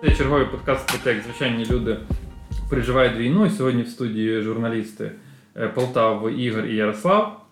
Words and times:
Це 0.00 0.10
черговий 0.16 0.46
подкаст 0.46 0.86
про 0.86 0.98
те, 0.98 1.14
як 1.14 1.24
звичайні 1.24 1.66
люди 1.66 1.96
переживають 2.70 3.16
війну. 3.16 3.46
І 3.46 3.50
сьогодні 3.50 3.82
в 3.82 3.88
студії 3.88 4.42
журналісти 4.42 5.12
е, 5.56 5.68
Полтава 5.68 6.30
Ігор 6.30 6.66
і 6.66 6.76
Ярослав. 6.76 7.46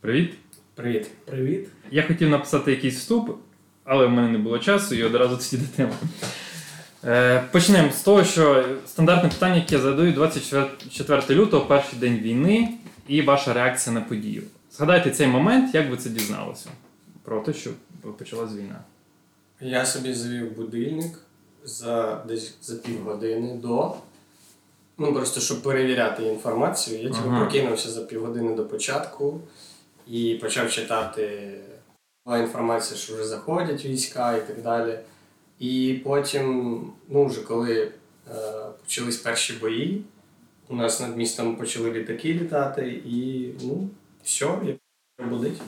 Привіт. 0.00 0.34
Привіт. 0.74 1.10
Привіт. 1.24 1.68
Я 1.90 2.02
хотів 2.02 2.28
написати 2.28 2.70
якийсь 2.70 2.98
вступ, 2.98 3.38
але 3.84 4.06
в 4.06 4.10
мене 4.10 4.28
не 4.28 4.38
було 4.38 4.58
часу 4.58 4.94
і 4.94 5.02
одразу 5.02 5.36
тоді 5.36 5.62
до 5.62 5.76
теми. 5.76 5.92
Е, 7.04 7.42
Почнемо 7.52 7.90
з 7.90 8.02
того, 8.02 8.24
що 8.24 8.64
стандартне 8.86 9.28
питання, 9.28 9.56
яке 9.56 9.74
я 9.74 9.80
задаю 9.80 10.12
24 10.12 11.40
лютого, 11.40 11.66
перший 11.66 11.98
день 11.98 12.18
війни, 12.18 12.68
і 13.08 13.22
ваша 13.22 13.52
реакція 13.52 13.94
на 13.94 14.00
подію. 14.00 14.42
Згадайте 14.72 15.10
цей 15.10 15.26
момент, 15.26 15.74
як 15.74 15.90
ви 15.90 15.96
це 15.96 16.10
дізналися 16.10 16.68
про 17.24 17.40
те, 17.40 17.52
що 17.52 17.70
почалась 18.18 18.56
війна. 18.56 18.78
Я 19.60 19.86
собі 19.86 20.14
завів 20.14 20.56
будильник 20.56 21.18
за 21.64 22.24
десь 22.28 22.54
за 22.62 22.76
півгодини 22.76 23.54
до. 23.54 23.94
Ну, 24.98 25.12
просто 25.12 25.40
щоб 25.40 25.62
перевіряти 25.62 26.22
інформацію. 26.22 27.02
Я 27.02 27.08
типу, 27.10 27.28
Ага. 27.28 27.40
прокинувся 27.40 27.90
за 27.90 28.00
півгодини 28.00 28.54
до 28.54 28.66
початку 28.66 29.40
і 30.06 30.34
почав 30.34 30.70
читати 30.70 31.52
була 32.26 32.38
інформація, 32.38 33.00
що 33.00 33.14
вже 33.14 33.24
заходять 33.24 33.84
війська 33.84 34.36
і 34.36 34.46
так 34.46 34.62
далі. 34.62 34.98
І 35.58 36.00
потім, 36.04 36.80
ну, 37.08 37.26
вже 37.26 37.40
коли 37.40 37.82
е, 37.82 37.90
почались 38.82 39.16
перші 39.16 39.52
бої, 39.52 40.04
у 40.68 40.76
нас 40.76 41.00
над 41.00 41.16
містом 41.16 41.56
почали 41.56 41.92
літаки 41.92 42.34
літати, 42.34 43.02
і 43.06 43.48
ну, 43.62 43.88
все, 44.24 44.78
я 45.20 45.26
будить. 45.26 45.60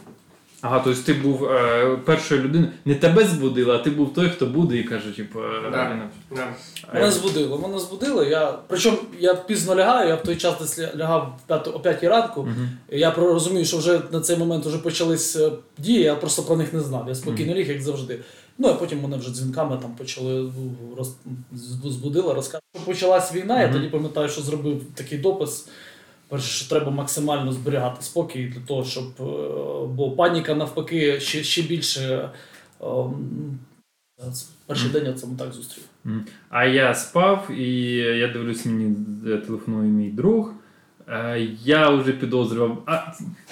Ага, 0.66 0.80
тобто 0.84 1.00
ти 1.02 1.12
був 1.14 1.44
е, 1.44 1.96
першою 2.04 2.42
людиною, 2.42 2.70
не 2.84 2.94
тебе 2.94 3.24
збудили, 3.24 3.74
а 3.74 3.78
ти 3.78 3.90
був 3.90 4.14
той, 4.14 4.28
хто 4.28 4.46
буде 4.46 4.76
і 4.76 4.84
каже, 4.84 5.16
типу, 5.16 5.38
е, 5.40 5.42
Да. 5.62 6.00
Да. 6.36 6.48
Мене 6.94 7.10
збудило. 7.10 7.58
Мене 7.58 7.78
збудило. 7.78 8.24
Я... 8.24 8.58
Причому 8.68 8.98
я 9.20 9.34
пізно 9.34 9.76
лягаю, 9.76 10.08
я 10.08 10.14
в 10.14 10.22
той 10.22 10.36
час 10.36 10.54
десь 10.60 10.78
ля- 10.78 10.96
лягав 10.96 11.38
в 11.44 11.48
п'яту- 11.50 11.70
о 11.74 11.80
5 11.80 12.04
ранку. 12.04 12.42
Мгм. 12.42 12.68
Я 12.90 13.10
про- 13.10 13.32
розумію, 13.32 13.64
що 13.64 13.78
вже 13.78 14.00
на 14.12 14.20
цей 14.20 14.36
момент 14.36 14.66
вже 14.66 14.78
почались 14.78 15.36
е, 15.36 15.50
дії, 15.78 16.00
я 16.00 16.14
просто 16.14 16.42
про 16.42 16.56
них 16.56 16.72
не 16.72 16.80
знав. 16.80 17.04
Я 17.08 17.14
спокійно 17.14 17.54
ліг, 17.54 17.68
як 17.68 17.82
завжди. 17.82 18.18
Ну, 18.58 18.68
а 18.68 18.74
потім 18.74 19.02
мене 19.02 19.16
вже 19.16 19.30
дзвінками 19.30 19.78
там 19.82 19.90
почали 19.98 20.32
ну, 20.42 20.94
роз... 20.96 21.14
збу- 21.56 21.90
збудили, 21.90 22.34
розказали. 22.34 22.60
Почалась 22.84 23.34
війна, 23.34 23.62
я 23.62 23.72
тоді 23.72 23.88
пам'ятаю, 23.88 24.28
що 24.28 24.40
зробив 24.42 24.82
такий 24.94 25.18
допис. 25.18 25.68
Перше, 26.28 26.48
що 26.48 26.68
треба 26.68 26.90
максимально 26.90 27.52
зберігати 27.52 28.02
спокій 28.02 28.44
для 28.54 28.60
того, 28.60 28.84
щоб. 28.84 29.04
е, 29.20 29.24
Бо 29.86 30.10
паніка 30.10 30.54
навпаки 30.54 31.20
ще, 31.20 31.42
ще 31.44 31.62
більше. 31.62 32.30
е, 32.80 32.86
м, 32.86 33.58
Перший 34.66 34.90
день 34.90 35.04
я 35.06 35.12
це 35.12 35.26
так 35.38 35.52
зустрів. 35.52 35.84
А 36.48 36.64
я 36.64 36.94
спав, 36.94 37.50
і 37.50 37.90
я 37.96 38.28
дивлюсь, 38.28 38.66
мені 38.66 38.96
телефонує 39.46 39.88
мій 39.90 40.10
друг. 40.10 40.52
Е, 41.08 41.48
Я 41.64 41.90
вже 41.90 42.12
підозрював. 42.12 42.82
А 42.86 42.98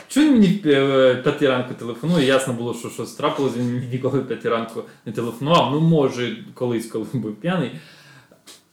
чому 0.08 0.26
він 0.26 0.32
мені 0.40 0.60
в 0.64 0.68
е, 0.68 1.14
п'ятій 1.14 1.46
ранку 1.48 1.74
телефонує? 1.74 2.26
Ясно 2.26 2.54
було, 2.54 2.74
що 2.74 2.90
щось 2.90 3.12
трапилось, 3.12 3.56
він 3.56 3.88
ніколи 3.92 4.18
в 4.18 4.28
п'ятій 4.28 4.48
ранку 4.48 4.82
не 5.06 5.12
телефонував. 5.12 5.72
Ну, 5.72 5.80
може, 5.80 6.36
колись, 6.54 6.86
коли 6.86 7.06
був 7.12 7.34
п'яний. 7.34 7.70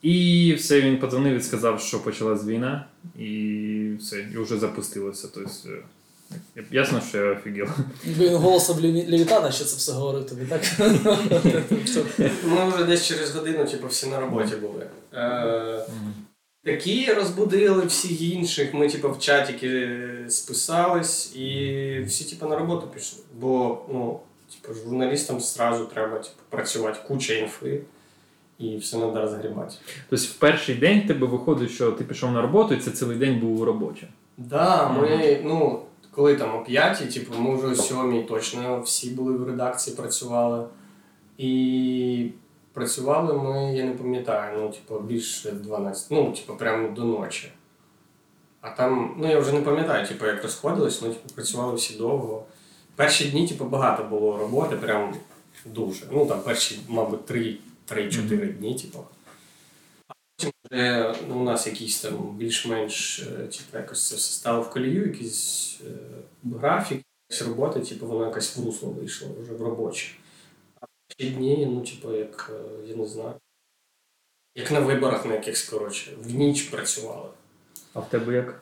І 0.02 0.54
все, 0.58 0.82
він 0.82 0.98
подзвонив 1.00 1.38
і 1.38 1.42
сказав, 1.42 1.82
що 1.82 2.00
почалась 2.04 2.46
війна, 2.46 2.86
і 3.20 3.92
все, 4.00 4.20
і 4.34 4.38
вже 4.38 4.60
запустилося. 4.60 5.28
Тобто, 5.34 5.50
е, 6.58 6.64
ясно, 6.72 7.02
що 7.10 7.18
я 7.18 7.32
офігел. 7.32 7.68
Він 8.06 8.36
голосом 8.36 8.78
Леві- 8.78 9.12
Левітана 9.12 9.52
ще 9.52 9.66
це 9.66 9.76
все 9.76 9.92
говорив 9.92 10.26
тобі, 10.30 10.46
так? 10.46 10.62
Ми 12.44 12.70
вже 12.76 12.84
десь 12.86 13.08
через 13.08 13.36
годину, 13.36 13.66
типу, 13.66 13.88
всі 13.88 14.08
на 14.08 14.20
роботі 14.20 14.56
були. 14.56 14.88
Е, 15.14 15.86
такі 16.64 17.14
розбудили 17.14 17.86
всіх 17.86 18.22
інших. 18.22 18.74
Ми, 18.74 18.90
типу, 18.90 19.12
в 19.12 19.20
чатіки 19.20 19.90
списались 20.30 21.36
і 21.36 22.04
всі, 22.08 22.24
типу, 22.24 22.48
на 22.50 22.56
роботу 22.60 22.88
пішли. 22.96 23.20
Бо, 23.40 23.82
ну, 23.94 24.20
типу, 24.62 24.80
журналістам 24.80 25.40
зразу 25.40 25.86
треба 25.86 26.18
типу, 26.20 26.36
працювати, 26.50 27.00
куча 27.08 27.34
інфи, 27.34 27.82
і 28.60 28.78
все 28.78 28.98
треба 28.98 29.22
розгрібати. 29.22 29.76
Тобто, 30.10 30.26
в 30.26 30.34
перший 30.34 30.76
день 30.76 31.08
тебе 31.08 31.28
виходить, 31.28 31.72
що 31.72 31.92
ти 31.92 32.04
пішов 32.04 32.32
на 32.32 32.42
роботу, 32.42 32.74
і 32.74 32.78
це 32.78 32.92
цілий 32.92 33.18
день 33.18 33.40
був 33.40 33.64
робочий. 33.64 34.08
Да, 34.38 34.90
ми, 34.90 35.42
ну, 35.44 35.82
коли 36.12 36.36
там 36.36 36.56
о 36.56 36.64
п'ятій, 36.64 37.06
типу, 37.06 37.40
ми 37.40 37.56
вже 37.56 37.68
о 37.68 37.76
сьомій 37.76 38.24
точно 38.24 38.82
всі 38.82 39.10
були 39.10 39.34
в 39.34 39.48
редакції, 39.48 39.96
працювали. 39.96 40.66
І 41.38 42.30
працювали 42.74 43.34
ми, 43.34 43.76
я 43.76 43.86
не 43.86 43.92
пам'ятаю, 43.92 44.60
ну, 44.62 44.70
типу, 44.70 45.00
більше 45.00 45.52
12, 45.52 46.12
ну, 46.12 46.32
типу, 46.32 46.56
прямо 46.58 46.90
до 46.90 47.04
ночі. 47.04 47.52
А 48.62 48.70
там, 48.70 49.16
ну 49.18 49.30
я 49.30 49.40
вже 49.40 49.54
не 49.54 49.62
пам'ятаю, 49.62 50.08
типу, 50.08 50.26
як 50.26 50.44
розходились, 50.44 51.02
ну, 51.02 51.08
типу, 51.08 51.36
працювали 51.36 51.76
всі 51.76 51.98
довго. 51.98 52.44
Перші 52.96 53.30
дні, 53.30 53.48
типу, 53.48 53.66
багато 53.66 54.04
було 54.04 54.38
роботи, 54.38 54.76
прям 54.76 55.14
дуже. 55.66 56.06
Ну, 56.12 56.26
там 56.26 56.40
перші, 56.42 56.80
мабуть, 56.88 57.26
3 57.26 57.58
3-4 57.92 58.54
дні, 58.54 58.76
типу. 58.76 59.06
Вже 60.72 61.16
ну, 61.28 61.40
у 61.40 61.44
нас 61.44 61.68
якісь 61.68 62.02
там 62.02 62.38
більш-менш 62.38 63.20
е, 63.20 63.48
типу, 63.48 63.78
якось 63.78 64.08
це 64.08 64.16
все 64.16 64.34
стало 64.34 64.62
в 64.62 64.70
колію, 64.70 65.08
якийсь 65.08 65.80
е, 65.88 65.92
графік, 66.58 67.02
якась 67.30 67.48
робота, 67.48 67.80
типу, 67.80 68.08
воно 68.08 68.26
якось 68.26 68.58
в 68.58 68.66
русло 68.66 68.90
вийшло 68.90 69.30
вже 69.42 69.54
в 69.54 69.62
робоче. 69.62 70.08
А 70.82 70.86
ці 71.18 71.30
дні, 71.30 71.68
ну, 71.72 71.82
типу, 71.82 72.16
як 72.16 72.52
е, 72.54 72.88
я 72.90 72.96
не 72.96 73.08
знаю. 73.08 73.34
Як 74.56 74.72
на 74.72 74.80
виборах 74.80 75.26
на 75.26 75.34
якихось, 75.34 75.64
коротше, 75.64 76.12
в 76.24 76.36
ніч 76.36 76.62
працювали. 76.62 77.30
А 77.94 78.00
в 78.00 78.10
тебе 78.10 78.36
як? 78.36 78.62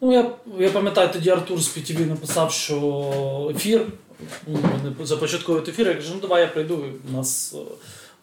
Ну, 0.00 0.12
я, 0.12 0.36
я 0.58 0.70
пам'ятаю, 0.70 1.12
тоді 1.12 1.30
Артур 1.30 1.60
з 1.60 1.76
PTV 1.76 2.06
написав, 2.06 2.52
що 2.52 3.52
ефір, 3.56 3.86
ну, 4.46 4.58
вони 4.72 4.90
ефір, 5.70 5.88
я 5.88 5.94
кажу, 5.94 6.14
ну 6.14 6.20
давай 6.20 6.42
я 6.42 6.48
прийду. 6.48 6.84
У 7.08 7.12
нас 7.12 7.54
е, 7.54 7.58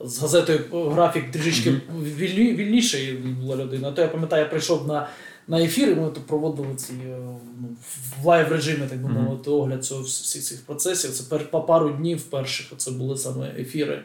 з 0.03 0.19
газетою 0.19 0.59
графік 0.89 1.31
трішечки 1.31 1.81
вільні, 2.03 2.53
вільніший 2.53 3.13
була 3.13 3.55
людина. 3.55 3.91
То 3.91 4.01
я 4.01 4.07
пам'ятаю, 4.07 4.43
я 4.43 4.49
прийшов 4.49 4.87
на, 4.87 5.07
на 5.47 5.61
ефір, 5.61 5.89
і 5.89 5.95
ми 5.95 6.09
то 6.09 6.21
проводили 6.21 6.75
ці 6.75 6.93
е, 6.93 7.17
ну, 7.61 7.67
в 8.21 8.25
live 8.25 8.51
режимі, 8.51 8.87
так 8.89 9.01
би 9.01 9.09
мовити, 9.09 9.49
огляд 9.49 9.85
цього 9.85 10.01
всіх 10.01 10.43
цих 10.43 10.65
процесів. 10.65 11.11
Це 11.11 11.23
пер, 11.29 11.51
по 11.51 11.61
пару 11.61 11.89
днів 11.89 12.21
перших 12.21 12.77
це 12.77 12.91
були 12.91 13.17
саме 13.17 13.51
ефіри. 13.59 14.03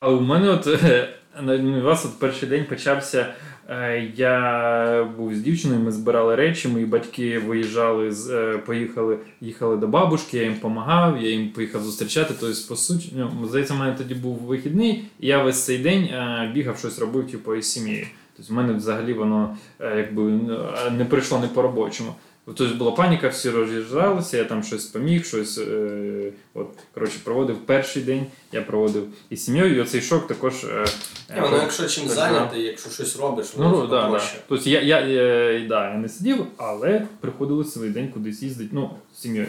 А 0.00 0.10
у 0.10 0.20
мене 0.20 0.48
от 0.48 0.66
е, 0.66 1.08
на 1.42 1.78
у 1.78 1.82
вас 1.82 2.04
от 2.04 2.18
перший 2.18 2.48
день 2.48 2.66
почався. 2.68 3.34
Е, 3.68 4.12
Я 4.16 5.12
був 5.16 5.34
з 5.34 5.40
дівчиною, 5.40 5.80
ми 5.80 5.92
збирали 5.92 6.34
речі, 6.34 6.68
мої 6.68 6.86
батьки 6.86 7.38
виїжджали 7.38 8.12
з 8.12 8.30
е, 8.30 8.58
поїхали, 8.58 9.18
їхали 9.40 9.76
до 9.76 9.86
бабушки, 9.86 10.36
я 10.36 10.42
їм 10.42 10.54
допомагав, 10.54 11.22
я 11.22 11.30
їм 11.30 11.48
поїхав 11.48 11.82
зустрічати. 11.82 12.34
Тобто, 12.40 12.56
по 12.68 12.76
суті, 12.76 13.12
ну, 13.16 13.48
здається, 13.48 13.74
в 13.74 13.76
мене 13.76 13.94
тоді 13.98 14.14
був 14.14 14.36
вихідний, 14.36 15.04
і 15.20 15.26
я 15.26 15.42
весь 15.42 15.64
цей 15.64 15.78
день 15.78 16.04
е, 16.04 16.50
бігав, 16.54 16.78
щось 16.78 16.98
робив, 16.98 17.30
типу, 17.30 17.54
із 17.54 17.72
сім'єю. 17.72 18.06
Тобто, 18.36 18.52
в 18.52 18.56
мене 18.56 18.72
взагалі 18.72 19.12
воно 19.12 19.56
якби 19.80 20.32
е, 20.32 20.90
не 20.90 21.04
прийшло 21.04 21.38
не 21.38 21.48
по-робочому. 21.48 22.14
Тобто 22.46 22.74
була 22.74 22.90
паніка, 22.92 23.28
всі 23.28 23.50
роз'їжджалися, 23.50 24.36
я 24.36 24.44
там 24.44 24.62
щось 24.62 24.84
поміг, 24.84 25.24
щось 25.24 25.58
е, 25.58 26.32
от, 26.54 26.68
коротше, 26.94 27.18
проводив 27.24 27.56
перший 27.56 28.02
день, 28.02 28.26
я 28.52 28.62
проводив 28.62 29.08
із 29.30 29.44
сім'єю, 29.44 29.76
і 29.76 29.80
оцей 29.80 30.00
шок 30.00 30.26
також. 30.26 30.64
Е, 30.64 30.86
ну, 31.36 31.56
якщо 31.62 31.86
чим 31.86 32.08
зайнятий, 32.08 32.62
якщо 32.62 32.90
щось 32.90 33.16
робиш, 33.16 33.52
Ну, 33.58 33.70
воно 33.70 33.86
да, 33.86 34.10
да. 34.10 34.22
Тобто 34.48 34.70
я, 34.70 34.80
я, 34.80 35.00
я, 35.00 35.68
да, 35.68 35.90
я 35.90 35.96
не 35.96 36.08
сидів, 36.08 36.46
але 36.56 37.06
приходилось 37.20 37.72
цілий 37.72 37.90
день 37.90 38.08
кудись 38.08 38.42
їздити, 38.42 38.70
ну, 38.72 38.90
з 39.14 39.20
сім'єю. 39.20 39.48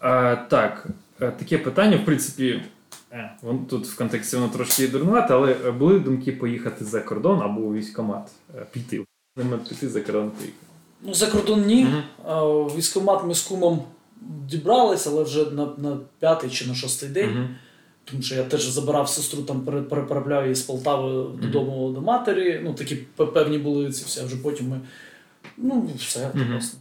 А, 0.00 0.36
так, 0.36 0.86
е, 1.20 1.30
таке 1.30 1.58
питання, 1.58 1.96
в 1.96 2.04
принципі, 2.04 2.62
е, 3.12 3.32
вон, 3.42 3.66
тут 3.66 3.86
в 3.86 3.96
контексті 3.96 4.36
воно 4.36 4.48
трошки 4.48 4.88
дурнувате, 4.88 5.34
але 5.34 5.56
е, 5.66 5.70
були 5.70 5.98
думки 5.98 6.32
поїхати 6.32 6.84
за 6.84 7.00
кордон 7.00 7.42
або 7.42 7.60
у 7.60 7.74
військкомат, 7.74 8.28
е, 8.58 8.66
піти. 8.72 9.04
Піти 9.68 9.88
за 9.88 10.00
кордон 10.00 10.30
поїхати. 10.30 10.67
Ну, 11.02 11.14
за 11.14 11.26
кордон 11.26 11.66
ні. 11.66 11.84
Мгм. 11.84 12.02
А, 12.24 12.44
Військкомат 12.46 13.24
ми 13.24 13.34
з 13.34 13.42
кумом 13.42 13.82
дібралися, 14.48 15.10
але 15.10 15.22
вже 15.22 15.50
на, 15.50 15.66
на 15.78 15.98
п'ятий 16.20 16.50
чи 16.50 16.66
на 16.66 16.74
шостий 16.74 17.08
день. 17.08 17.30
Мгм. 17.30 17.48
Тому 18.04 18.22
що 18.22 18.34
я 18.34 18.44
теж 18.44 18.64
забирав 18.68 19.08
сестру, 19.08 19.42
там 19.42 19.60
пере- 19.60 19.82
переправляв 19.82 20.42
її 20.42 20.54
з 20.54 20.62
Полтави 20.62 21.24
додому 21.42 21.90
до 21.90 22.00
матері. 22.00 22.60
Ну, 22.64 22.74
такі 22.74 22.96
певні 23.34 23.58
були 23.58 23.92
ці 23.92 24.04
все. 24.04 24.22
а 24.22 24.24
Вже 24.26 24.36
потім 24.36 24.68
ми. 24.68 24.80
Ну, 25.56 25.88
все, 25.98 26.30
власне. 26.34 26.80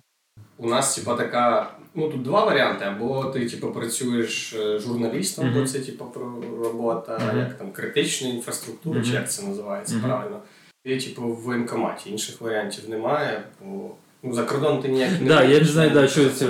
У 0.58 0.68
нас, 0.70 0.96
типа, 0.96 1.16
така. 1.16 1.72
Ну, 1.96 2.10
тут 2.12 2.22
два 2.22 2.46
варіанти. 2.46 2.86
Або 2.86 3.26
ти, 3.26 3.50
типу, 3.50 3.72
працюєш 3.72 4.54
е, 4.54 4.80
журналістом, 4.80 5.46
Мгм. 5.46 5.60
бо 5.62 5.68
це, 5.68 5.80
типу, 5.80 6.06
про- 6.06 6.44
робота, 6.64 7.20
Мгм. 7.28 7.40
як 7.40 7.58
там 7.58 7.72
критична 7.72 8.28
інфраструктура, 8.30 9.04
чи 9.04 9.12
як 9.12 9.32
це 9.32 9.44
називається 9.44 9.96
правильно. 10.04 10.40
Ти, 10.86 10.98
типу, 10.98 11.22
в 11.22 11.36
воєнкоматі. 11.42 12.10
Інших 12.10 12.42
варіантів 12.42 12.90
немає, 12.90 13.44
бо 13.66 13.90
за 14.24 14.44
кордон 14.44 14.82
ти 14.82 14.88
ніяк 14.88 15.10
не 15.22 15.28
Да, 15.28 15.44
я 15.44 15.60
не 15.60 15.66
знаю, 15.66 15.90
да, 15.94 16.08
що 16.08 16.30
це, 16.30 16.46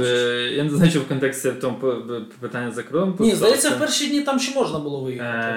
я 0.55 0.63
не 0.63 0.69
знаю, 0.69 0.91
що 0.91 0.99
в 0.99 1.07
контексті 1.07 1.49
в 1.49 1.59
тому 1.59 1.75
питання 2.39 2.71
за 2.71 2.83
кордоном. 2.83 3.15
Ні, 3.19 3.35
здається, 3.35 3.69
в 3.69 3.79
перші 3.79 4.07
дні 4.07 4.21
там 4.21 4.39
ще 4.39 4.59
можна 4.59 4.79
було 4.79 4.99
виїхати. 4.99 5.47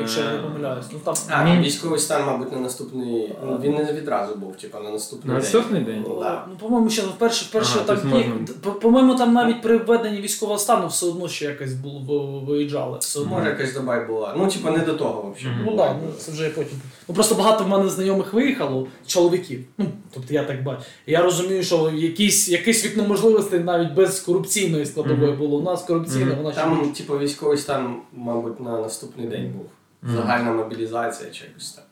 Якщо 0.00 0.20
я 0.20 0.32
не 0.32 0.38
помиляюсь. 0.38 0.86
Ну 0.92 0.98
там 1.04 1.14
А, 1.30 1.44
Ні. 1.44 1.54
ну, 1.56 1.62
військовий 1.62 1.98
стан, 1.98 2.26
мабуть, 2.26 2.52
на 2.52 2.58
наступний. 2.58 3.32
Ну, 3.46 3.60
він 3.62 3.74
не 3.74 3.92
відразу 3.92 4.34
був, 4.34 4.56
типу, 4.56 4.78
на 4.78 4.90
наступний 4.90 5.34
На 5.34 5.40
день. 5.40 5.42
наступний 5.52 5.82
день? 5.82 6.04
Ну, 6.08 6.20
да. 6.20 6.44
Ну, 6.50 6.56
по-моєму, 6.60 6.90
ще 6.90 7.02
вперше, 7.02 7.44
вперше 7.44 7.72
Ага, 7.76 7.84
там 7.84 8.12
тобто 8.46 8.54
по- 8.70 8.78
по-моєму, 8.80 9.14
там 9.14 9.32
навіть 9.32 9.62
при 9.62 9.76
введенні 9.78 10.20
військового 10.20 10.58
стану 10.58 10.86
все 10.88 11.06
одно 11.06 11.28
ще 11.28 11.44
якось 11.44 11.72
було 11.74 12.40
виїжджали. 12.48 12.98
Все 13.00 13.20
одно. 13.20 13.34
Може, 13.36 13.48
якась 13.48 13.74
доба 13.74 14.04
була. 14.04 14.34
Ну, 14.38 14.46
типу, 14.46 14.70
не 14.70 14.78
до 14.78 14.92
того 14.94 15.34
взагалі. 15.38 15.60
Ну 15.66 15.76
так, 15.76 15.96
ну, 16.06 16.12
це 16.18 16.32
вже 16.32 16.48
потім. 16.50 16.78
Ну 17.08 17.14
просто 17.14 17.34
багато 17.34 17.64
в 17.64 17.68
мене 17.68 17.88
знайомих 17.88 18.32
виїхало, 18.32 18.86
чоловіків. 19.06 19.60
Ну, 19.78 19.86
тобто 20.14 20.34
я 20.34 20.44
так 20.44 20.62
бачу. 20.62 20.82
Я 21.06 21.22
розумію, 21.22 21.49
що 21.62 21.90
якісь, 21.90 22.48
якесь 22.48 22.84
вікно 22.84 23.04
можливостей 23.04 23.60
навіть 23.60 23.92
без 23.94 24.20
корупційної 24.20 24.86
складової 24.86 25.28
Мгм. 25.30 25.38
було. 25.38 25.58
У 25.58 25.62
нас 25.62 25.82
корупційна, 25.82 26.26
Мгм. 26.26 26.36
вона 26.36 26.52
ще 26.52 26.60
Там, 26.60 26.92
типу, 26.92 27.18
військовий 27.18 27.58
стан, 27.58 27.96
мабуть, 28.12 28.60
на 28.60 28.80
наступний 28.80 29.26
день 29.26 29.52
був. 29.56 29.66
Загальна 30.14 30.52
мобілізація 30.52 31.30
чи 31.30 31.44
якось 31.44 31.72
так. 31.72 31.84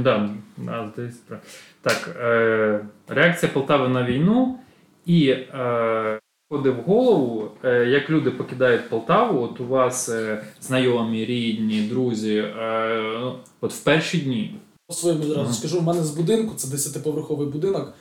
Да. 0.00 0.30
Так, 1.82 2.16
е, 2.20 2.80
реакція 3.08 3.52
Полтави 3.52 3.88
на 3.88 4.04
війну 4.04 4.58
і 5.06 5.28
е, 5.28 6.18
входить 6.50 6.74
в 6.76 6.80
голову, 6.90 7.48
е, 7.64 7.84
як 7.84 8.10
люди 8.10 8.30
покидають 8.30 8.88
Полтаву, 8.88 9.42
от 9.42 9.60
у 9.60 9.66
вас 9.66 10.08
е, 10.08 10.42
знайомі, 10.60 11.24
рідні, 11.24 11.82
друзі, 11.82 12.36
е, 12.36 13.00
ну, 13.20 13.34
от 13.60 13.72
в 13.72 13.78
перші 13.80 14.18
дні. 14.18 14.54
по 14.88 14.94
своєму 14.94 15.22
зразу 15.22 15.40
Мгм. 15.42 15.52
скажу, 15.52 15.80
в 15.80 15.82
мене 15.82 16.04
з 16.04 16.10
будинку, 16.10 16.54
це 16.54 16.68
10-поверховий 16.68 17.46
будинок, 17.46 17.94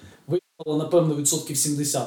напевно, 0.65 1.15
відсотків 1.15 1.57
70. 1.57 2.01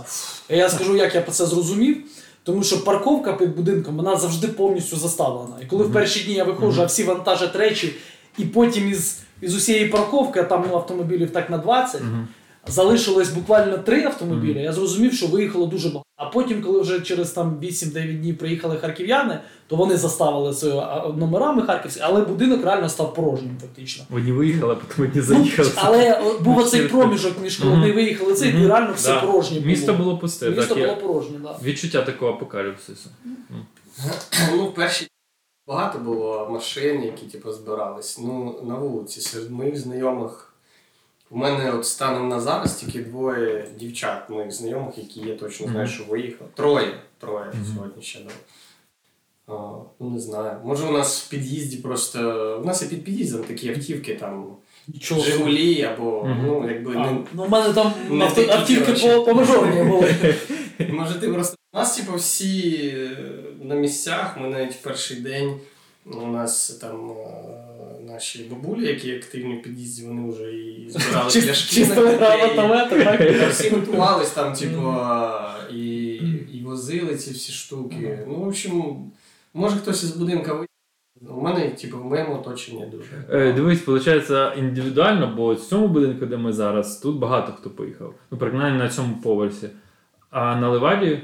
І 0.50 0.56
я 0.56 0.68
скажу, 0.68 0.96
як 0.96 1.14
я 1.14 1.22
це 1.22 1.46
зрозумів. 1.46 1.96
Тому 2.42 2.62
що 2.62 2.84
парковка 2.84 3.32
під 3.32 3.56
будинком 3.56 3.96
вона 3.96 4.16
завжди 4.16 4.48
повністю 4.48 4.96
заставлена. 4.96 5.56
І 5.62 5.66
коли 5.66 5.84
в 5.84 5.92
перші 5.92 6.24
дні 6.24 6.34
я 6.34 6.44
виходжу, 6.44 6.72
Мгм. 6.72 6.80
а 6.80 6.84
всі 6.84 7.04
вантажать 7.04 7.56
речі, 7.56 7.94
і 8.38 8.44
потім 8.44 8.90
із, 8.90 9.18
із 9.40 9.54
усієї 9.54 9.88
парковки, 9.88 10.40
а 10.40 10.42
там 10.42 10.64
ну, 10.70 10.76
автомобілів 10.76 11.30
так 11.30 11.50
на 11.50 11.58
20, 11.58 12.00
Мгм. 12.00 12.28
Залишилось 12.66 13.28
буквально 13.30 13.78
три 13.78 14.04
автомобілі. 14.04 14.62
Я 14.62 14.72
зрозумів, 14.72 15.12
що 15.12 15.26
виїхало 15.26 15.66
дуже 15.66 15.88
багато. 15.88 16.04
А 16.16 16.26
потім, 16.26 16.62
коли 16.62 16.80
вже 16.80 17.00
через 17.00 17.30
там 17.30 17.58
8-9 17.62 18.18
днів 18.20 18.38
приїхали 18.38 18.76
харків'яни, 18.76 19.38
то 19.66 19.76
вони 19.76 19.96
заставили 19.96 20.52
свої 20.54 20.74
а, 20.78 21.12
номерами 21.16 21.62
харківські, 21.62 22.00
але 22.04 22.20
будинок 22.20 22.64
реально 22.64 22.88
став 22.88 23.14
порожнім 23.14 23.56
фактично. 23.60 24.04
Одні 24.12 24.32
виїхали, 24.32 24.72
а 24.72 24.76
потім 24.76 25.04
одні 25.04 25.20
Ну, 25.20 25.22
заїхали. 25.22 25.70
але 25.76 26.22
був 26.40 26.58
оцей 26.58 26.88
проміжок 26.88 27.32
між 27.42 27.56
коли 27.56 27.70
вони 27.70 27.92
виїхали 27.92 28.34
цей, 28.34 28.62
і 28.62 28.66
реально 28.66 28.92
все 28.96 29.08
Да. 29.12 29.20
порожнє 29.20 29.56
було. 29.60 29.70
Місто 29.70 29.94
було 29.94 30.18
пусте, 30.18 30.50
Місто 30.50 30.74
так, 30.74 30.84
було 30.84 30.96
порожнє, 30.96 31.38
так. 31.44 31.62
відчуття 31.62 32.02
такого 32.02 32.32
апокаліпсису. 32.32 33.10
Ну, 34.56 34.72
перші 34.76 35.08
багато 35.66 35.98
було 35.98 36.48
машин, 36.52 37.02
які 37.04 37.26
типу, 37.26 37.52
збирались. 37.52 38.18
Ну, 38.22 38.60
на 38.64 38.74
вулиці, 38.74 39.20
серед 39.20 39.50
моїх 39.50 39.78
знайомих. 39.78 40.47
У 41.30 41.38
мене 41.38 41.72
от 41.72 41.86
станом 41.86 42.28
на 42.28 42.40
зараз 42.40 42.74
тільки 42.74 42.98
двоє 42.98 43.66
дівчат 43.78 44.30
моїх 44.30 44.52
знайомих, 44.52 44.98
які 44.98 45.20
я 45.20 45.34
точно 45.34 45.66
знаю, 45.66 45.88
що 45.88 46.04
виїхали. 46.04 46.50
Троє. 46.54 47.00
Троє 47.18 47.46
Мгм. 47.54 47.64
сьогодні 47.74 48.02
ще. 48.02 48.18
А, 49.46 49.52
ну, 50.00 50.10
не 50.10 50.20
знаю. 50.20 50.56
Може, 50.64 50.86
у 50.86 50.92
нас 50.92 51.22
в 51.22 51.30
під'їзді 51.30 51.76
просто. 51.76 52.20
У 52.62 52.66
нас 52.66 52.82
і 52.82 52.86
під 52.86 53.04
під'їздом 53.04 53.42
такі 53.44 53.68
автівки, 53.68 54.14
там 54.14 54.46
Нічого. 54.88 55.20
Жигулі 55.20 55.82
або 55.82 56.24
Мгм. 56.24 56.46
ну, 56.46 56.68
якби 56.70 56.94
А, 56.96 56.98
не, 56.98 57.18
ну, 57.32 57.44
у 57.44 57.48
мене 57.48 57.72
там 57.74 57.92
не 58.10 58.24
авто, 58.24 58.40
такі, 58.42 58.52
автівки 58.52 58.92
по, 58.92 59.22
по 59.24 59.34
мажорні 59.34 59.82
були. 59.82 60.34
Може, 60.90 61.14
ти 61.14 61.28
просто. 61.28 61.56
У 61.72 61.78
нас, 61.78 61.96
типу, 61.96 62.16
всі 62.16 62.76
е, 62.94 63.16
на 63.62 63.74
місцях. 63.74 64.36
Ми 64.40 64.48
навіть 64.48 64.72
в 64.74 64.82
перший 64.82 65.20
день 65.20 65.54
у 66.06 66.26
нас 66.26 66.70
там 66.70 67.10
е, 67.10 67.14
наші 68.18 68.44
бабулі, 68.50 68.86
які 68.86 69.16
активні 69.16 69.54
в 69.54 69.62
під'їзді, 69.62 70.06
вони 70.06 70.30
вже 70.30 70.52
і 70.52 70.90
збирали 70.90 71.30
пляшки. 71.30 71.84
На? 71.84 73.48
Всі 73.50 73.70
готувались 73.70 74.30
там, 74.30 74.52
типу, 74.52 74.94
і, 75.72 76.14
і 76.52 76.62
возили 76.64 77.16
ці 77.16 77.30
всі 77.30 77.52
штуки. 77.52 78.18
Ну, 78.28 78.34
в 78.34 78.48
общем, 78.48 78.96
може 79.54 79.76
хтось 79.76 80.02
із 80.02 80.16
будинка 80.16 80.52
виїхав. 80.52 81.38
У 81.38 81.40
мене, 81.40 81.70
типу, 81.70 81.98
в 81.98 82.04
моєму 82.04 82.34
оточенні 82.34 82.86
дуже. 82.86 83.24
Е, 83.30 83.52
дивись, 83.52 83.86
виходить, 83.86 84.58
індивідуально, 84.58 85.34
бо 85.36 85.54
в 85.54 85.60
цьому 85.60 85.88
будинку, 85.88 86.26
де 86.26 86.36
ми 86.36 86.52
зараз, 86.52 86.98
тут 86.98 87.18
багато 87.18 87.52
хто 87.52 87.70
поїхав. 87.70 88.14
Ну, 88.30 88.38
принаймні 88.38 88.78
на 88.78 88.88
цьому 88.88 89.16
поверсі. 89.22 89.68
А 90.30 90.56
на 90.56 90.68
Леваді 90.68 91.20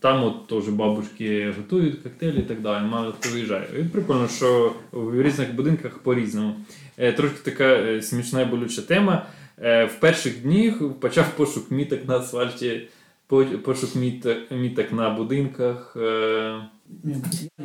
там 0.00 0.24
от 0.24 0.46
теж 0.46 0.68
бабушки 0.68 1.54
готують 1.56 2.02
коктейлі 2.02 2.38
і 2.38 2.42
так 2.42 2.60
далі. 2.60 2.84
Мало 2.86 3.14
хто 3.20 3.28
виїжджає. 3.34 3.68
І 3.80 3.82
прикольно, 3.82 4.28
що 4.28 4.72
в 4.92 5.22
різних 5.22 5.54
будинках 5.54 5.98
по-різному. 5.98 6.54
Е, 6.98 7.12
Трошки 7.12 7.38
така 7.50 7.64
е, 7.64 8.02
смішна 8.02 8.40
і 8.42 8.44
болюча 8.44 8.82
тема. 8.82 9.26
Е, 9.62 9.84
В 9.84 10.00
перших 10.00 10.42
днях 10.42 10.74
почав 11.00 11.30
пошук 11.36 11.70
міток 11.70 12.00
на 12.08 12.16
асфальті, 12.18 12.88
пошук 13.64 13.94
міток, 14.50 14.92
на 14.92 15.10
будинках. 15.10 15.96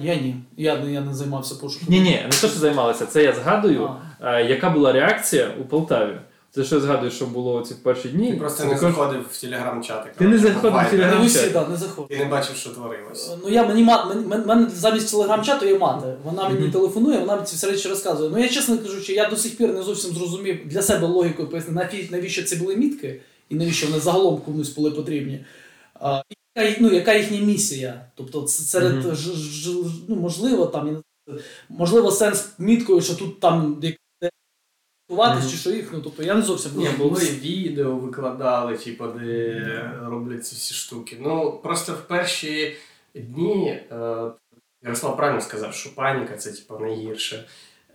Я 0.01 0.15
ні. 0.15 0.35
Я, 0.57 0.77
не- 0.79 0.91
я 0.93 1.01
не 1.01 1.13
займався 1.13 1.55
пошуком. 1.55 1.87
Ні, 1.89 1.99
ні, 2.01 2.09
не 2.23 2.29
те, 2.29 2.35
що 2.47 2.59
займалися, 2.59 3.05
це 3.05 3.23
я 3.23 3.33
згадую. 3.33 3.89
А. 4.19 4.39
Яка 4.39 4.69
була 4.69 4.91
реакція 4.91 5.47
у 5.61 5.63
Полтаві? 5.63 6.13
Це 6.55 6.63
що 6.63 6.75
я 6.75 6.81
згадую, 6.81 7.11
що 7.11 7.25
було 7.25 7.61
ці 7.61 7.73
перші 7.73 8.09
дні. 8.09 8.31
Ти 8.31 8.37
просто 8.37 8.65
не 8.65 8.77
заходив 8.77 9.25
в 9.31 9.41
телеграм-чати. 9.41 10.09
Ти 10.17 10.27
не 10.27 10.37
заходив 10.37 10.59
в 10.59 10.63
буває. 10.63 10.89
Телеграм- 10.89 11.63
Не 11.63 11.69
не 11.69 11.77
заходь. 11.77 12.07
Ти 12.07 12.17
не 12.17 12.25
бачив, 12.25 12.55
що 12.55 12.69
творилось. 12.69 13.31
Ну 13.43 13.49
я 13.49 13.67
мені 13.67 13.83
мат, 13.83 14.15
мене 14.45 14.69
замість 14.75 15.11
телеграм-чату 15.11 15.65
є 15.65 15.77
мати. 15.77 16.07
Вона 16.23 16.49
мені 16.49 16.69
телефонує, 16.69 17.19
вона 17.19 17.33
мені 17.35 17.47
ці 17.47 17.55
всі 17.55 17.67
речі 17.67 17.89
розказує. 17.89 18.29
Ну 18.29 18.39
я 18.39 18.49
чесно 18.49 18.77
кажучи, 18.77 19.13
я 19.13 19.29
до 19.29 19.35
сих 19.35 19.57
пір 19.57 19.73
не 19.73 19.83
зовсім 19.83 20.13
зрозумів 20.15 20.67
для 20.67 20.81
себе 20.81 21.07
логікою 21.07 21.49
пояснити, 21.49 22.07
навіщо 22.11 22.43
це 22.43 22.55
були 22.55 22.75
мітки, 22.75 23.21
і 23.49 23.55
навіщо 23.55 23.87
вони 23.87 23.99
загалом 23.99 24.37
комусь 24.37 24.69
були 24.69 24.91
потрібні. 24.91 25.45
Яка, 26.55 26.77
ну, 26.79 26.91
яка 26.91 27.13
їхня 27.13 27.39
місія? 27.39 28.05
Тобто, 28.15 28.47
серед 28.47 29.05
Мгм. 29.05 29.15
ж, 29.15 29.33
ж, 29.33 29.71
ну, 30.07 30.15
можливо, 30.15 30.65
там 30.65 31.03
можливо, 31.69 32.11
сенс 32.11 32.47
міткою, 32.57 33.01
що 33.01 33.15
тут 33.15 33.39
там 33.39 33.77
Мгм. 35.39 35.49
чи 35.49 35.57
що 35.57 35.69
їх. 35.71 35.89
Ну 35.93 36.01
тобто 36.03 36.23
я 36.23 36.33
не 36.33 36.41
зовсім 36.41 36.71
Ні, 36.75 36.89
були 36.97 37.21
відео 37.21 37.95
викладали, 37.95 38.77
типу, 38.77 39.07
де 39.07 39.91
роблять 40.05 40.45
ці 40.45 40.55
всі 40.55 40.73
штуки. 40.73 41.17
Ну, 41.21 41.59
просто 41.63 41.91
в 41.93 42.01
перші 42.07 42.75
дні 43.15 43.79
е, 43.91 44.25
Ярослав 44.83 45.17
правильно 45.17 45.41
сказав, 45.41 45.73
що 45.73 45.95
паніка 45.95 46.37
це 46.37 46.51
типу, 46.51 46.79
найгірше. 46.79 47.45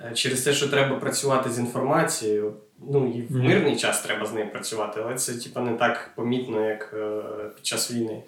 Е, 0.00 0.12
Через 0.14 0.42
те, 0.42 0.52
що 0.52 0.68
треба 0.68 0.96
працювати 0.96 1.50
з 1.50 1.58
інформацією, 1.58 2.54
ну 2.90 3.12
і 3.16 3.22
в 3.22 3.36
мирний 3.36 3.76
час 3.76 4.02
треба 4.02 4.26
з 4.26 4.32
нею 4.32 4.52
працювати, 4.52 5.00
але 5.04 5.14
це 5.14 5.34
типу, 5.34 5.60
не 5.60 5.74
так 5.74 6.10
помітно, 6.16 6.68
як 6.68 6.94
е, 6.98 7.22
під 7.56 7.66
час 7.66 7.90
війни. 7.92 8.22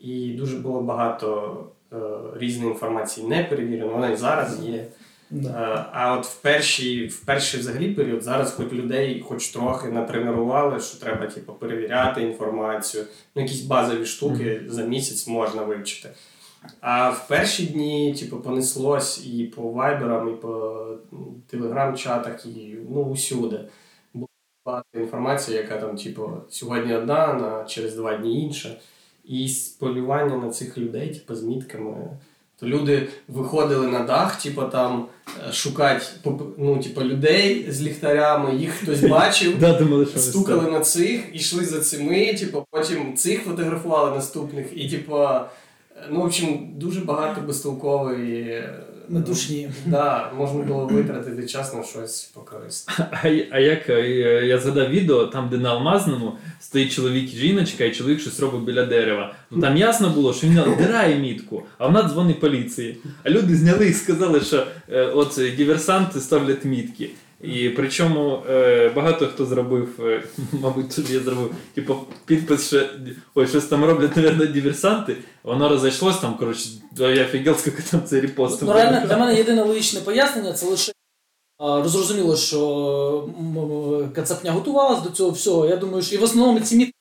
І 0.00 0.30
дуже 0.30 0.56
було 0.56 0.80
багато 0.80 1.56
е, 1.92 1.96
різної 2.36 2.70
інформації 2.70 3.26
не 3.26 3.44
перевірено, 3.44 3.92
вона 3.92 4.10
і 4.10 4.16
зараз 4.16 4.64
є. 4.64 4.86
Е, 5.32 5.84
А 5.92 6.16
от 6.18 6.26
в 6.26 6.40
перший, 6.40 7.06
в 7.06 7.20
перший 7.24 7.60
взагалі 7.60 7.94
період 7.94 8.22
зараз 8.22 8.52
хоч 8.52 8.72
людей 8.72 9.24
хоч 9.28 9.48
трохи 9.48 9.88
натренували, 9.88 10.80
що 10.80 11.00
треба 11.00 11.26
типу, 11.26 11.52
перевіряти 11.52 12.22
інформацію. 12.22 13.04
Ну, 13.34 13.42
якісь 13.42 13.62
базові 13.62 14.06
штуки 14.06 14.62
за 14.68 14.84
місяць 14.84 15.26
можна 15.26 15.62
вивчити. 15.62 16.10
А 16.80 17.10
в 17.10 17.28
перші 17.28 17.66
дні, 17.66 18.14
типу, 18.14 18.36
понеслось 18.36 19.26
і 19.26 19.44
по 19.44 19.62
вайберам, 19.62 20.28
і 20.28 20.36
по 20.36 20.86
телеграм-чатах, 21.46 22.46
і 22.46 22.76
ну, 22.90 23.02
усюди. 23.02 23.60
Була 24.14 24.28
багато 24.66 24.88
інформації, 24.94 25.56
яка 25.56 25.78
там, 25.78 25.96
типу, 25.96 26.30
сьогодні 26.48 26.94
одна, 26.94 27.34
на 27.34 27.64
через 27.64 27.94
два 27.94 28.16
дні 28.16 28.42
інша. 28.42 28.76
І 29.24 29.48
полювання 29.80 30.36
на 30.36 30.50
цих 30.50 30.78
людей, 30.78 31.14
типу, 31.14 31.34
з 31.34 31.42
мітками. 31.42 32.18
То 32.62 32.68
люди 32.68 33.08
виходили 33.28 33.86
на 33.86 34.04
дах, 34.04 34.42
типу, 34.42 34.62
там 34.62 35.06
е, 35.48 35.52
шукати 35.52 36.04
ну, 36.58 36.78
типу, 36.78 37.00
людей 37.00 37.66
з 37.68 37.82
ліхтарями, 37.82 38.54
їх 38.54 38.70
хтось 38.70 39.00
бачив. 39.10 39.60
Стукали 40.20 40.70
на 40.70 40.80
цих, 40.80 41.20
ішли 41.32 41.64
за 41.64 41.80
цими, 41.80 42.34
типу, 42.34 42.66
потім 42.70 43.16
цих 43.16 43.42
фотографували 43.42 44.16
наступних, 44.16 44.66
і 44.74 44.88
типу, 44.88 45.16
е, 45.16 45.40
ну, 46.10 46.20
в 46.20 46.24
общем, 46.24 46.70
дуже 46.76 47.00
багато 47.00 47.40
безтолкової. 47.40 48.64
Е, 49.10 49.18
душні, 49.18 49.70
Да, 49.86 50.32
можна 50.36 50.62
було 50.62 50.86
витратити 50.86 51.46
час 51.46 51.74
на 51.74 51.82
щось 51.82 52.30
покористе. 52.34 52.92
А, 53.12 53.28
а 53.50 53.58
як 53.58 53.90
е, 53.90 54.00
я 54.46 54.58
згадав 54.58 54.90
відео, 54.90 55.26
там, 55.26 55.48
де 55.48 55.58
на 55.58 55.70
Алмазному 55.70 56.32
стоїть 56.60 56.92
чоловік 56.92 57.34
і 57.34 57.36
жіночка, 57.36 57.84
і 57.84 57.94
чоловік 57.94 58.20
щось 58.20 58.40
робить 58.40 58.60
біля 58.60 58.86
дерева. 58.86 59.34
Ну 59.50 59.60
там 59.60 59.76
ясно 59.76 60.10
було, 60.10 60.34
що 60.34 60.46
він 60.46 60.54
надирає 60.54 61.18
мітку, 61.18 61.62
а 61.78 61.86
вона 61.86 62.08
дзвонить 62.08 62.40
поліції. 62.40 62.96
А 63.24 63.30
люди 63.30 63.56
зняли 63.56 63.86
і 63.86 63.92
сказали, 63.92 64.40
що 64.40 64.66
е, 64.88 65.02
от 65.02 65.40
диверсанти 65.56 66.20
ставлять 66.20 66.64
мітки. 66.64 67.10
І 67.42 67.68
причому 67.68 68.42
е, 68.50 68.88
багато 68.88 69.26
хто 69.26 69.46
зробив, 69.46 69.88
е, 70.00 70.22
мабуть, 70.52 70.96
тут 70.96 71.10
я 71.10 71.20
зробив, 71.20 71.54
типу, 71.74 71.96
підпис, 72.26 72.66
що 72.66 72.86
ой, 73.34 73.46
щось 73.46 73.64
там 73.64 73.84
роблять, 73.84 74.16
мабуть, 74.16 74.52
диверсанти. 74.52 75.16
Воно 75.42 75.68
розійшлось 75.68 76.18
там, 76.18 76.36
коротше, 76.36 76.68
я 76.98 77.24
офігел, 77.24 77.54
скільки 77.56 77.82
там 77.90 78.00
це 78.04 78.20
репостів. 78.20 78.68
Ну, 78.68 78.74
реально, 78.74 79.06
для 79.06 79.16
мене 79.16 79.34
єдине 79.34 79.62
логічне 79.62 80.00
пояснення 80.00 80.52
це 80.52 80.66
лише 80.66 80.92
розрозуміло, 81.58 82.36
що 82.36 83.28
Кацапня 84.14 84.52
готувалась 84.52 85.02
до 85.02 85.10
цього 85.10 85.30
всього. 85.30 85.66
Я 85.66 85.76
думаю, 85.76 86.02
що 86.02 86.14
і 86.14 86.18
в 86.18 86.22
основному 86.22 86.60
ці 86.60 86.76
міти 86.76 86.92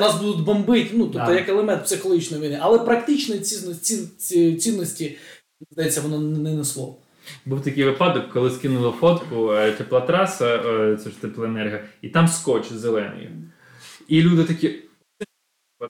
нас 0.00 0.20
будуть 0.20 0.44
бомбити, 0.44 0.90
ну, 0.92 1.04
тобто 1.04 1.26
Да. 1.26 1.34
як 1.34 1.48
елемент 1.48 1.84
психологічної 1.84 2.42
війни, 2.42 2.58
але 2.62 2.78
практичної 2.78 3.40
цінності, 3.40 3.98
ці- 4.18 4.54
цінності 4.54 5.16
здається, 5.70 6.00
воно 6.00 6.18
не 6.18 6.52
несло. 6.54 6.96
Був 7.46 7.62
такий 7.62 7.84
випадок, 7.84 8.30
коли 8.32 8.50
скинули 8.50 8.92
фотку 8.92 9.52
е, 9.52 9.72
теплотраса, 9.72 10.56
е, 10.56 10.96
це 10.96 11.10
ж 11.10 11.20
теплоенерго, 11.20 11.78
і 12.02 12.08
там 12.08 12.28
скотч 12.28 12.72
зелений. 12.72 13.30
І 14.08 14.22
люди 14.22 14.44
такі. 14.44 14.82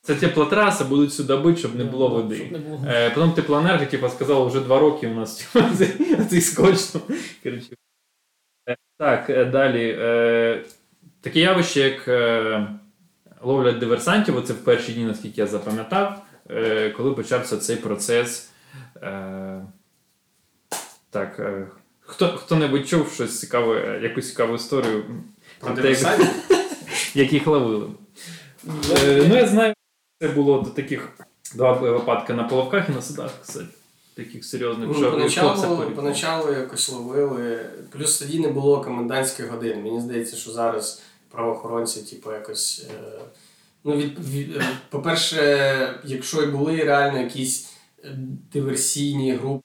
Це 0.02 0.14
теплотраса, 0.14 0.84
будуть 0.84 1.12
сюди 1.12 1.36
бити, 1.36 1.58
щоб 1.58 1.74
не 1.74 1.84
було 1.84 2.08
води. 2.08 2.36
Щоб 2.36 2.52
не 2.52 2.58
було. 2.58 2.84
Е, 2.88 3.10
потім 3.10 3.32
теплоенерго, 3.32 3.86
типу, 3.86 4.08
сказали, 4.08 4.46
вже 4.46 4.60
два 4.60 4.78
роки 4.78 5.08
у 5.08 5.14
нас 5.14 5.56
цей, 6.30 6.40
скотч. 6.40 6.78
Коротше. 7.42 7.74
Е, 8.68 8.76
Так, 8.98 9.50
далі. 9.50 9.96
Е, 9.98 10.64
таке 11.20 11.40
явище, 11.40 11.80
як 11.80 12.08
е, 12.08 12.66
ловлять 13.42 13.78
диверсантів, 13.78 14.36
оце 14.36 14.52
в 14.52 14.64
перші 14.64 14.92
дні, 14.92 15.04
наскільки 15.04 15.40
я 15.40 15.46
запам'ятав, 15.46 16.22
е, 16.50 16.90
коли 16.90 17.14
почався 17.14 17.56
цей 17.56 17.76
процес. 17.76 18.50
Е, 19.02 19.66
так, 21.10 21.38
е, 21.38 21.66
хто, 22.00 22.28
хто-небудь 22.28 22.88
чув 22.88 23.12
щось 23.12 23.40
цікаве, 23.40 23.76
е, 23.76 24.00
якусь 24.02 24.28
цікаву 24.28 24.54
історію, 24.54 25.04
Про 25.58 25.70
те, 25.70 25.74
як, 25.74 25.82
диверсантів? 25.82 26.28
як 27.14 27.32
їх 27.32 27.46
ловили? 27.46 27.86
Е, 28.96 29.24
ну, 29.28 29.36
я 29.36 29.46
знаю, 29.46 29.74
це 30.20 30.28
було 30.28 30.62
до 30.62 30.70
таких 30.70 31.08
два 31.54 31.72
випадки 31.72 32.32
на 32.32 32.44
половках 32.44 32.88
і 32.88 32.92
на 32.92 33.02
судах, 33.02 33.30
кстати. 33.42 33.66
Таких 34.14 34.44
серйозних, 34.44 34.88
Ну, 34.92 35.10
поначалу, 35.10 35.90
поначалу 35.90 36.52
якось 36.52 36.88
ловили. 36.88 37.66
Плюс 37.90 38.18
тоді 38.18 38.38
не 38.38 38.48
було 38.48 38.80
комендантських 38.80 39.50
годин. 39.50 39.82
Мені 39.82 40.00
здається, 40.00 40.36
що 40.36 40.50
зараз 40.50 41.02
правоохоронці, 41.30 42.02
типу, 42.02 42.32
якось. 42.32 42.86
Е, 42.90 43.20
ну, 43.84 43.96
від, 43.96 44.18
від, 44.28 44.56
е, 44.56 44.64
по-перше, 44.90 46.00
якщо 46.04 46.42
і 46.42 46.46
були 46.46 46.84
реально 46.84 47.18
якісь 47.18 47.70
е, 48.04 48.18
диверсійні 48.52 49.32
групи, 49.32 49.62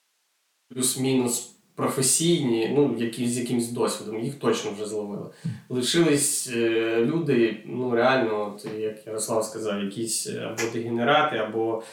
плюс-мінус 0.69 1.51
професійні, 1.75 2.71
ну, 2.75 2.95
які 2.97 3.27
з 3.27 3.37
якимось 3.39 3.71
досвідом, 3.71 4.19
їх 4.19 4.35
точно 4.35 4.71
вже 4.71 4.85
зловили. 4.85 5.29
Лишились 5.69 6.49
е, 6.55 7.05
люди, 7.05 7.57
ну 7.65 7.91
реально, 7.91 8.53
от, 8.55 8.67
як 8.79 9.07
Ярослав 9.07 9.43
сказав, 9.43 9.83
якісь 9.83 10.27
е, 10.27 10.39
або 10.39 10.71
дегенерати, 10.73 11.37
або 11.37 11.83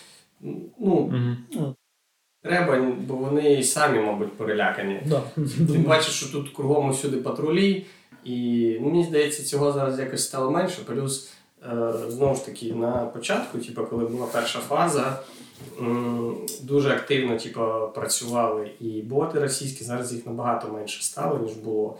ну, 0.79 1.11
Мгм. 1.12 1.75
треба, 2.43 2.93
бо 3.07 3.14
вони 3.14 3.52
і 3.55 3.62
самі, 3.62 3.99
мабуть, 3.99 4.33
перелякані. 4.33 5.02
Да. 5.07 5.23
Ти 5.73 5.79
бачиш, 5.79 6.14
що 6.14 6.33
тут 6.33 6.49
кругом 6.50 6.88
усюди 6.91 7.17
патрулі, 7.17 7.87
і 8.25 8.76
ну, 8.81 8.87
мені 8.87 9.05
здається, 9.05 9.45
цього 9.45 9.73
зараз 9.73 9.99
якось 9.99 10.25
стало 10.25 10.50
менше. 10.50 10.79
Плюс, 10.87 11.33
е, 11.73 11.93
знову 12.09 12.35
ж 12.35 12.47
таки, 12.47 12.73
на 12.73 12.93
початку, 12.93 13.59
типу, 13.59 13.85
коли 13.85 14.05
була 14.05 14.26
перша 14.26 14.59
фаза, 14.59 15.21
дуже 16.62 16.90
активно 16.90 17.38
типу, 17.38 17.61
працювали 17.95 18.71
і 18.81 19.02
боти 19.02 19.40
російські, 19.40 19.85
зараз 19.85 20.12
їх 20.12 20.26
набагато 20.26 20.69
менше 20.69 21.02
стало, 21.02 21.38
ніж 21.38 21.52
було. 21.52 21.99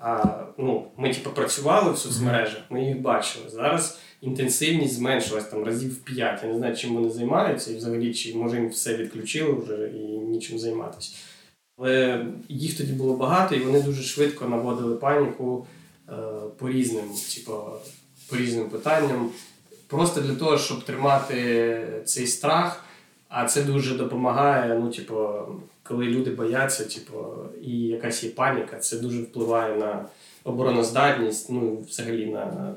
А 0.00 0.38
ну, 0.58 0.84
ми 0.96 1.14
типу, 1.14 1.30
працювали 1.30 1.92
в 1.92 1.98
соцмережах, 1.98 2.62
ми 2.70 2.84
їх 2.84 3.00
бачили. 3.00 3.44
Зараз 3.48 3.98
інтенсивність 4.20 4.94
зменшилась 4.94 5.44
там 5.44 5.64
разів 5.64 5.92
в 5.92 5.98
5. 5.98 6.42
Я 6.42 6.48
не 6.48 6.56
знаю, 6.56 6.76
чим 6.76 6.94
вони 6.94 7.10
займаються, 7.10 7.72
і 7.72 7.76
взагалі, 7.76 8.14
чи 8.14 8.34
може 8.34 8.56
їм 8.56 8.68
все 8.68 8.96
відключили 8.96 9.52
вже 9.52 9.88
і 9.88 10.18
нічим 10.18 10.58
займатися. 10.58 11.16
Але 11.78 12.26
їх 12.48 12.76
тоді 12.76 12.92
було 12.92 13.14
багато, 13.14 13.54
і 13.54 13.60
вони 13.60 13.82
дуже 13.82 14.02
швидко 14.02 14.48
наводили 14.48 14.96
паніку 14.96 15.66
е, 16.08 16.12
по 16.58 16.68
різним, 16.68 17.04
типу, 17.34 17.52
по 18.28 18.36
різним 18.36 18.68
питанням. 18.68 19.30
Просто 19.86 20.20
для 20.20 20.34
того, 20.34 20.58
щоб 20.58 20.84
тримати 20.84 22.02
цей 22.04 22.26
страх, 22.26 22.84
а 23.28 23.44
це 23.44 23.62
дуже 23.62 23.94
допомагає. 23.94 24.78
Ну, 24.78 24.90
типу, 24.90 25.28
коли 25.82 26.04
люди 26.04 26.30
бояться, 26.30 26.84
типу, 26.84 27.18
і 27.62 27.70
якась 27.80 28.24
є 28.24 28.30
паніка, 28.30 28.78
це 28.78 28.98
дуже 28.98 29.22
впливає 29.22 29.76
на 29.76 30.04
обороноздатність, 30.44 31.50
ну, 31.50 31.78
взагалі 31.88 32.26
на. 32.26 32.74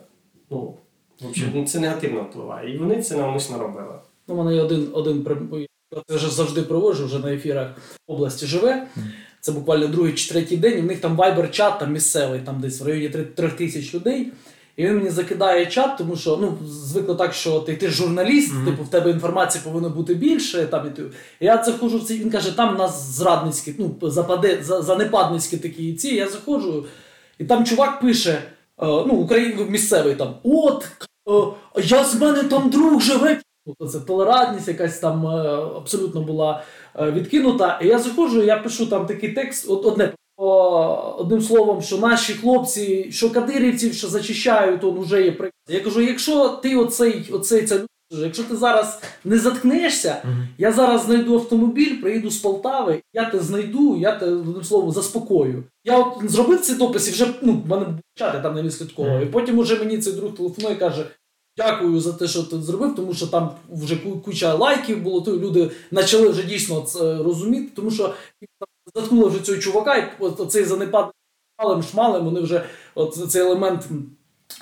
Ну, 0.51 0.73
в 1.21 1.27
общем, 1.27 1.51
ну, 1.55 1.65
це 1.65 1.79
негативно 1.79 2.21
впливає. 2.23 2.75
І 2.75 2.77
вони 2.77 3.01
це 3.01 3.17
навмисно 3.17 3.59
робили. 3.59 3.93
Ну, 4.27 4.35
у 4.35 4.37
мене 4.37 4.55
є 4.55 4.61
один, 4.61 4.87
один 4.93 5.23
при- 5.23 5.67
я 5.91 6.01
це 6.07 6.15
вже 6.15 6.29
завжди 6.29 6.61
проводжу, 6.61 7.05
вже 7.05 7.19
на 7.19 7.33
ефірах 7.33 7.67
області 8.07 8.45
живе. 8.45 8.87
Це 9.41 9.51
буквально 9.51 9.87
другий 9.87 10.13
чи 10.13 10.33
третій 10.33 10.57
день, 10.57 10.77
і 10.77 10.81
в 10.81 10.85
них 10.85 10.99
там 11.01 11.17
вайбер-чат 11.17 11.79
там 11.79 11.93
місцевий, 11.93 12.39
там 12.39 12.61
десь 12.61 12.81
в 12.81 12.87
районі 12.87 13.09
три- 13.09 13.23
трьох 13.23 13.53
тисяч 13.53 13.93
людей. 13.95 14.31
І 14.79 14.85
він 14.85 14.95
мені 14.97 15.09
закидає 15.09 15.65
чат, 15.65 15.97
тому 15.97 16.15
що 16.15 16.37
ну, 16.41 16.57
звикло 16.67 17.15
так, 17.15 17.33
що 17.33 17.59
ти, 17.59 17.75
ти 17.75 17.87
журналіст, 17.87 18.53
Мгм. 18.53 18.65
типу, 18.65 18.83
в 18.83 18.87
тебе 18.89 19.11
інформації 19.11 19.61
повинно 19.63 19.89
бути 19.89 20.13
більше. 20.13 20.65
Там, 20.65 20.87
і 20.87 20.89
ти... 20.89 21.01
і 21.39 21.45
я 21.45 21.63
заходжу 21.63 21.97
в 21.97 22.03
цей, 22.03 22.19
він 22.19 22.29
каже, 22.29 22.57
там 22.57 22.75
у 22.75 22.77
нас 22.77 23.15
зрадницькі, 23.15 23.75
ну, 23.77 24.09
западе, 24.09 24.59
за, 24.61 24.81
занепадницькі 24.81 25.57
такі 25.57 25.93
ці. 25.93 26.15
Я 26.15 26.27
заходжу, 26.29 26.85
і 27.39 27.45
там 27.45 27.65
чувак 27.65 28.01
пише, 28.01 28.31
е, 28.31 28.41
ну, 28.77 29.13
Україн 29.13 29.69
місцевий 29.69 30.15
там, 30.15 30.35
от, 30.43 30.87
е, 31.29 31.81
я 31.83 32.03
з 32.03 32.21
мене 32.21 32.43
там 32.43 32.69
друг 32.69 33.01
живе. 33.01 33.41
Тобто 33.65 33.87
це 33.87 33.99
толерантність 33.99 34.67
якась 34.67 34.99
там 34.99 35.27
е, 35.27 35.29
абсолютно 35.77 36.21
була 36.21 36.63
е, 36.99 37.11
відкинута. 37.11 37.79
І 37.83 37.87
я 37.87 37.99
заходжу, 37.99 38.43
я 38.43 38.57
пишу 38.57 38.85
там 38.85 39.05
такий 39.05 39.31
текст, 39.31 39.69
от 39.69 39.85
одне 39.85 40.13
одним 40.39 41.41
словом, 41.41 41.81
що 41.81 41.97
наші 41.97 42.33
хлопці, 42.33 43.11
що 43.11 43.29
кадирівців, 43.29 43.93
що 43.93 44.07
зачищають, 44.07 44.83
он 44.83 44.97
уже 44.97 45.23
є 45.23 45.31
приклад. 45.31 45.53
Я 45.69 45.79
кажу, 45.79 46.01
якщо 46.01 46.49
ти 46.49 46.75
оцей, 46.75 47.29
оцей 47.31 47.65
ця 47.65 47.79
якщо 48.11 48.43
ти 48.43 48.55
зараз 48.55 49.01
не 49.25 49.39
заткнешся, 49.39 50.23
я 50.57 50.71
зараз 50.71 51.05
знайду 51.05 51.33
автомобіль, 51.33 52.01
приїду 52.01 52.29
з 52.29 52.37
Полтави, 52.37 53.01
я 53.13 53.29
те 53.29 53.39
знайду, 53.39 53.97
я 53.97 54.15
те 54.15 54.25
одним 54.25 54.63
словом 54.63 54.91
заспокою. 54.91 55.63
Я 55.83 55.99
от 55.99 56.31
зробив 56.31 56.61
ці 56.61 56.75
дописи, 56.75 57.11
вже 57.11 57.33
ну, 57.41 57.53
в 57.65 57.69
мене 57.69 57.85
був 57.85 57.99
чат, 58.15 58.33
я 58.33 58.39
там 58.39 58.55
не 58.55 58.61
відслідковував. 58.61 59.21
І 59.23 59.25
потім 59.25 59.59
уже 59.59 59.79
мені 59.79 59.97
цей 59.97 60.13
друг 60.13 60.35
телефонує 60.35 60.75
і 60.75 60.79
каже. 60.79 61.05
Дякую 61.57 61.99
за 61.99 62.13
те, 62.13 62.27
що 62.27 62.43
ти 62.43 62.61
зробив, 62.61 62.95
тому 62.95 63.13
що 63.13 63.27
там 63.27 63.51
вже 63.69 63.95
куча 63.95 64.53
лайків 64.53 65.03
було, 65.03 65.21
то 65.21 65.37
люди 65.37 65.71
почали 65.91 66.29
вже 66.29 66.43
дійсно 66.43 66.81
це 66.81 67.17
розуміти, 67.17 67.71
тому 67.75 67.91
що 67.91 68.13
заткнули 68.95 69.29
вже 69.29 69.39
цього 69.39 69.57
чувака, 69.57 69.95
і 69.95 70.09
от 70.19 70.51
цей 70.51 70.63
занепад 70.63 71.11
шмалем, 71.59 71.83
шмалем, 71.83 72.25
вони 72.25 72.41
вже 72.41 72.65
от 72.95 73.31
цей 73.31 73.41
елемент 73.41 73.87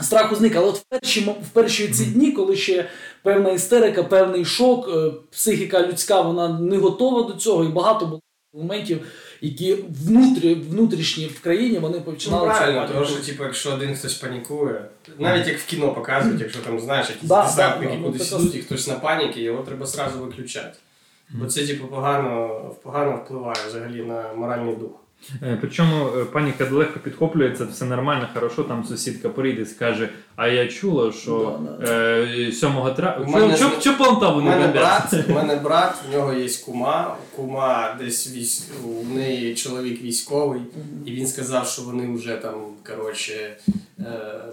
страху 0.01 0.36
зник. 0.36 0.55
Але 0.55 0.67
от 0.67 0.77
в 0.77 0.84
перші, 0.89 1.19
в 1.22 1.50
перші 1.53 1.88
ці 1.88 2.05
дні, 2.05 2.31
коли 2.31 2.55
ще 2.55 2.89
певна 3.24 3.51
істерика, 3.51 4.03
певний 4.03 4.46
шок, 4.46 4.89
е, 4.89 5.12
психіка 5.31 5.88
людська, 5.88 6.22
вона 6.22 6.60
не 6.60 6.77
готова 6.77 7.24
до 7.24 7.34
цього, 7.34 7.63
і 7.63 7.67
багато 7.67 8.05
було 8.05 8.22
моментів, 8.53 9.07
які 9.41 9.77
внутрі, 10.05 10.55
внутрішні 10.55 11.25
в 11.25 11.41
країні 11.41 11.79
вони 11.79 11.98
Ну, 11.98 12.03
починали 12.13 12.50
цю 12.50 12.57
правильно, 12.57 12.89
тому 12.93 13.05
що, 13.05 13.15
типу, 13.15 13.43
якщо 13.43 13.74
один 13.74 13.96
хтось 13.96 14.13
панікує, 14.13 14.86
навіть 15.19 15.48
як 15.48 15.57
в 15.60 15.65
кіно 15.65 15.93
показують, 15.93 16.41
якщо 16.41 16.60
там 16.60 16.79
знаєш, 16.79 17.10
якісь 17.10 17.29
Да, 17.29 17.43
десантники 17.43 17.93
да, 17.93 17.98
да, 17.98 18.03
кудись 18.03 18.31
ну, 18.31 18.39
ідуть, 18.39 18.55
і 18.55 18.60
хтось 18.60 18.88
на 18.88 18.93
паніки, 18.93 19.41
його 19.41 19.63
треба 19.63 19.86
зразу 19.86 20.19
виключати. 20.19 20.77
Бо 21.29 21.46
це, 21.46 21.67
типу, 21.67 21.88
погано, 21.88 22.60
погано 22.84 23.15
впливає 23.15 23.67
взагалі 23.67 24.03
на 24.03 24.34
моральний 24.34 24.75
дух. 24.75 25.06
Е, 25.43 25.57
Причому 25.62 26.07
е, 26.07 26.25
паніка 26.25 26.67
легко 26.71 27.00
підхоплюється, 27.00 27.65
все 27.65 27.86
нормально, 27.86 28.27
хорошо, 28.33 28.63
там 28.63 28.86
сусідка 28.86 29.29
прийде 29.29 29.62
і 29.62 29.65
скаже, 29.65 30.09
а 30.36 30.47
я 30.47 30.67
чула, 30.67 31.12
що 31.12 31.59
е, 31.88 32.51
7 32.51 32.71
травня. 32.95 33.55
Що, 33.79 33.97
Полтаву 33.97 34.39
У 34.39 34.41
не 34.41 34.50
мене 34.50 34.67
брат, 34.67 35.13
у 35.29 35.33
мене 35.33 35.55
брат, 35.63 35.95
в 36.09 36.15
нього 36.15 36.33
є 36.33 36.50
кума, 36.65 37.15
кума 37.36 37.95
десь 38.00 38.33
військ, 38.33 38.63
у 38.86 39.15
неї 39.15 39.55
чоловік 39.55 40.01
військовий, 40.01 40.62
і 41.05 41.12
він 41.12 41.27
сказав, 41.27 41.67
що 41.67 41.81
вони 41.81 42.15
вже 42.15 42.36
там, 42.36 42.53
коротше, 42.88 43.57
е, 44.00 44.03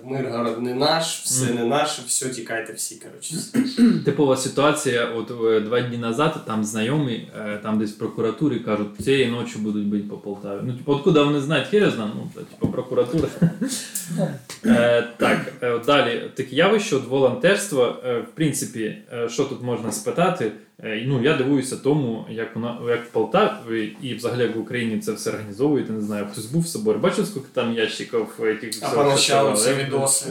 Миргород 0.04 0.62
не 0.62 0.75
наш, 0.75 1.21
все 1.25 1.52
не 1.54 1.64
наше, 1.64 2.02
все, 2.06 2.28
тікайте 2.28 2.73
всі, 2.73 2.94
коротше. 2.97 3.35
Типова 4.04 4.37
ситуація, 4.37 5.04
от 5.04 5.26
два 5.64 5.80
дні 5.80 5.99
назад 5.99 6.37
там 6.47 6.64
знайомі, 6.64 7.28
там 7.62 7.78
десь 7.78 7.92
в 7.92 7.99
прокуратурі 7.99 8.59
кажуть, 8.59 9.04
цієї 9.04 9.26
ночі 9.30 9.59
будуть 9.59 9.87
бити 9.87 10.09
по 10.09 10.16
Полтаві. 10.16 10.53
Ну, 10.62 10.73
типу, 10.73 10.92
откуда 10.92 11.23
вони 11.23 11.40
знають, 11.40 11.68
хер 11.68 11.82
я 11.82 11.90
знаю, 11.90 12.11
ну, 12.14 12.30
та, 12.34 12.40
типу, 12.40 12.68
прокуратура. 12.68 13.28
Е, 14.66 15.08
так, 15.16 15.52
е, 15.62 15.78
далі 15.78 16.30
таке 16.34 16.56
явище, 16.56 16.96
от 16.96 17.06
волонтерство. 17.06 17.96
Е, 18.06 18.18
в 18.18 18.34
принципі, 18.34 18.99
що 19.28 19.44
тут 19.44 19.62
можна 19.62 19.92
спитати? 19.92 20.52
Ну, 21.06 21.23
я 21.23 21.37
дивуюся 21.37 21.76
тому, 21.76 22.26
як 22.30 22.54
вона 22.56 22.78
як 22.88 23.04
в 23.04 23.08
Полтаві 23.08 23.96
і 24.02 24.14
взагалі 24.14 24.42
як 24.42 24.56
в 24.56 24.61
Україні 24.61 24.99
це 24.99 25.12
все 25.12 25.30
організовують. 25.30 25.90
Не 25.90 26.00
знаю, 26.00 26.26
хтось 26.32 26.46
був 26.46 26.62
в 26.62 26.66
соборі. 26.66 26.96
Бачив, 26.96 27.26
скільки 27.26 27.46
там 27.52 27.75
ящиків 27.75 28.26
этих 28.38 28.78
А 28.82 28.88
поначалу 28.88 29.56
ці 29.56 29.75
відоси. 29.75 30.26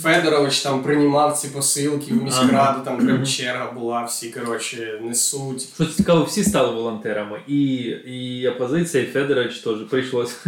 Федорович 0.00 0.60
там 0.60 0.82
приймав 0.82 1.36
ці 1.36 1.48
посилки 1.48 2.14
в 2.14 2.22
міськраду, 2.22 2.84
там 2.84 3.06
прям 3.06 3.26
черга 3.26 3.72
була, 3.72 4.04
всі 4.04 4.30
коротше 4.30 5.00
несуть. 5.02 5.68
Що 5.74 5.86
цікаво, 5.86 6.24
всі 6.24 6.44
стали 6.44 6.74
волонтерами. 6.74 7.40
І 7.46 7.64
і 8.06 8.48
опозиція, 8.48 9.04
і 9.04 9.06
Федорович 9.06 9.58
теж 9.58 9.76
прийшлось. 9.90 10.36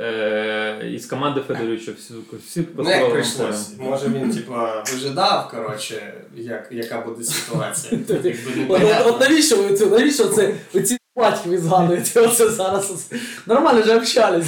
Е, 0.00 0.90
із 0.94 1.06
команди 1.06 1.40
Федоровича 1.48 1.92
всі 1.98 2.14
всі 2.46 2.64
Ну, 2.76 3.10
прийшлось. 3.10 3.70
Може 3.78 4.08
він, 4.08 4.30
типа, 4.34 4.84
вижидав, 4.92 5.50
коротше, 5.50 6.14
як, 6.36 6.68
яка 6.72 7.00
буде 7.00 7.24
ситуація. 7.24 8.00
От 9.06 9.20
навіщо 9.20 9.62
ви 9.62 9.74
це? 9.74 9.86
Навіщо 9.86 10.24
це 10.24 10.54
оці 10.74 10.98
батьки 11.16 11.48
ви 11.48 11.58
згадуєте? 11.58 12.20
Оце 12.26 12.48
зараз 12.50 13.10
нормально 13.46 13.80
вже 13.80 13.96
общались. 13.96 14.46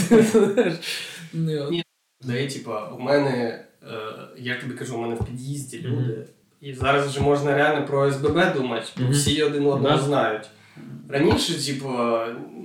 Ні, 2.23 2.47
типа, 2.49 2.89
у 2.89 2.99
мене. 3.01 3.65
Е, 3.83 4.29
я 4.37 4.61
тобі 4.61 4.75
кажу, 4.75 4.97
у 4.97 5.01
мене 5.01 5.15
в 5.15 5.25
під'їзді 5.25 5.79
люди. 5.79 6.13
Mm-hmm. 6.13 6.25
І 6.61 6.75
зараз 6.75 7.07
вже 7.07 7.21
можна 7.21 7.55
реально 7.55 7.87
про 7.87 8.13
СББ 8.13 8.55
думати, 8.55 8.87
бо 8.97 9.03
mm-hmm. 9.03 9.11
всі 9.11 9.43
один 9.43 9.67
одного 9.67 9.99
знають. 9.99 10.51
Раніше, 11.09 11.67
типу, 11.67 11.89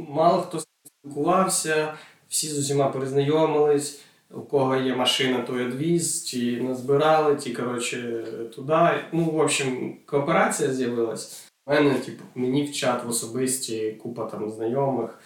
мало 0.10 0.42
хто 0.42 0.64
спілкувався, 1.00 1.94
всі 2.30 2.48
з 2.48 2.60
усіма 2.60 2.90
перезнайомились, 2.90 4.02
у 4.32 4.42
кого 4.42 4.76
є 4.76 4.96
машина, 4.96 5.42
той 5.42 5.66
одвіз, 5.66 6.22
ті 6.22 6.62
назбирали, 6.62 7.36
ті, 7.36 7.54
коротше, 7.54 8.26
туди. 8.56 8.90
Ну, 9.12 9.24
в 9.24 9.40
общем, 9.40 9.98
кооперація 10.06 10.74
з'явилась. 10.74 11.46
У 11.66 11.72
мене, 11.72 11.94
типу, 11.94 12.24
мені 12.36 12.64
в 12.64 12.72
чат 12.72 13.06
в 13.06 13.10
особисті 13.10 13.92
купа 13.92 14.26
там 14.26 14.52
знайомих. 14.52 15.20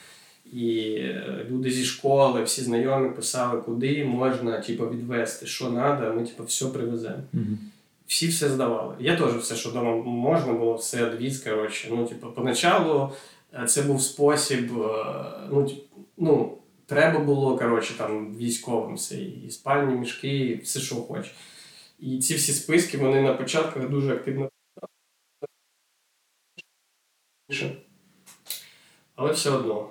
І 0.53 0.95
е, 0.99 1.45
люди 1.49 1.71
зі 1.71 1.85
школи, 1.85 2.43
всі 2.43 2.61
знайомі 2.61 3.09
писали, 3.09 3.61
куди 3.61 4.05
можна 4.05 4.61
типу, 4.61 4.89
відвести, 4.89 5.45
що 5.45 5.65
треба, 5.71 6.13
ми 6.13 6.23
типу, 6.23 6.43
все 6.43 6.65
привеземо. 6.65 7.23
Mm-hmm. 7.33 7.57
Всі 8.07 8.27
все 8.27 8.49
здавали. 8.49 8.95
Я 8.99 9.15
теж 9.15 9.33
все, 9.33 9.55
що 9.55 9.69
вдома 9.69 9.95
можна 9.95 10.53
було, 10.53 10.75
все 10.75 11.09
відвіз. 11.09 11.39
коротше. 11.39 11.87
Ну, 11.91 12.05
типу, 12.05 12.31
Поначалу 12.31 13.11
е, 13.53 13.65
це 13.65 13.81
був 13.81 14.01
спосіб, 14.01 14.81
е, 14.81 15.25
ну, 15.51 15.71
ну 16.17 16.57
треба 16.85 17.19
було 17.19 17.57
коротше, 17.57 17.97
там, 17.97 18.35
військовим 18.37 18.95
все, 18.95 19.15
і 19.21 19.49
спальні 19.49 19.95
мішки, 19.95 20.37
і 20.37 20.61
все, 20.61 20.79
що 20.79 20.95
хочеш. 20.95 21.35
І 21.99 22.19
ці 22.19 22.35
всі 22.35 22.51
списки 22.51 22.97
вони 22.97 23.21
на 23.21 23.33
початках 23.33 23.89
дуже 23.89 24.13
активно. 24.13 24.49
Але 29.15 29.31
все 29.31 29.49
одно. 29.49 29.89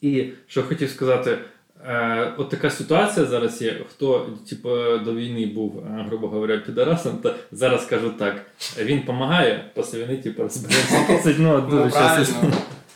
І 0.00 0.24
що 0.46 0.62
хотів 0.62 0.90
сказати, 0.90 1.38
е, 1.84 2.32
от 2.38 2.48
така 2.48 2.70
ситуація 2.70 3.26
зараз 3.26 3.62
є. 3.62 3.84
Хто 3.90 4.28
типу, 4.48 4.68
до 5.04 5.14
війни 5.14 5.46
був, 5.46 5.78
е, 5.78 6.04
грубо 6.08 6.28
говоря, 6.28 6.58
підарасом, 6.58 7.18
то 7.22 7.34
зараз 7.52 7.84
кажу 7.86 8.10
так: 8.10 8.46
він 8.78 8.98
допомагає, 8.98 9.70
після 9.74 9.98
війни 9.98 10.16
типу, 10.16 10.42
розберемося. 10.42 11.34
Ну, 11.38 11.60
дуже 11.60 11.90
правильно, 11.90 12.52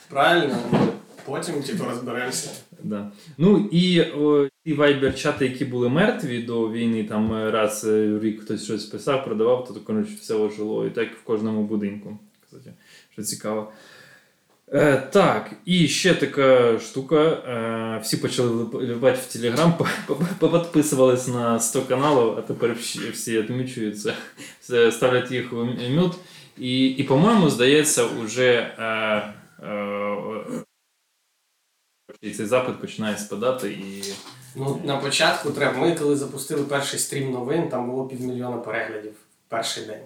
правильно, 0.09 0.57
потім 1.25 1.63
типу, 1.63 1.85
розберемося. 1.85 2.51
Да. 2.83 3.11
Ну 3.39 3.69
і 3.73 4.03
о, 4.03 4.49
ті 4.65 4.75
вайбер-чати, 4.75 5.49
які 5.49 5.65
були 5.65 5.89
мертві 5.89 6.43
до 6.43 6.71
війни, 6.71 7.05
там 7.05 7.35
е, 7.35 7.51
раз 7.51 7.85
в 7.85 8.21
рік 8.23 8.41
хтось 8.43 8.65
щось 8.65 8.85
писав, 8.85 9.25
продавав, 9.25 9.69
то 9.69 9.81
коротше, 9.81 10.13
все 10.21 10.35
ожило. 10.35 10.87
І 10.87 10.91
так 10.91 11.09
в 11.23 11.25
кожному 11.25 11.63
будинку. 11.63 12.19
Кстати, 12.45 12.73
що 13.13 13.23
цікаво. 13.23 13.73
Е, 14.73 14.97
Так, 14.97 15.51
і 15.65 15.89
ще 15.89 16.15
така 16.15 16.79
штука. 16.79 17.17
Е, 17.17 18.01
Всі 18.03 18.17
почали 18.17 18.49
вливати 18.49 19.19
в 19.21 19.33
Телеграм, 19.33 19.75
поподписувались 20.39 21.29
на 21.29 21.61
100 21.61 21.83
каналів, 21.83 22.39
а 22.39 22.43
тепер 22.43 22.73
всі 23.13 23.41
відмічуються, 23.41 24.15
ставлять 24.91 25.31
їх 25.31 25.53
в 25.53 25.65
мют. 25.91 26.13
І, 26.59 26.87
і 26.87 27.05
по-моєму, 27.05 27.51
здається, 27.51 28.05
уже 28.05 28.75
е, 28.79 28.85
е, 29.67 30.65
цей 32.23 32.47
запит 32.47 32.81
починає 32.81 33.19
спадати. 33.19 33.73
і... 33.73 34.05
Ну, 34.57 34.81
На 34.85 34.97
початку 34.97 35.51
треба. 35.51 35.79
Ми 35.79 35.95
коли 35.95 36.17
запустили 36.17 36.65
перший 36.65 36.99
стрім 36.99 37.31
новин, 37.31 37.69
там 37.69 37.91
було 37.91 38.07
півмільйона 38.07 38.57
переглядів 38.57 39.13
перший 39.49 39.87
день. 39.87 40.03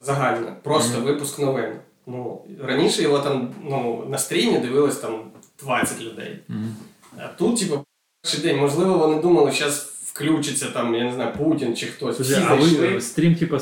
Загально. 0.00 0.56
Просто 0.62 0.98
mm-hmm. 0.98 1.02
випуск 1.02 1.38
новин. 1.38 1.72
Ну, 2.06 2.44
Раніше 2.62 3.02
його 3.02 3.18
там 3.18 3.54
ну, 3.64 4.04
на 4.08 4.18
стрімі 4.18 4.58
дивилось 4.58 4.96
там 4.96 5.20
20 5.62 6.00
людей. 6.00 6.38
Mm-hmm. 6.48 6.70
А 7.18 7.28
тут, 7.28 7.60
типу, 7.60 7.84
перший 8.22 8.40
день, 8.40 8.60
можливо, 8.60 8.98
вони 8.98 9.22
думали, 9.22 9.52
що 9.52 9.64
зараз 9.64 9.96
включиться 10.04 10.66
там, 10.66 10.94
я 10.94 11.04
не 11.04 11.12
знаю, 11.12 11.32
Путін 11.38 11.76
чи 11.76 11.86
хтось. 11.86 12.20
Всі 12.20 12.42
а 12.48 12.54
ви 12.54 13.00
стрім, 13.00 13.34
типу, 13.34 13.58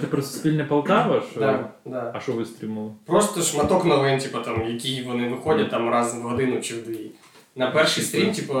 ти 0.00 0.06
про 0.10 0.22
Суспільне 0.22 0.64
Полтава? 0.64 1.22
Що? 1.30 1.40
Да, 1.40 1.68
да. 1.84 2.12
А 2.14 2.20
що 2.20 2.32
ви 2.32 2.44
стрімили? 2.44 2.90
Просто 3.06 3.42
шматок 3.42 3.84
новин, 3.84 4.18
типу, 4.18 4.38
там, 4.38 4.68
які 4.68 5.02
вони 5.02 5.28
виходять 5.28 5.70
там 5.70 5.90
раз 5.90 6.14
в 6.14 6.20
годину 6.20 6.60
чи 6.60 6.74
в 6.74 6.84
дві. 6.84 7.10
На 7.56 7.70
перший 7.70 8.04
стрім, 8.04 8.32
типу, 8.32 8.54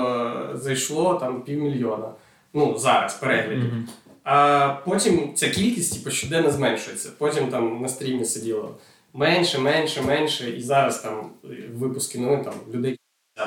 зайшло 0.54 1.14
там 1.14 1.42
півмільйона. 1.42 2.08
Ну, 2.54 2.78
зараз 2.78 3.14
переглядів. 3.14 3.64
Mm-hmm. 3.64 3.86
А 4.24 4.68
потім 4.84 5.34
ця 5.34 5.48
кількість 5.48 5.98
типу, 5.98 6.10
щоденно 6.10 6.50
зменшується. 6.50 7.10
Потім 7.18 7.46
там 7.46 7.82
на 7.82 7.88
стрімі 7.88 8.24
сиділо 8.24 8.74
менше, 9.12 9.58
менше, 9.58 10.02
менше. 10.02 10.50
І 10.50 10.62
зараз 10.62 11.02
там 11.02 11.30
випуски 11.74 12.18
новин 12.18 12.44
там 12.44 12.54
людей 12.74 12.98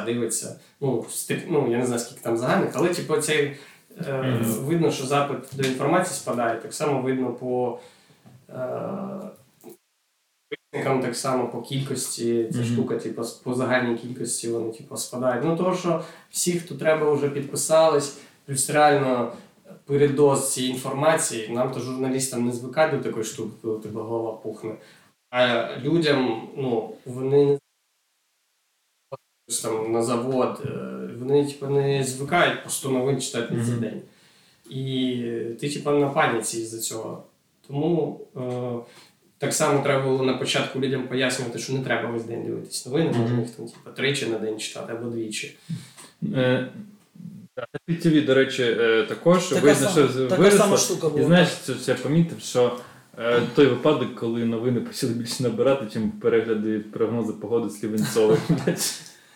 дивиться. 0.05 0.59
Ну, 0.81 1.05
ну, 1.47 1.71
я 1.71 1.77
не 1.77 1.85
знаю, 1.85 2.01
скільки 2.01 2.21
там 2.21 2.37
загальних, 2.37 2.71
але 2.73 2.89
типу, 2.89 3.17
цей, 3.17 3.57
е, 4.07 4.39
видно, 4.59 4.91
що 4.91 5.05
запит 5.05 5.37
до 5.53 5.67
інформації 5.67 6.15
спадає. 6.15 6.59
Так 6.59 6.73
само 6.73 7.01
видно 7.01 7.33
по 7.33 7.79
е, 8.49 8.55
так 10.83 11.15
само 11.15 11.47
по 11.47 11.61
кількості, 11.61 12.49
ця 12.51 12.59
mm-hmm. 12.59 12.73
штука, 12.73 12.97
типу, 12.97 13.23
по 13.43 13.53
загальній 13.53 13.97
кількості 13.97 14.49
вони 14.49 14.71
типу, 14.71 14.97
спадають. 14.97 15.45
Ну, 15.45 15.57
того, 15.57 15.75
що 15.75 16.03
всі, 16.29 16.59
хто 16.59 16.75
треба, 16.75 17.11
вже 17.11 17.29
підписались, 17.29 18.17
плюс 18.45 18.69
реально. 18.69 19.33
Передоз 19.85 20.53
цієї 20.53 20.73
інформації, 20.73 21.49
нам 21.49 21.71
то 21.71 21.79
журналістам 21.79 22.45
не 22.45 22.51
звикати 22.51 22.97
до 22.97 23.03
такої 23.03 23.25
штуки, 23.25 23.51
коли 23.61 23.79
тебе 23.79 24.01
голова 24.01 24.31
пухне. 24.31 24.75
А 25.37 25.67
людям, 25.83 26.49
ну, 26.57 26.93
вони 27.05 27.59
там 29.63 29.91
на 29.91 30.03
завод, 30.03 30.61
е, 30.65 30.69
вони 31.19 31.45
типу, 31.45 31.67
не 31.67 32.03
звикають 32.03 32.61
просто 32.61 32.89
новин 32.89 33.21
читати 33.21 33.53
на 33.53 33.65
цей 33.65 33.75
день. 33.75 34.01
І 34.69 35.23
ти 35.59 35.69
типу, 35.69 35.91
на 35.91 36.09
паніці 36.09 36.65
з-за 36.65 36.79
цього. 36.79 37.23
Тому 37.67 38.21
е, 38.37 38.41
так 39.37 39.53
само 39.53 39.83
треба 39.83 40.03
було 40.09 40.23
на 40.23 40.33
початку 40.33 40.79
людям 40.79 41.07
пояснювати, 41.07 41.59
що 41.59 41.73
не 41.73 41.79
треба 41.79 42.09
весь 42.09 42.23
день 42.23 42.43
дивитися 42.43 42.89
новини, 42.89 43.09
mm-hmm. 43.09 43.21
можна 43.21 43.39
їх 43.39 43.49
там 43.49 43.67
типу, 43.67 43.91
тричі 43.95 44.25
на 44.25 44.37
день 44.37 44.59
читати 44.59 44.93
або 44.93 45.09
двічі. 45.09 45.57
Е, 46.33 46.69
на 47.57 47.95
ТВ, 47.95 48.25
до 48.25 48.33
речі, 48.33 48.63
е, 48.63 49.05
також 49.09 49.47
така 49.47 49.61
видно, 49.61 49.89
що 49.89 50.27
виросла. 50.37 51.11
І 51.21 51.23
знаєш, 51.23 51.49
я 51.87 51.95
помітив, 51.95 52.39
що 52.39 52.79
Е, 52.79 52.94
той 53.55 53.67
випадок, 53.67 54.15
коли 54.15 54.45
новини 54.45 54.81
почали 54.81 55.13
більше 55.13 55.43
набирати, 55.43 55.85
чим 55.93 56.11
перегляди 56.11 56.79
прогнози 56.79 57.33
погоди 57.33 57.69
з 57.69 57.83
Лівенцових. 57.83 58.39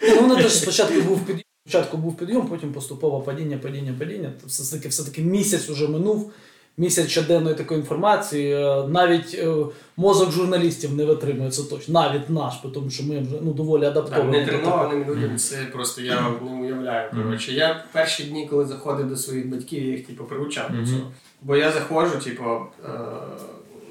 Ну, 0.02 0.22
воно 0.22 0.36
теж 0.36 0.54
спочатку 0.54 1.02
був 1.02 1.20
підйом, 1.20 1.44
спочатку 1.68 1.98
був 1.98 2.18
підйом, 2.18 2.48
потім 2.48 2.74
поступово 2.74 3.22
падіння, 3.22 3.58
падіння, 3.58 3.94
падіння. 4.00 4.32
Все-таки 4.46 4.90
все-таки 4.90 5.22
місяць 5.22 5.70
уже 5.70 5.88
минув, 5.88 6.32
місяць 6.78 7.08
щоденної 7.08 7.56
такої 7.56 7.80
інформації. 7.80 8.54
Е, 8.54 8.88
навіть 8.88 9.36
е, 9.40 9.56
мозок 9.98 10.32
журналістів 10.32 10.94
не 10.94 11.06
витримує 11.06 11.52
це 11.52 11.64
точно. 11.64 11.94
Навіть 11.94 12.30
наш, 12.30 12.54
тому 12.74 12.90
що 12.90 13.04
ми 13.04 13.20
вже 13.20 13.36
ну, 13.42 13.54
доволі 13.54 13.86
адаптовані. 13.86 14.32
Не 14.32 14.46
тренованим 14.46 15.04
людям 15.10 15.38
це 15.38 15.58
просто 15.74 16.02
я 16.02 16.22
не 16.42 16.52
уявляю. 16.52 17.12
Коротше. 17.12 17.52
Я 17.52 17.86
перші 17.92 18.24
дні, 18.24 18.48
коли 18.48 18.66
заходив 18.66 19.10
до 19.10 19.16
своїх 19.16 19.50
батьків, 19.50 19.84
я 19.84 19.92
їх 19.92 20.08
типу, 20.08 20.24
привчав 20.24 20.72
до 20.72 20.88
цього. 20.88 21.12
Бо 21.42 21.56
я 21.56 21.72
заходжу, 21.72 22.20
типу 22.24 22.44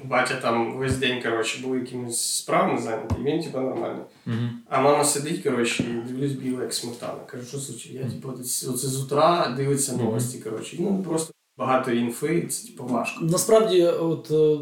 батя 0.03 0.35
там 0.35 0.77
весь 0.77 0.97
день 0.97 1.21
коротше, 1.21 1.61
був 1.63 1.75
якимись 1.75 2.37
справами 2.37 2.81
зайнятий, 2.81 3.17
він 3.23 3.43
типу 3.43 3.59
нормальний. 3.59 4.03
Uh-huh. 4.27 4.49
А 4.69 4.81
мама 4.81 5.03
сидить, 5.03 5.43
коротше, 5.43 5.83
і 5.83 6.07
дивлюсь 6.07 6.31
біла, 6.31 6.63
як 6.63 6.73
сметана. 6.73 7.19
Кажу, 7.25 7.45
що 7.45 7.57
случилось? 7.57 8.05
Я 8.05 8.11
типу, 8.11 8.29
оце 8.73 8.87
з 8.87 9.03
утра 9.03 9.53
дивиться 9.57 9.95
новості. 9.95 10.39
коротше. 10.39 10.77
Ну 10.79 11.03
просто 11.07 11.33
багато 11.57 11.91
інфи, 11.91 12.47
це 12.49 12.67
типу 12.67 12.85
важко. 12.85 13.25
Насправді, 13.25 13.83
от 13.83 14.31
е, 14.31 14.57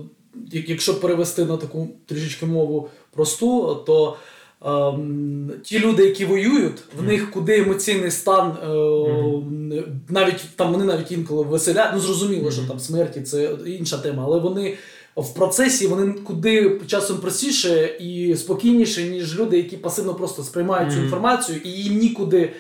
якщо 0.68 1.00
перевести 1.00 1.46
на 1.46 1.58
таку 1.58 1.90
трішечки 2.06 2.46
мову 2.46 2.90
просту, 3.12 3.76
то 3.76 4.18
ем, 4.66 5.52
ті 5.64 5.80
люди, 5.80 6.06
які 6.06 6.26
воюють, 6.26 6.84
в 7.00 7.04
них 7.04 7.32
куди 7.32 7.60
емоційний 7.60 8.12
стан, 8.12 8.52
е, 8.52 9.84
навіть 10.10 10.44
там 10.56 10.72
вони 10.72 10.86
навіть 10.86 11.12
інколи 11.12 11.44
веселять. 11.44 11.90
Ну 11.94 12.00
зрозуміло, 12.00 12.52
що 12.52 12.62
там 12.68 12.80
смерті 12.80 13.22
це 13.22 13.58
інша 13.66 13.98
тема, 13.98 14.24
але 14.26 14.40
вони. 14.40 14.78
В 15.18 15.34
процесі 15.34 15.88
вони 15.88 16.14
куди 16.14 16.82
часом 16.88 17.18
простіше 17.18 17.98
і 18.00 18.36
спокійніше, 18.36 19.04
ніж 19.04 19.40
люди, 19.40 19.58
які 19.58 19.78
пасивно 19.78 20.14
просто 20.14 20.44
сприймають 20.44 20.94
цю 20.94 21.00
інформацію, 21.00 21.60
і 21.64 21.70
їм 21.70 21.98
нікуди 21.98 22.38
е, 22.42 22.52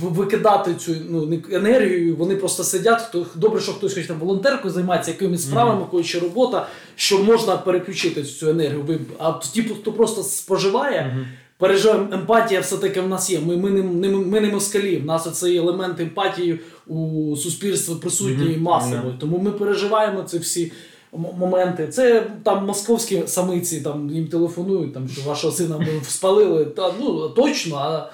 викидати 0.00 0.74
цю 0.74 0.94
ну, 1.10 1.38
енергію. 1.52 2.16
Вони 2.16 2.36
просто 2.36 2.64
сидять. 2.64 3.02
Хто 3.02 3.26
добре, 3.34 3.60
що 3.60 3.72
хтось 3.72 3.94
хоч 3.94 4.06
там 4.06 4.18
волонтеркою 4.18 4.74
займається 4.74 5.10
якимись 5.10 5.42
справами, 5.42 5.86
mm 5.92 6.02
ще 6.02 6.20
робота, 6.20 6.66
що 6.96 7.18
можна 7.18 7.56
переключити 7.56 8.22
цю 8.22 8.48
енергію. 8.48 9.00
А 9.18 9.32
ті, 9.52 9.62
хто 9.62 9.92
просто 9.92 10.22
споживає. 10.22 11.26
Переживаємо, 11.58 12.08
емпатія 12.12 12.60
все-таки 12.60 13.00
в 13.00 13.08
нас 13.08 13.30
є. 13.30 13.40
Ми, 13.40 13.56
ми, 13.56 13.70
не, 13.70 13.82
не, 13.82 14.08
ми 14.08 14.40
не 14.40 14.48
москалі. 14.48 14.96
В 14.96 15.04
нас 15.04 15.38
цей 15.38 15.56
елемент 15.56 16.00
емпатії 16.00 16.60
у 16.86 17.36
суспільстві 17.36 17.94
присутній 17.94 18.50
Мгм. 18.50 18.62
масово. 18.62 19.14
Тому 19.18 19.38
ми 19.38 19.50
переживаємо 19.50 20.22
ці 20.22 20.38
всі 20.38 20.72
моменти. 21.14 21.88
Це 21.88 22.30
там 22.42 22.66
московські 22.66 23.22
самиці 23.26 23.80
там 23.80 24.10
їм 24.10 24.28
телефонують, 24.28 24.94
там, 24.94 25.08
що 25.08 25.22
вашого 25.22 25.52
сина 25.52 25.78
ми 25.78 25.86
спалили. 26.08 26.64
Та, 26.64 26.92
ну, 27.00 27.28
точно. 27.28 27.76
А, 27.76 28.10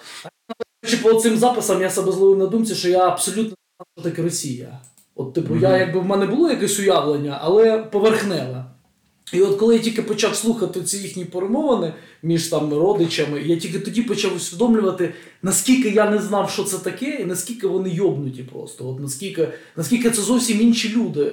чи 0.86 0.96
по 0.96 1.14
цим 1.14 1.36
записам 1.36 1.82
я 1.82 1.90
себе 1.90 2.12
зловив 2.12 2.38
на 2.38 2.46
думці, 2.46 2.74
що 2.74 2.88
я 2.88 3.08
абсолютно 3.08 3.42
не 3.50 3.76
знаю, 3.76 3.86
що 3.98 4.10
таке 4.10 4.22
Росія. 4.22 4.80
От, 5.14 5.32
типу, 5.32 5.56
я 5.56 5.76
якби 5.76 6.00
в 6.00 6.04
мене 6.04 6.26
було 6.26 6.50
якесь 6.50 6.78
уявлення, 6.78 7.38
але 7.42 7.78
поверхневе. 7.78 8.64
І 9.32 9.40
от 9.42 9.56
коли 9.56 9.74
я 9.74 9.80
тільки 9.80 10.02
почав 10.02 10.36
слухати 10.36 10.82
ці 10.82 10.98
їхні 10.98 11.24
перемовини 11.24 11.92
між 12.22 12.48
там 12.48 12.74
родичами, 12.74 13.42
я 13.42 13.56
тільки 13.56 13.78
тоді 13.78 14.02
почав 14.02 14.36
усвідомлювати, 14.36 15.14
наскільки 15.42 15.88
я 15.88 16.10
не 16.10 16.18
знав, 16.18 16.50
що 16.50 16.64
це 16.64 16.78
таке, 16.78 17.06
і 17.06 17.24
наскільки 17.24 17.66
вони 17.66 17.90
йобнуті 17.90 18.42
просто. 18.42 18.88
От 18.88 19.00
наскільки, 19.00 19.48
наскільки 19.76 20.10
це 20.10 20.22
зовсім 20.22 20.60
інші 20.60 20.94
люди. 20.96 21.32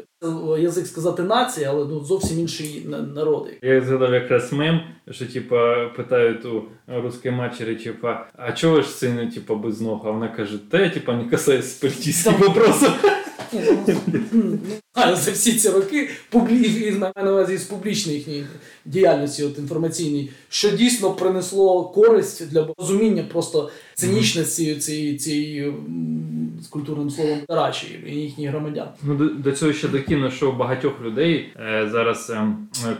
Язик 0.59 0.87
сказати 0.87 1.23
нація, 1.23 1.69
але 1.69 1.85
ну, 1.85 2.03
зовсім 2.03 2.39
інші 2.39 2.85
на- 2.85 3.01
народи. 3.01 3.57
Я 3.61 3.81
згадав 3.81 4.13
якраз 4.13 4.53
мем, 4.53 4.79
що 5.11 5.25
типа 5.25 5.85
питають 5.85 6.45
у 6.45 6.63
русської 6.87 7.33
матері, 7.33 7.75
типа, 7.75 8.27
а 8.37 8.51
чого 8.51 8.81
ж 8.81 8.87
сину 8.87 9.31
типа 9.31 9.55
без 9.55 9.81
ног? 9.81 10.01
А 10.05 10.11
вона 10.11 10.27
каже, 10.27 10.57
та 10.71 10.81
я 10.81 10.89
типа 10.89 11.13
не 11.13 11.29
касаюсь 11.29 11.73
політичних 11.73 12.39
вопросов. 12.39 12.91
Ні, 13.53 13.61
ну, 14.31 15.15
за 15.15 15.31
всі 15.31 15.53
ці 15.53 15.69
роки 15.69 16.09
публі... 16.29 16.95
на 17.15 17.31
увазі 17.31 17.57
з 17.57 17.63
публічної 17.63 18.17
їхньої 18.17 18.45
діяльності 18.85 19.43
от, 19.43 19.57
інформаційній, 19.57 20.29
що 20.49 20.69
дійсно 20.71 21.11
принесло 21.11 21.83
користь 21.83 22.49
для 22.49 22.67
розуміння 22.77 23.23
просто 23.31 23.69
цинічності 23.93 24.75
цієї, 24.75 25.17
цієї 25.17 25.73
з 26.61 26.67
культурним 26.67 27.09
словом 27.09 27.39
дарачі 27.49 27.99
і 28.07 28.11
їхніх 28.11 28.49
громадян. 28.49 28.87
Ну, 29.03 29.15
до, 29.15 29.25
до 29.25 29.51
цього 29.51 29.73
ще 29.73 29.87
докину, 29.87 30.31
що 30.31 30.51
у 30.51 30.55
багатьох 30.55 31.01
людей 31.01 31.49
е, 31.59 31.89
зараз 31.91 32.29
е, 32.29 32.47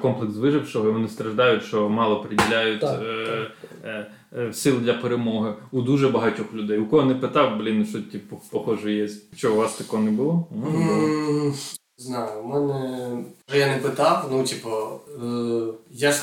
комплекс 0.02 0.36
вижившого, 0.36 0.90
і 0.90 0.92
вони 0.92 1.08
страждають, 1.08 1.64
що 1.64 1.90
мало 1.90 2.20
приділяють 2.20 2.82
Так, 2.82 3.02
е, 3.04 3.52
е, 3.84 3.90
е, 3.90 4.08
сил 4.54 4.80
для 4.80 4.94
перемоги. 4.94 5.54
У 5.72 5.82
дуже 5.82 6.10
багатьох 6.10 6.54
людей. 6.54 6.78
У 6.80 6.86
кого 6.88 7.04
не 7.04 7.16
питав, 7.16 7.58
блін, 7.58 7.86
що 7.86 8.02
типу, 8.02 8.42
похоже 8.52 8.94
є. 8.94 9.10
Що, 9.36 9.54
у 9.54 9.58
вас 9.58 9.76
такого 9.76 10.04
не 10.04 10.12
було? 10.12 10.48
Не 12.00 12.04
знаю, 12.04 12.42
у 12.44 12.48
мене 12.48 13.10
я 13.56 13.68
не 13.68 13.78
питав, 13.78 14.30
ну, 14.32 14.44
типу, 14.44 14.70
е, 15.24 15.74
я 15.92 16.12
ж 16.12 16.22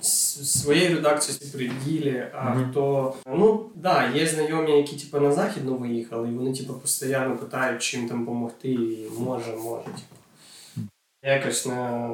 з 0.00 0.60
своєї 0.60 0.94
редакції 0.94 1.52
приділі, 1.52 2.26
а 2.34 2.50
Мгм. 2.50 2.70
хто. 2.70 3.14
Ну, 3.26 3.66
да, 3.74 4.10
є 4.14 4.26
знайомі, 4.26 4.76
які 4.76 4.96
типу, 4.96 5.20
на 5.20 5.32
західну 5.32 5.76
виїхали, 5.76 6.28
і 6.28 6.32
вони 6.32 6.52
типу, 6.52 6.72
постійно 6.74 7.36
питають, 7.40 7.82
чим 7.82 8.08
там 8.08 8.20
допомогти, 8.20 8.68
і 8.72 9.08
може, 9.18 9.52
може. 9.56 9.84
Типу. 9.84 10.88
Я 11.22 11.32
якось 11.34 11.66
на, 11.66 12.10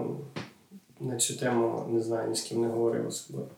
на 1.01 1.17
цю 1.17 1.37
тему 1.37 1.87
не 1.91 2.03
знаю, 2.03 2.29
ні 2.29 2.37
з 2.37 2.41
ким 2.43 2.61
не 2.61 2.69
говорив 2.69 3.07
особливо. 3.09 3.49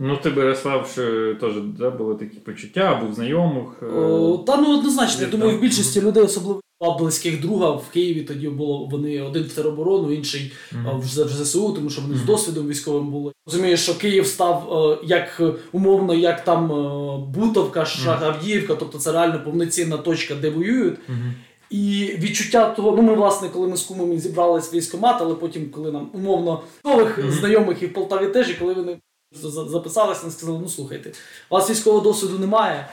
Ну, 0.00 0.16
ти 0.16 0.30
Береслав, 0.30 0.88
що 0.92 1.34
теж 1.34 1.52
да, 1.78 1.90
були 1.90 2.14
такі 2.14 2.36
почуття, 2.36 2.80
або 2.80 3.10
в 3.10 3.14
знайомих. 3.14 3.64
е, 3.82 3.86
О, 3.86 4.38
та 4.46 4.56
ну 4.56 4.78
однозначно, 4.78 5.22
я 5.22 5.28
думаю, 5.28 5.58
в 5.58 5.60
більшості 5.60 6.00
людей, 6.00 6.22
особливо 6.24 6.60
близьких 6.98 7.40
друга 7.40 7.70
в 7.70 7.88
Києві 7.92 8.22
тоді 8.22 8.48
було 8.48 8.88
вони 8.90 9.22
один 9.22 9.42
в 9.42 9.52
тероборону, 9.52 10.12
інший 10.12 10.52
а, 10.86 10.92
в 10.92 11.04
ЗСУ, 11.04 11.72
тому 11.72 11.90
що 11.90 12.02
вони 12.02 12.14
з 12.14 12.22
досвідом 12.22 12.68
військовим 12.68 13.10
були. 13.10 13.32
Розумієш, 13.46 13.80
що 13.80 13.98
Київ 13.98 14.26
став 14.26 14.68
е, 15.02 15.06
як 15.06 15.36
е, 15.40 15.52
умовно, 15.72 16.14
як 16.14 16.44
там 16.44 16.72
е, 16.72 17.18
Бутовка, 17.34 17.84
Шахавдіївка, 17.84 18.74
тобто 18.74 18.98
це 18.98 19.12
реально 19.12 19.40
повноцінна 19.44 19.96
точка, 19.96 20.34
де 20.34 20.50
воюють. 20.50 20.98
Мгм. 21.08 21.34
І 21.70 22.12
відчуття 22.18 22.70
того, 22.70 22.92
ну 22.96 23.02
ми 23.02 23.14
власне, 23.14 23.48
коли 23.48 23.68
ми 23.68 23.76
з 23.76 23.82
кумами 23.82 24.18
зібрались 24.18 24.72
в 24.72 24.76
військкомат, 24.76 25.16
але 25.20 25.34
потім, 25.34 25.70
коли 25.70 25.92
нам 25.92 26.10
умовно 26.14 26.62
нових 26.84 27.18
Мгм. 27.18 27.30
знайомих 27.30 27.82
і 27.82 27.86
в 27.86 27.92
Полтаві 27.92 28.26
теж, 28.26 28.50
і 28.50 28.54
коли 28.54 28.74
вони 28.74 28.96
записалися, 29.32 30.20
вони 30.22 30.32
сказали: 30.32 30.58
ну 30.62 30.68
слухайте, 30.68 31.12
у 31.50 31.54
вас 31.54 31.70
військового 31.70 32.02
досвіду 32.04 32.38
немає. 32.38 32.88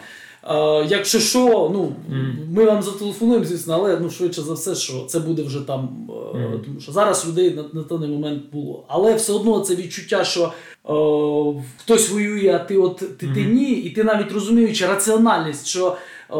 Е, 0.49 0.85
якщо 0.89 1.19
що, 1.19 1.69
ну 1.73 1.91
Мгм. 2.09 2.37
ми 2.51 2.65
вам 2.65 2.83
зателефонуємо, 2.83 3.45
звісно, 3.45 3.73
але 3.73 3.99
ну 3.99 4.09
швидше 4.09 4.41
за 4.41 4.53
все, 4.53 4.75
що 4.75 5.05
це 5.09 5.19
буде 5.19 5.43
вже 5.43 5.59
там. 5.61 6.09
е, 6.35 6.37
Мгм. 6.37 6.61
Тому 6.65 6.79
що 6.79 6.91
зараз 6.91 7.27
людей 7.27 7.53
на, 7.53 7.63
на 7.73 7.83
той 7.83 8.07
момент 8.07 8.43
було. 8.53 8.85
Але 8.87 9.15
все 9.15 9.33
одно 9.33 9.59
це 9.59 9.75
відчуття, 9.75 10.23
що 10.23 10.43
е, 10.43 11.63
хтось 11.77 12.09
воює, 12.09 12.51
а 12.55 12.59
ти 12.59 12.77
от 12.77 12.97
ти, 12.97 13.27
ти 13.27 13.43
ні, 13.45 13.71
і 13.71 13.89
ти 13.89 14.03
навіть 14.03 14.31
розуміючи 14.31 14.85
раціональність, 14.87 15.67
що 15.67 15.97
е, 16.31 16.35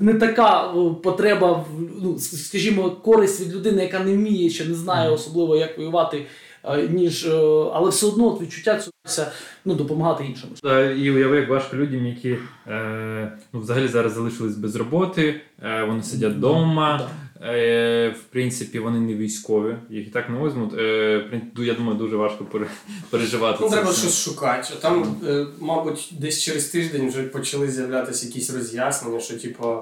не 0.00 0.14
така 0.14 0.64
е, 0.72 0.94
потреба, 1.02 1.64
ну, 2.02 2.18
скажімо, 2.18 2.90
користь 2.90 3.40
від 3.40 3.54
людини, 3.54 3.82
яка 3.82 3.98
не 3.98 4.12
вміє 4.14 4.50
чи 4.50 4.64
не 4.64 4.74
знає 4.74 5.10
особливо, 5.10 5.56
як 5.56 5.78
воювати. 5.78 6.26
Е, 6.64 6.88
Ніж, 6.88 7.26
е, 7.26 7.30
але 7.72 7.90
все 7.90 8.06
одно 8.06 8.26
от 8.26 8.42
відчуття 8.42 8.78
цього 8.78 9.28
ну, 9.64 9.74
допомагати 9.74 10.24
іншим. 10.24 10.50
Та, 10.62 10.90
І 10.90 11.10
уяви, 11.10 11.36
як 11.36 11.48
важко 11.48 11.76
людям, 11.76 12.06
які 12.06 12.36
е, 12.66 13.32
ну, 13.52 13.60
взагалі 13.60 13.88
зараз 13.88 14.12
залишились 14.12 14.56
без 14.56 14.76
роботи, 14.76 15.40
е, 15.62 15.84
вони 15.84 16.02
сидять 16.02 16.32
вдома. 16.32 16.98
Да. 16.98 17.08
Е, 17.42 18.08
в 18.08 18.22
принципі, 18.22 18.78
вони 18.78 19.00
не 19.00 19.14
військові, 19.14 19.76
їх 19.90 20.06
і 20.06 20.10
так 20.10 20.30
не 20.30 20.46
візьмуть. 20.46 20.74
Е, 20.78 21.40
я 21.58 21.74
думаю, 21.74 21.98
дуже 21.98 22.16
важко 22.16 22.44
пере- 22.44 22.70
переживати. 23.10 23.58
Ну, 23.60 23.68
це 23.68 23.74
треба 23.76 23.90
все. 23.90 24.00
щось 24.00 24.18
шукати. 24.24 24.74
Там, 24.80 25.16
е, 25.28 25.46
мабуть, 25.60 26.12
десь 26.18 26.42
через 26.42 26.64
тиждень 26.64 27.08
вже 27.08 27.22
почали 27.22 27.68
з'являтися 27.68 28.26
якісь 28.26 28.54
роз'яснення, 28.54 29.20
що, 29.20 29.38
типу, 29.38 29.68
е, 29.68 29.78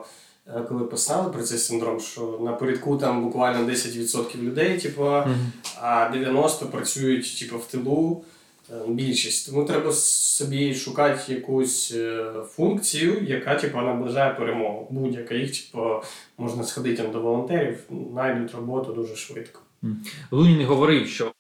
коли 0.69 0.85
писали 0.85 1.33
про 1.33 1.43
цей 1.43 1.59
синдром, 1.59 2.01
що 2.01 2.39
напередку 2.45 2.97
там 2.97 3.25
буквально 3.25 3.67
10% 3.71 4.43
людей, 4.43 4.79
типу, 4.81 5.03
Мгм. 5.05 5.53
а 5.81 6.11
90% 6.15 6.67
працюють 6.71 7.39
типу, 7.39 7.59
в 7.59 7.65
тилу. 7.65 8.25
е, 8.73 8.75
Більшість. 8.89 9.47
Тому 9.51 9.65
треба 9.65 9.93
собі 9.93 10.75
шукати 10.75 11.33
якусь 11.35 11.93
е, 11.97 12.25
функцію, 12.57 13.23
яка 13.27 13.55
типу, 13.55 13.79
наближає 13.79 14.35
перемогу. 14.35 14.87
Будь-яка 14.91 15.35
їх, 15.35 15.51
типу, 15.57 15.85
можна 16.39 16.65
сходити 16.65 17.03
там, 17.03 17.13
до 17.13 17.21
волонтерів, 17.21 17.79
знайдуть 18.13 18.55
роботу 18.55 18.93
дуже 18.93 19.17
швидко. 19.17 19.61
Лунін 20.31 20.67
говорив, 20.67 21.09
що 21.09 21.25
е, 21.27 21.31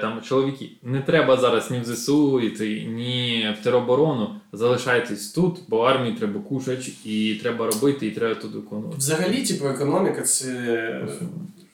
там 0.00 0.22
чоловіки, 0.22 0.70
не 0.82 1.00
треба 1.00 1.36
зараз 1.36 1.70
ні 1.70 1.80
в 1.80 1.84
ЗСУ 1.84 2.40
йти, 2.40 2.84
ні 2.84 3.54
в 3.60 3.64
тероборону. 3.64 4.34
Залишайтесь 4.52 5.32
тут, 5.32 5.58
бо 5.68 5.78
армії 5.80 6.16
треба 6.16 6.40
кушати, 6.40 6.92
і 7.04 7.38
треба 7.42 7.66
робити, 7.66 8.06
і 8.06 8.10
треба 8.10 8.34
тут 8.34 8.54
виконувати. 8.54 8.98
Взагалі, 8.98 9.42
типу, 9.42 9.66
економіка 9.66 10.22
це 10.22 11.08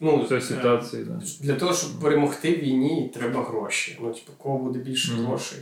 ну, 0.00 0.26
Це 0.28 0.36
е, 0.36 0.40
ситуації, 0.40 1.04
да. 1.04 1.20
Для 1.40 1.54
того, 1.54 1.74
щоб 1.74 1.90
перемогти 2.00 2.54
в 2.54 2.58
війні, 2.58 3.10
треба 3.14 3.42
гроші. 3.42 3.98
Ну, 4.02 4.08
типу, 4.08 4.32
кого 4.38 4.58
буде 4.58 4.78
більше 4.78 5.12
Мгм. 5.12 5.26
грошей. 5.26 5.58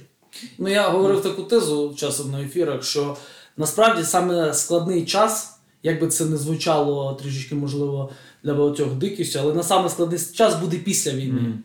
Ну, 0.58 0.68
я 0.68 0.88
говорив 0.88 1.22
таку 1.22 1.42
тезу 1.42 1.94
часом 1.96 2.30
на 2.30 2.42
ефірах, 2.42 2.84
що 2.84 3.16
насправді 3.56 4.02
саме 4.02 4.54
складний 4.54 5.04
час, 5.04 5.58
як 5.82 6.00
би 6.00 6.08
це 6.08 6.24
не 6.24 6.36
звучало 6.36 7.14
трішечки, 7.22 7.54
можливо, 7.54 8.10
для 8.44 8.54
багатьох 8.54 8.92
дикістю, 8.92 9.38
але 9.42 9.54
на 9.54 9.62
саме 9.62 9.88
складний 9.88 10.20
час 10.34 10.60
буде 10.60 10.76
після 10.76 11.12
війни. 11.12 11.40
Мгм. 11.40 11.62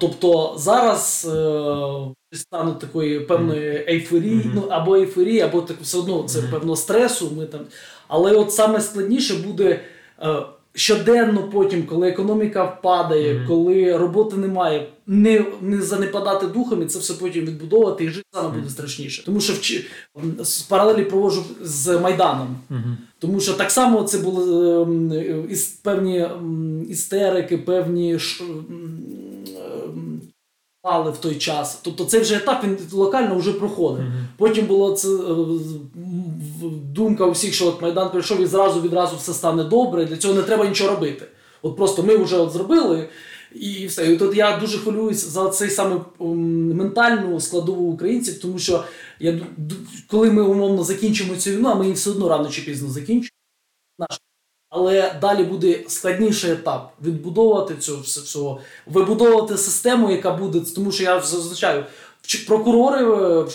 Тобто 0.00 0.54
зараз 0.58 1.28
е, 1.34 2.36
стану 2.36 2.72
такої 2.72 3.20
певної 3.20 3.84
ейфорії, 3.88 4.34
Мгм. 4.34 4.52
ну 4.54 4.62
або 4.68 4.96
ейфорії, 4.96 5.40
або 5.40 5.60
так 5.60 5.76
все 5.82 5.98
одно 5.98 6.22
це 6.22 6.40
Мгм. 6.40 6.50
певно 6.50 6.76
стресу. 6.76 7.32
Ми 7.36 7.46
там, 7.46 7.60
але 8.08 8.32
от 8.32 8.52
саме 8.52 8.80
складніше 8.80 9.34
буде. 9.34 9.80
Е, 10.22 10.42
Щоденно 10.78 11.42
потім, 11.52 11.82
коли 11.86 12.08
економіка 12.08 12.64
впадає, 12.64 13.34
Мгм. 13.34 13.46
коли 13.48 13.96
роботи 13.96 14.36
немає, 14.36 14.88
не, 15.06 15.44
не 15.60 15.82
занепадати 15.82 16.46
духом 16.46 16.82
і 16.82 16.86
це 16.86 16.98
все 16.98 17.14
потім 17.14 17.44
відбудовувати, 17.46 18.04
і 18.04 18.08
жити 18.08 18.26
саме 18.34 18.48
буде 18.48 18.70
страшніше. 18.70 19.24
Тому 19.24 19.40
що 19.40 19.52
з 20.40 20.60
паралелі 20.62 21.04
проводжу 21.04 21.44
з 21.62 21.98
Майданом. 22.00 22.56
Тому 23.18 23.40
що 23.40 23.52
так 23.52 23.70
само 23.70 24.02
це 24.02 24.18
були 24.18 24.82
ем, 24.82 25.12
певні 25.82 26.18
ем, 26.18 26.86
істерики, 26.90 27.58
певні 27.58 28.18
ш, 28.18 28.44
ем, 30.86 31.12
в 31.12 31.18
той 31.18 31.34
час. 31.34 31.80
Тобто 31.82 32.04
цей 32.04 32.20
вже 32.20 32.36
етап 32.36 32.64
він 32.64 32.78
локально 32.92 33.36
вже 33.36 33.52
проходив. 33.52 34.04
Mm-hmm. 34.04 34.24
Потім 34.36 34.66
була 34.66 34.94
це 34.94 35.08
думка 36.92 37.24
у 37.24 37.30
всіх, 37.30 37.54
що 37.54 37.66
от 37.66 37.82
Майдан 37.82 38.10
прийшов 38.10 38.40
і 38.40 38.46
зразу 38.46 38.80
відразу 38.80 39.16
все 39.16 39.32
стане 39.32 39.64
добре. 39.64 40.04
Для 40.04 40.16
цього 40.16 40.34
не 40.34 40.42
треба 40.42 40.66
нічого 40.66 40.90
робити. 40.90 41.26
От 41.62 41.76
просто 41.76 42.02
ми 42.02 42.16
вже 42.16 42.36
от 42.36 42.52
зробили. 42.52 43.08
І 43.54 43.86
все. 43.86 44.12
І 44.12 44.16
тут 44.16 44.36
я 44.36 44.58
дуже 44.58 44.78
хвилююсь 44.78 45.28
за 45.28 45.48
цей 45.48 45.70
саме 45.70 46.00
ментальну 46.74 47.40
складову 47.40 47.92
українців, 47.92 48.40
тому 48.40 48.58
що 48.58 48.84
я 49.20 49.40
коли 50.06 50.30
ми 50.30 50.42
умовно 50.42 50.84
закінчимо 50.84 51.36
цю 51.36 51.50
війну, 51.50 51.68
а 51.68 51.74
ми 51.74 51.84
її 51.84 51.94
все 51.94 52.10
одно 52.10 52.28
рано 52.28 52.48
чи 52.48 52.62
пізно 52.62 52.88
закінчимо. 52.88 53.30
Але 54.76 55.14
далі 55.20 55.44
буде 55.44 55.84
складніший 55.88 56.52
етап 56.52 56.92
відбудовувати 57.04 57.74
цю 57.76 58.00
всього, 58.00 58.60
вибудовувати 58.86 59.56
систему, 59.56 60.10
яка 60.10 60.32
буде, 60.32 60.60
тому 60.74 60.92
що 60.92 61.04
я 61.04 61.20
зазначаю, 61.20 61.84
прокурори 62.48 63.04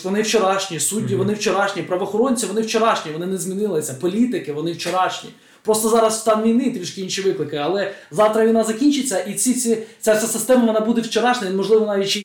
вони 0.03 0.21
вчорашні, 0.21 0.79
судді, 0.79 1.15
вони 1.15 1.33
вчорашні, 1.33 1.83
правоохоронці, 1.83 2.45
вони 2.45 2.61
вчорашні, 2.61 3.11
вони 3.11 3.25
не 3.25 3.37
змінилися. 3.37 3.93
Політики, 3.93 4.53
вони 4.53 4.71
вчорашні. 4.71 5.29
Просто 5.63 5.89
зараз 5.89 6.19
стан 6.19 6.43
війни 6.43 6.71
трішки 6.71 7.01
інші 7.01 7.21
виклики, 7.21 7.57
але 7.57 7.91
завтра 8.11 8.45
війна 8.45 8.63
закінчиться, 8.63 9.19
і 9.19 9.33
ці, 9.33 9.53
ці, 9.53 9.83
ця 9.99 10.13
вся 10.13 10.27
система 10.27 10.65
вона 10.65 10.79
буде 10.79 11.01
вчорашня, 11.01 11.47
і, 11.47 11.53
можливо, 11.53 11.85
навіть 11.85 12.23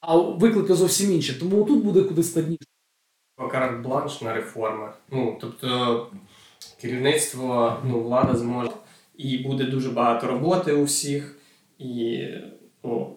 а 0.00 0.16
виклики 0.16 0.74
зовсім 0.74 1.12
інші. 1.12 1.34
Тому 1.34 1.64
тут 1.64 1.84
буде 1.84 2.02
куди 2.02 2.22
складніше. 2.22 2.64
Карт 3.50 3.82
бланш 3.82 4.20
на 4.20 4.34
реформи. 4.34 4.92
Ну, 5.10 5.38
тобто 5.40 6.06
керівництво, 6.82 7.76
ну, 7.84 8.00
влада 8.00 8.36
зможе. 8.36 8.70
І 9.16 9.38
буде 9.38 9.64
дуже 9.64 9.90
багато 9.90 10.26
роботи 10.26 10.72
у 10.72 10.84
всіх. 10.84 11.36
І 11.78 12.18
ну, 12.84 13.16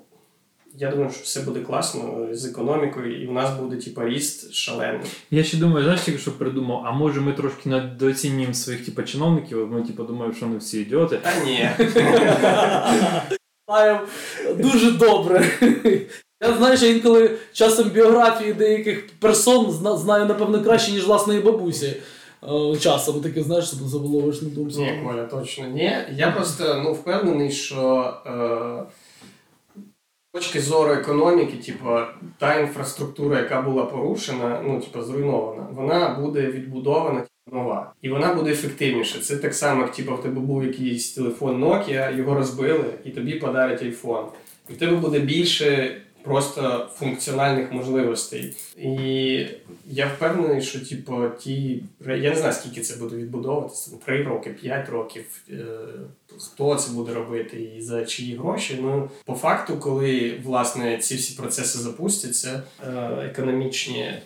я 0.77 0.91
думаю, 0.91 1.09
що 1.09 1.23
все 1.23 1.41
буде 1.41 1.59
класно 1.59 2.27
з 2.31 2.45
економікою, 2.45 3.23
і 3.23 3.27
у 3.27 3.31
нас 3.31 3.59
буде 3.59 3.75
типу, 3.75 4.03
ріст 4.03 4.53
шалений. 4.53 5.01
Я 5.31 5.43
ще 5.43 5.57
думаю, 5.57 5.83
знаєш, 5.83 6.01
тільки 6.01 6.19
що 6.19 6.37
придумав, 6.37 6.83
а 6.85 6.91
може 6.91 7.21
ми 7.21 7.33
трошки 7.33 7.69
недооцінюємо 7.69 8.53
своїх 8.53 8.85
типу, 8.85 9.03
чиновників, 9.03 9.67
ми 9.71 9.81
типу, 9.81 10.03
думаємо, 10.03 10.33
що 10.33 10.45
вони 10.45 10.57
всі 10.57 10.81
ідіоти. 10.81 11.19
Та 11.23 11.45
ні. 11.45 11.69
Дуже 14.63 14.91
добре. 14.91 15.49
Я 16.43 16.57
знаю, 16.57 16.77
що 16.77 16.85
інколи 16.85 17.31
часом 17.53 17.89
біографії 17.89 18.53
деяких 18.53 19.09
персон 19.19 19.71
знаю, 19.97 20.25
напевно, 20.25 20.63
краще, 20.63 20.91
ніж 20.91 21.05
власної 21.05 21.39
бабусі. 21.39 21.95
Е, 22.43 22.77
часом 22.77 23.21
таке, 23.21 23.43
знаєш, 23.43 23.69
себе 23.69 23.87
заволовиш 23.87 24.41
на 24.41 24.49
думку. 24.49 24.79
Ні, 24.79 25.01
Коля, 25.05 25.23
точно 25.23 25.67
ні. 25.67 25.97
Я 26.11 26.31
просто 26.31 26.81
ну, 26.83 26.93
впевнений, 26.93 27.51
що. 27.51 28.13
Е 28.25 28.91
точки 30.35 30.61
зору 30.61 30.93
економіки, 30.93 31.57
типу, 31.65 31.85
та 32.37 32.59
інфраструктура, 32.59 33.39
яка 33.39 33.61
була 33.61 33.85
порушена, 33.85 34.61
ну 34.67 34.79
типу, 34.79 35.01
зруйнована, 35.01 35.67
вона 35.71 36.09
буде 36.09 36.41
відбудована 36.41 37.19
типу, 37.19 37.57
нова. 37.57 37.93
І 38.01 38.09
вона 38.09 38.33
буде 38.33 38.51
ефективніша. 38.51 39.19
Це 39.19 39.37
так 39.37 39.53
само, 39.53 39.81
як 39.81 39.91
типу, 39.91 40.15
в 40.15 40.21
тебе 40.21 40.39
був 40.39 40.65
якийсь 40.65 41.13
телефон 41.13 41.63
Nokia, 41.63 42.17
його 42.17 42.35
розбили, 42.35 42.85
і 43.05 43.09
тобі 43.09 43.33
подарять 43.33 43.83
iPhone. 43.83 44.25
І 44.69 44.73
в 44.73 44.77
тебе 44.77 44.95
буде 44.95 45.19
більше 45.19 45.97
просто 46.25 46.89
функціональних 46.95 47.71
можливостей. 47.71 48.55
І 48.77 48.91
я 49.85 50.07
впевнений, 50.07 50.61
що 50.61 50.85
типу, 50.85 51.23
ті. 51.39 51.83
Я 52.07 52.29
не 52.29 52.35
знаю, 52.35 52.53
скільки 52.53 52.81
це 52.81 52.95
буде 52.97 53.15
відбудовуватися, 53.15 53.91
3 54.05 54.23
роки, 54.23 54.49
5 54.49 54.89
років. 54.89 55.25
Е, 55.49 55.55
хто 56.39 56.75
це 56.75 56.91
буде 56.91 57.13
робити 57.13 57.71
і 57.77 57.81
за 57.81 58.05
чиї 58.05 58.37
гроші. 58.37 58.79
Ну, 58.81 59.09
по 59.25 59.33
факту, 59.33 59.77
коли 59.77 60.39
власне 60.43 60.97
ці 60.97 61.15
всі 61.15 61.37
процеси 61.37 61.79
запустяться, 61.79 62.63
е, 62.83 62.91
економічні, 63.31 64.01
е, 64.01 64.21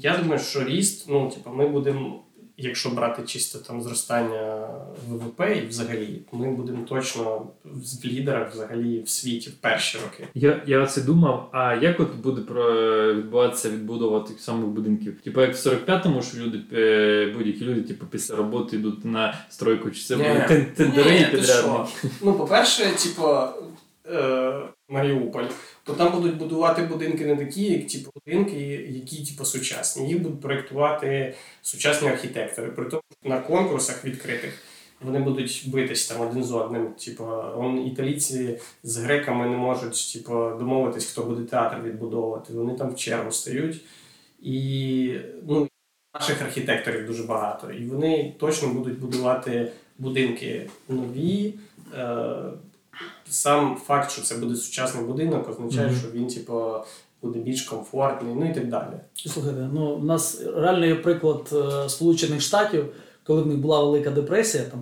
я 0.00 0.16
думаю, 0.16 0.40
що 0.40 0.64
ріст, 0.64 1.06
ну, 1.08 1.30
типу, 1.30 1.50
ми 1.50 1.68
будемо 1.68 2.20
якщо 2.56 2.90
брати 2.90 3.22
чисто 3.22 3.58
там 3.58 3.82
зростання 3.82 4.68
ВВП 5.08 5.40
і 5.64 5.66
взагалі, 5.66 6.20
ми 6.32 6.50
будемо 6.50 6.84
точно 6.88 7.46
в 7.64 8.04
лідерах 8.04 8.52
взагалі 8.52 9.02
в 9.02 9.08
світі 9.08 9.50
в 9.50 9.52
перші 9.52 9.98
роки. 9.98 10.28
Я 10.34 10.62
я 10.66 10.86
це 10.86 11.02
думав. 11.02 11.48
А 11.52 11.74
як 11.74 12.00
от 12.00 12.14
буде 12.14 12.42
про 12.42 13.14
відбуватися 13.14 13.70
відбудова 13.70 14.20
тих 14.20 14.40
самих 14.40 14.66
будинків? 14.66 15.20
Типу, 15.20 15.40
як 15.40 15.54
в 15.54 15.68
45-му, 15.68 16.22
що 16.22 16.38
люди 16.38 16.60
е, 16.72 17.32
будь-які 17.36 17.64
люди, 17.64 17.82
типу, 17.82 18.06
після 18.06 18.36
роботи 18.36 18.76
йдуть 18.76 19.04
на 19.04 19.38
стройку, 19.48 19.90
чи 19.90 20.02
це 20.02 20.16
буде 20.16 20.66
тендери 20.76 21.28
підрядники? 21.30 21.98
Ну, 22.22 22.32
по-перше, 22.34 22.84
типу, 22.84 23.38
е, 24.06 24.62
Маріуполь 24.88 25.44
то 25.84 25.92
там 25.92 26.12
будуть 26.12 26.36
будувати 26.36 26.82
будинки 26.82 27.26
не 27.26 27.36
такі, 27.36 27.72
як 27.72 27.86
ті 27.86 28.06
будинки, 28.14 28.60
які 28.90 29.24
типу, 29.24 29.44
сучасні. 29.44 30.08
Їх 30.08 30.22
будуть 30.22 30.40
проєктувати 30.40 31.34
сучасні 31.62 32.08
архітектори. 32.08 32.68
При 32.68 32.84
тому 32.84 33.02
на 33.24 33.40
конкурсах 33.40 34.04
відкритих 34.04 34.62
вони 35.00 35.18
будуть 35.18 35.64
битись 35.66 36.06
там 36.06 36.20
один 36.20 36.44
з 36.44 36.52
одним. 36.52 36.92
Типу, 36.92 37.24
он, 37.56 37.86
італійці 37.86 38.58
з 38.82 38.96
греками 38.96 39.46
не 39.46 39.56
можуть 39.56 40.12
типу, 40.12 40.32
домовитись, 40.32 41.04
хто 41.04 41.22
буде 41.22 41.42
театр 41.44 41.76
відбудовувати. 41.84 42.52
Вони 42.52 42.74
там 42.74 42.90
в 42.90 42.96
чергу 42.96 43.32
стають. 43.32 43.80
І 44.42 45.16
ну, 45.46 45.68
наших 46.14 46.42
архітекторів 46.42 47.06
дуже 47.06 47.22
багато. 47.22 47.72
І 47.72 47.86
вони 47.86 48.34
точно 48.38 48.68
будуть 48.68 48.98
будувати 48.98 49.72
будинки 49.98 50.70
нові. 50.88 51.54
Сам 53.28 53.76
факт, 53.86 54.10
що 54.10 54.22
це 54.22 54.36
буде 54.36 54.56
сучасний 54.56 55.04
будинок, 55.04 55.48
означає, 55.48 55.88
mm-hmm. 55.88 55.98
що 55.98 56.10
він, 56.10 56.26
типу, 56.26 56.70
буде 57.22 57.38
більш 57.38 57.62
комфортний, 57.62 58.34
ну 58.34 58.50
і 58.50 58.54
так 58.54 58.68
далі. 58.68 58.92
Слухайте, 59.14 59.70
ну 59.72 59.94
у 59.94 60.04
нас 60.04 60.42
реально 60.56 60.86
є 60.86 60.94
приклад 60.94 61.48
е, 61.52 61.88
Сполучених 61.88 62.40
Штатів, 62.40 62.86
коли 63.24 63.42
в 63.42 63.46
них 63.46 63.58
була 63.58 63.84
велика 63.84 64.10
депресія, 64.10 64.64
там 64.64 64.80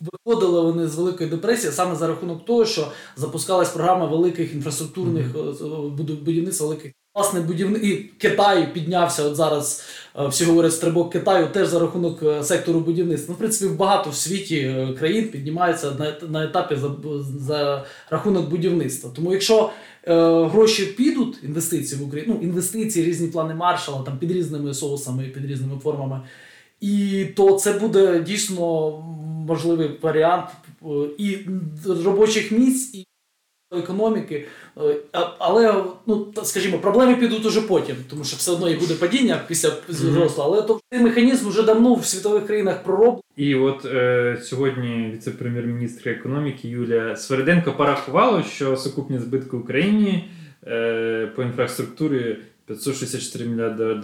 виходили 0.00 0.60
вони 0.60 0.88
з 0.88 0.94
великої 0.94 1.30
депресії 1.30 1.72
саме 1.72 1.96
за 1.96 2.06
рахунок 2.06 2.44
того, 2.44 2.64
що 2.64 2.88
запускалась 3.16 3.70
програма 3.70 4.06
великих 4.06 4.54
інфраструктурних 4.54 5.34
mm-hmm. 5.34 6.22
будівництва 6.24 6.66
великих 6.66 6.92
Власне, 7.14 7.40
будівник 7.40 7.84
і 7.84 7.96
Китай 7.96 8.74
піднявся 8.74 9.24
от 9.24 9.36
зараз. 9.36 9.84
Е, 10.18 10.26
всі 10.26 10.44
говорять 10.44 10.72
стрибок 10.72 11.12
Китаю 11.12 11.46
теж 11.46 11.68
за 11.68 11.78
рахунок 11.78 12.22
е, 12.22 12.44
сектору 12.44 12.80
будівництва. 12.80 13.26
Ну, 13.28 13.34
в 13.34 13.38
принципі, 13.38 13.74
багато 13.74 14.10
в 14.10 14.14
світі 14.14 14.56
е, 14.56 14.94
країн 14.98 15.28
піднімаються 15.28 15.90
на 15.90 16.28
на 16.28 16.44
етапі 16.44 16.76
за 16.76 16.90
за 17.38 17.84
рахунок 18.10 18.50
будівництва. 18.50 19.10
Тому 19.14 19.32
якщо 19.32 19.70
е, 20.04 20.14
гроші 20.44 20.86
підуть, 20.86 21.38
інвестиції 21.42 22.02
в 22.02 22.06
Україну, 22.06 22.38
ну, 22.40 22.48
інвестиції, 22.48 23.06
різні 23.06 23.28
плани 23.28 23.54
маршала 23.54 24.02
там 24.02 24.18
під 24.18 24.32
різними 24.32 24.74
соусами, 24.74 25.24
під 25.24 25.44
різними 25.46 25.78
формами, 25.82 26.20
і 26.80 27.24
то 27.36 27.52
це 27.52 27.72
буде 27.72 28.20
дійсно 28.20 28.90
можливий 29.46 29.90
варіант 30.02 30.48
і 31.18 31.38
робочих 32.04 32.52
місць. 32.52 32.94
і 32.94 33.06
економіки. 33.78 34.46
Е, 34.78 34.96
але, 35.38 35.84
ну, 36.06 36.26
скажімо, 36.42 36.78
проблеми 36.78 37.16
підуть 37.16 37.46
уже 37.46 37.60
потім, 37.60 37.96
тому 38.10 38.24
що 38.24 38.36
все 38.36 38.52
одно 38.52 38.68
і 38.68 38.76
буде 38.76 38.94
падіння 38.94 39.40
після 39.48 39.72
зросту, 39.88 40.42
але 40.42 40.62
то 40.62 40.80
цей 40.90 41.00
механізм 41.00 41.48
вже 41.48 41.62
давно 41.62 41.94
в 41.94 42.06
світових 42.06 42.46
країнах 42.46 42.82
пророблений. 42.82 43.22
І 43.36 43.54
от 43.54 43.84
е, 43.84 44.38
сьогодні 44.42 45.10
віце-прем'єр-міністр 45.14 46.08
економіки 46.08 46.68
Юлія 46.68 47.16
Свериденко 47.16 47.72
порахувала, 47.72 48.42
що 48.42 48.76
сукупні 48.76 49.18
збитки 49.18 49.56
Україні 49.56 50.28
е, 50.66 51.32
по 51.36 51.42
інфраструктурі 51.42 52.36
564 52.66 53.44
мільярди 53.44 53.94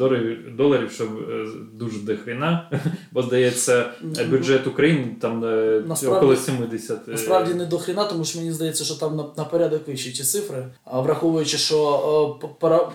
доларів, 0.56 0.90
що 0.92 1.04
е, 1.04 1.46
дуже 1.74 1.98
дохрена, 1.98 2.70
бо 3.12 3.22
здається, 3.22 3.90
бюджет 4.30 4.66
України 4.66 5.16
там 5.20 5.44
е, 5.44 5.82
насправді, 5.86 6.16
около 6.16 6.36
70. 6.36 7.08
Е, 7.08 7.10
насправді 7.10 7.54
не 7.54 7.66
дохрена, 7.66 8.04
тому 8.04 8.24
що 8.24 8.38
мені 8.38 8.52
здається, 8.52 8.84
що 8.84 8.94
там 8.94 9.16
на, 9.16 9.24
на 9.36 9.44
порядок 9.44 9.88
вищі 9.88 10.12
ці 10.12 10.24
цифри. 10.24 10.66
А 10.84 11.00
враховуючи, 11.00 11.58
що 11.58 12.38
пара. 12.60 12.92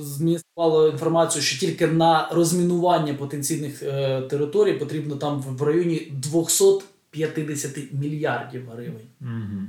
Змінювало 0.00 0.88
інформацію, 0.88 1.42
що 1.42 1.60
тільки 1.60 1.86
на 1.86 2.28
розмінування 2.32 3.14
потенційних 3.14 3.82
е, 3.82 4.22
територій 4.22 4.72
потрібно 4.72 5.16
там 5.16 5.42
в 5.48 5.62
районі 5.62 6.12
250 6.12 7.78
мільярдів 7.92 8.68
гривень. 8.72 9.06
Угу. 9.20 9.62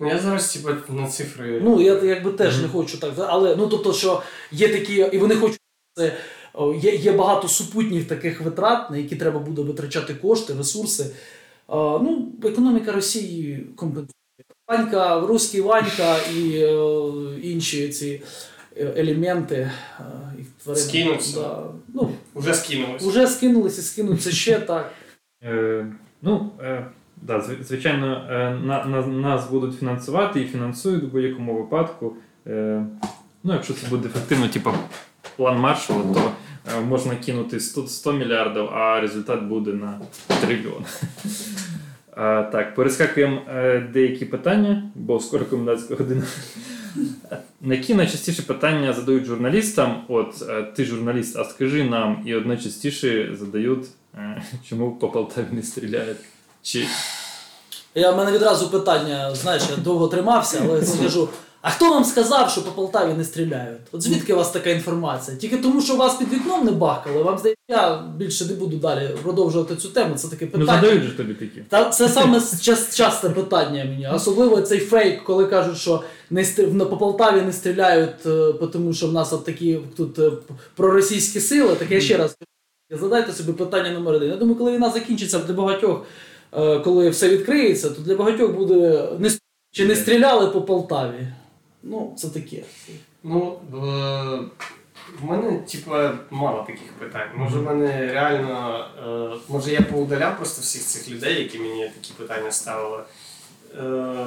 Ну, 0.00 0.08
я 0.08 0.18
зараз 0.18 0.56
типу, 0.56 0.92
на 0.92 1.08
цифри. 1.08 1.60
Ну, 1.64 1.80
я 1.80 2.02
якби 2.02 2.32
теж 2.32 2.58
mm-hmm. 2.58 2.62
не 2.62 2.68
хочу 2.68 2.98
так. 2.98 3.12
Але 3.18 3.56
ну 3.56 3.68
тобто, 3.68 3.92
що 3.92 4.22
є 4.52 4.68
такі, 4.68 4.94
і 5.12 5.18
вони 5.18 5.36
хочуть 5.36 5.60
це. 5.94 6.16
Є 6.82 6.94
є 6.94 7.12
багато 7.12 7.48
супутніх 7.48 8.08
таких 8.08 8.40
витрат, 8.40 8.90
на 8.90 8.96
які 8.96 9.16
треба 9.16 9.38
буде 9.38 9.62
витрачати 9.62 10.14
кошти, 10.14 10.54
ресурси. 10.54 11.06
А, 11.66 11.74
ну, 12.02 12.32
Економіка 12.44 12.92
Росії 12.92 13.66
компенсує. 13.76 14.12
Ванька, 14.68 15.20
Руський 15.20 15.60
Ванька 15.60 16.18
і 16.18 16.56
е, 16.56 17.40
інші 17.42 17.88
ці 17.88 18.22
е, 18.76 18.92
елементи. 18.96 19.70
Е, 20.68 20.76
Скинуться. 20.76 21.40
Да. 21.40 21.64
Ну, 21.94 22.10
Уже 22.34 22.54
скинулися. 22.54 23.06
Уже 23.06 23.26
скинулися, 23.26 23.82
скинуться 23.82 24.30
ще 24.30 24.58
так. 24.58 24.92
Е, 25.44 25.86
ну, 26.22 26.50
е, 26.60 26.86
Да, 27.22 27.40
звичайно, 27.40 28.26
е, 28.30 28.50
на, 28.50 28.84
на, 28.84 29.06
нас 29.06 29.50
будуть 29.50 29.78
фінансувати 29.78 30.40
і 30.40 30.44
фінансують 30.44 31.04
в 31.04 31.06
будь-якому 31.06 31.54
випадку. 31.54 32.16
Е, 32.46 32.84
Ну, 33.44 33.52
якщо 33.52 33.74
це 33.74 33.86
буде 33.88 34.08
ефективно, 34.08 34.48
типу 34.48 34.70
план 35.36 35.58
Маршалла, 35.58 36.14
то 36.14 36.32
е, 36.76 36.80
можна 36.80 37.16
кинути 37.16 37.60
100, 37.60 37.86
100 37.86 38.12
мільярдів, 38.12 38.64
а 38.64 39.00
результат 39.00 39.42
буде 39.42 39.72
на 39.72 40.00
трильйон. 40.40 40.84
Так, 42.52 42.74
перескакуємо 42.74 43.42
деякі 43.92 44.24
питання, 44.24 44.90
бо 44.94 45.20
скоро 45.20 45.44
комендантська 45.44 45.94
година. 45.94 46.22
На 47.60 47.74
які 47.74 47.94
найчастіше 47.94 48.42
питання 48.42 48.92
задають 48.92 49.24
журналістам? 49.24 50.04
От 50.08 50.44
ти 50.74 50.84
журналіст, 50.84 51.36
а 51.36 51.44
скажи 51.44 51.84
нам, 51.84 52.22
і 52.26 52.34
одне 52.34 52.56
частіше 52.56 53.36
задають, 53.38 53.86
чому 54.68 54.92
по 54.92 55.08
Полтаві 55.08 55.46
не 55.52 55.62
стріляють? 55.62 56.18
Чи 56.62 56.86
Я 57.94 58.10
в 58.10 58.16
мене 58.16 58.32
відразу 58.32 58.68
питання, 58.68 59.34
знаєш, 59.34 59.62
я 59.70 59.76
довго 59.76 60.08
тримався, 60.08 60.62
але 60.64 60.86
скажу. 60.86 61.28
А 61.62 61.70
хто 61.70 61.90
вам 61.90 62.04
сказав, 62.04 62.50
що 62.50 62.64
по 62.64 62.70
Полтаві 62.70 63.14
не 63.14 63.24
стріляють? 63.24 63.80
От 63.92 64.02
звідки 64.02 64.32
у 64.34 64.36
вас 64.36 64.50
така 64.50 64.70
інформація? 64.70 65.36
Тільки 65.36 65.56
тому, 65.56 65.82
що 65.82 65.96
вас 65.96 66.14
під 66.14 66.32
вікном 66.32 66.64
не 66.64 66.70
бахкали, 66.72 67.22
вам 67.22 67.38
здається, 67.38 67.62
я 67.68 68.02
більше 68.16 68.44
не 68.44 68.54
буду 68.54 68.76
далі 68.76 69.10
продовжувати 69.22 69.76
цю 69.76 69.88
тему. 69.88 70.14
Це 70.14 70.28
таке 70.28 70.44
ну 70.44 70.50
питання. 70.50 70.80
задають 70.80 71.02
же 71.02 71.10
тобі 71.16 71.34
такі? 71.34 71.60
Та 71.68 71.90
це 71.90 72.08
саме 72.08 72.40
час, 72.60 72.96
часте 72.96 73.28
питання 73.30 73.84
мені. 73.84 74.08
Особливо 74.14 74.60
цей 74.60 74.78
фейк, 74.80 75.24
коли 75.24 75.46
кажуть, 75.46 75.78
що 75.78 76.02
не 76.30 76.42
стрі- 76.42 76.72
на- 76.72 76.84
по 76.84 76.96
Полтаві 76.96 77.42
не 77.42 77.52
стріляють, 77.52 78.26
е, 78.26 78.52
тому 78.72 78.92
що 78.92 79.08
в 79.08 79.12
нас 79.12 79.32
от 79.32 79.44
такі 79.44 79.78
тут 79.96 80.18
е, 80.18 80.30
проросійські 80.76 81.40
сили. 81.40 81.74
Так 81.74 81.90
я 81.90 82.00
ще 82.00 82.16
раз 82.16 82.36
задайте 82.90 83.32
собі 83.32 83.52
питання 83.52 83.90
номер 83.90 84.14
один. 84.14 84.30
Я 84.30 84.36
думаю, 84.36 84.58
коли 84.58 84.72
війна 84.72 84.90
закінчиться 84.90 85.38
для 85.38 85.54
багатьох, 85.54 86.04
коли 86.84 87.10
все 87.10 87.28
відкриється, 87.28 87.90
то 87.90 88.02
для 88.02 88.16
багатьох 88.16 88.52
буде 88.52 89.08
не 89.18 89.30
чи 89.70 89.84
не 89.84 89.96
стріляли 89.96 90.50
по 90.50 90.62
Полтаві. 90.62 91.26
Ну, 91.82 92.14
це 92.18 92.28
таке. 92.28 92.62
Ну, 93.22 93.58
в, 93.70 93.78
в 95.20 95.24
мене, 95.24 95.58
типа, 95.58 96.18
мало 96.30 96.64
таких 96.66 96.92
питань. 96.98 97.28
Може, 97.36 97.58
в 97.58 97.62
мене 97.62 98.12
реально. 98.12 98.84
Е, 99.06 99.38
може, 99.48 99.72
я 99.72 99.82
поудаляв 99.82 100.36
просто 100.36 100.62
всіх 100.62 100.82
цих 100.82 101.10
людей, 101.10 101.42
які 101.42 101.58
мені 101.58 101.90
такі 102.00 102.12
питання 102.18 102.52
ставили. 102.52 103.02
Е, 103.78 104.26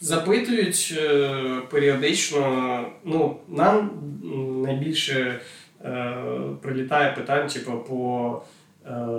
запитують 0.00 0.94
е, 0.98 1.60
періодично. 1.70 2.84
Ну, 3.04 3.36
нам 3.48 3.90
найбільше 4.66 5.40
е, 5.84 6.16
прилітає 6.62 7.12
питань, 7.12 7.48
типу, 7.48 7.72
по 7.78 8.42
е, 8.42 8.55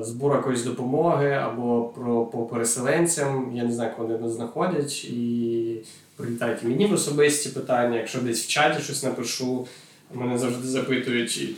збору 0.02 0.36
якоїсь 0.36 0.64
допомоги 0.64 1.30
або 1.30 1.84
про 1.84 2.26
по 2.26 2.46
переселенцям. 2.46 3.52
Я 3.56 3.64
не 3.64 3.72
знаю, 3.72 3.92
коли 3.98 4.16
вони 4.16 4.30
знаходять. 4.30 5.06
І 5.06 5.82
прилітають 6.16 6.64
мені 6.64 6.86
в 6.86 6.94
особисті 6.94 7.50
питання. 7.50 7.98
Якщо 7.98 8.22
десь 8.22 8.46
в 8.46 8.48
чаті 8.48 8.84
щось 8.84 9.04
напишу, 9.04 9.68
мене 10.14 10.38
завжди 10.38 10.68
запитують, 10.68 11.56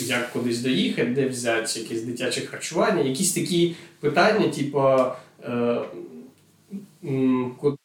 як 0.00 0.32
кудись 0.32 0.60
доїхати, 0.60 1.10
де 1.10 1.28
взяти 1.28 1.80
якесь 1.80 2.02
дитяче 2.02 2.40
харчування. 2.40 3.02
Якісь 3.02 3.32
такі 3.32 3.76
питання, 4.00 4.48
типу, 4.48 4.88
е, 5.44 5.80
куди 7.58 7.76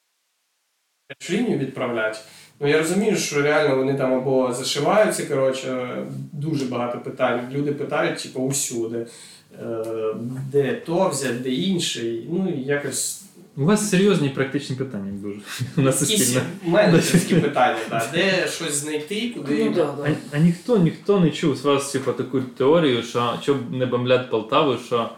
лінію 1.30 1.58
відправляти. 1.58 2.20
Ну 2.60 2.68
я 2.68 2.78
розумію, 2.78 3.16
що 3.16 3.42
реально 3.42 3.76
вони 3.76 3.94
там 3.94 4.14
або 4.14 4.54
зашиваються, 4.54 5.26
коротше, 5.26 5.98
дуже 6.32 6.66
багато 6.66 7.00
питань. 7.00 7.50
Люди 7.52 7.72
питають, 7.72 8.24
типу, 8.24 8.42
усюди. 8.42 9.06
Де 10.52 10.74
то 10.86 11.10
взяти, 11.10 11.34
де 11.34 11.50
інший. 11.50 12.28
Ну 12.32 12.54
і 12.58 12.68
якось 12.68 13.22
У 13.58 13.66
вас 13.66 13.90
серйозні 13.90 14.30
практичні 14.30 14.76
питання 14.76 15.12
дуже 15.22 15.40
на 15.78 15.84
Якісь 15.84 16.00
суспільне. 16.10 16.42
менеджерські 16.66 17.36
питання, 17.36 17.78
да. 17.90 18.08
де 18.14 18.48
щось 18.48 18.74
знайти, 18.74 19.34
куди. 19.38 19.64
Ну, 19.66 19.72
да, 19.76 19.94
А, 20.04 20.08
да. 20.08 20.16
а 20.34 20.38
ніхто 20.38 20.78
ніхто 20.78 21.20
не 21.20 21.30
чув 21.32 21.56
з 21.56 21.62
вас 21.62 21.92
типу, 21.92 22.12
таку 22.12 22.42
теорію, 22.42 23.04
що 23.04 23.34
щоб 23.42 23.72
не 23.72 23.86
бомблять 23.86 24.30
Полтаву, 24.30 24.78
що 24.86 25.10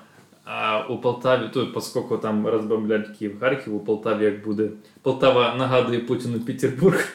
а, 0.46 0.80
у 0.90 0.98
Полтаві, 0.98 1.42
то 1.54 1.68
поскольку 1.68 2.18
там 2.18 2.48
розбомблять 2.48 3.08
Київ, 3.20 3.40
Харків, 3.40 3.76
у 3.76 3.80
Полтаві 3.80 4.24
як 4.26 4.44
буде. 4.46 4.70
Полтава 5.02 5.56
нагадує 5.56 6.00
Путіну 6.00 6.40
Петербург. 6.40 7.08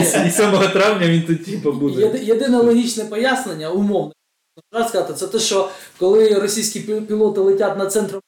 І 0.00 0.04
7 0.30 0.50
травня 0.72 1.08
він 1.08 1.22
тут 1.22 1.44
типу 1.44 1.72
буде. 1.72 2.18
Єдине 2.22 2.58
логічне 2.58 3.04
пояснення, 3.04 3.70
умовно, 3.70 4.12
можна 4.72 4.88
сказати, 4.88 5.14
це 5.14 5.28
те, 5.28 5.38
що 5.38 5.70
коли 5.98 6.34
російські 6.34 6.80
пілоти 6.80 7.40
летять 7.40 7.78
на 7.78 7.86
центр 7.86 8.20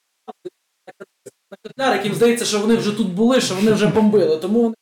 на 1.51 1.57
Котляр, 1.64 1.97
яким 1.97 2.14
здається, 2.14 2.45
що 2.45 2.61
вони 2.61 2.77
вже 2.77 2.97
тут 2.97 3.09
були, 3.14 3.40
що 3.40 3.55
вони 3.55 3.73
вже 3.73 3.87
бомбили. 3.87 4.37
Тому 4.37 4.62
вони 4.62 4.75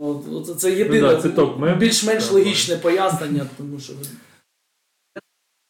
От, 0.00 0.60
це 0.60 0.72
єдине 0.72 1.20
Ну 1.24 1.56
да, 1.58 1.74
більш-менш 1.74 2.30
логічне 2.30 2.76
пояснення, 2.76 3.46
тому 3.56 3.80
що 3.80 3.92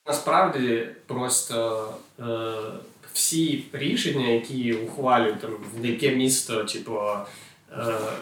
Насправді 0.07 0.89
просто 1.07 1.89
е, 2.21 2.25
всі 3.13 3.65
рішення, 3.73 4.29
які 4.29 4.73
ухвалюють 4.73 5.41
там, 5.41 5.57
в 5.75 5.87
яке 5.87 6.17
місто, 6.17 6.65
типу, 6.65 7.01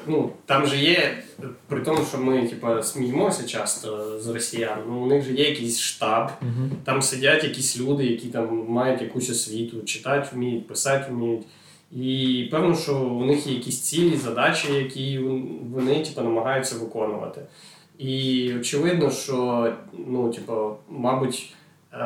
ну, 0.07 0.31
там 0.47 0.67
же 0.67 0.77
є, 0.77 1.19
при 1.69 1.81
тому, 1.81 1.99
що 2.09 2.19
ми 2.19 2.49
типу, 2.49 2.83
сміємося 2.83 3.47
часто 3.47 4.19
з 4.21 4.29
росіян, 4.29 4.79
ну, 4.89 5.03
у 5.03 5.07
них 5.07 5.25
же 5.25 5.33
є 5.33 5.49
якийсь 5.49 5.79
штаб, 5.81 6.31
Мгм. 6.41 6.71
там 6.85 7.03
сидять 7.03 7.45
якісь 7.45 7.81
люди, 7.81 8.05
які 8.07 8.29
там 8.29 8.65
мають 8.69 9.03
якусь 9.03 9.31
освіту, 9.31 9.83
читати 9.83 10.29
вміють, 10.33 10.69
писати 10.69 11.05
вміють. 11.13 11.43
І 11.93 12.49
певно, 12.51 12.77
що 12.77 12.99
у 12.99 13.25
них 13.25 13.47
є 13.47 13.55
якісь 13.55 13.81
цілі, 13.81 14.17
задачі, 14.17 14.73
які 14.75 15.19
вони 15.75 16.05
типу, 16.05 16.21
намагаються 16.21 16.77
виконувати. 16.77 17.41
І 17.99 18.53
очевидно, 18.61 19.11
що 19.11 19.73
ну, 20.07 20.33
типу, 20.33 20.77
мабуть, 20.89 21.55
е- 21.93 21.97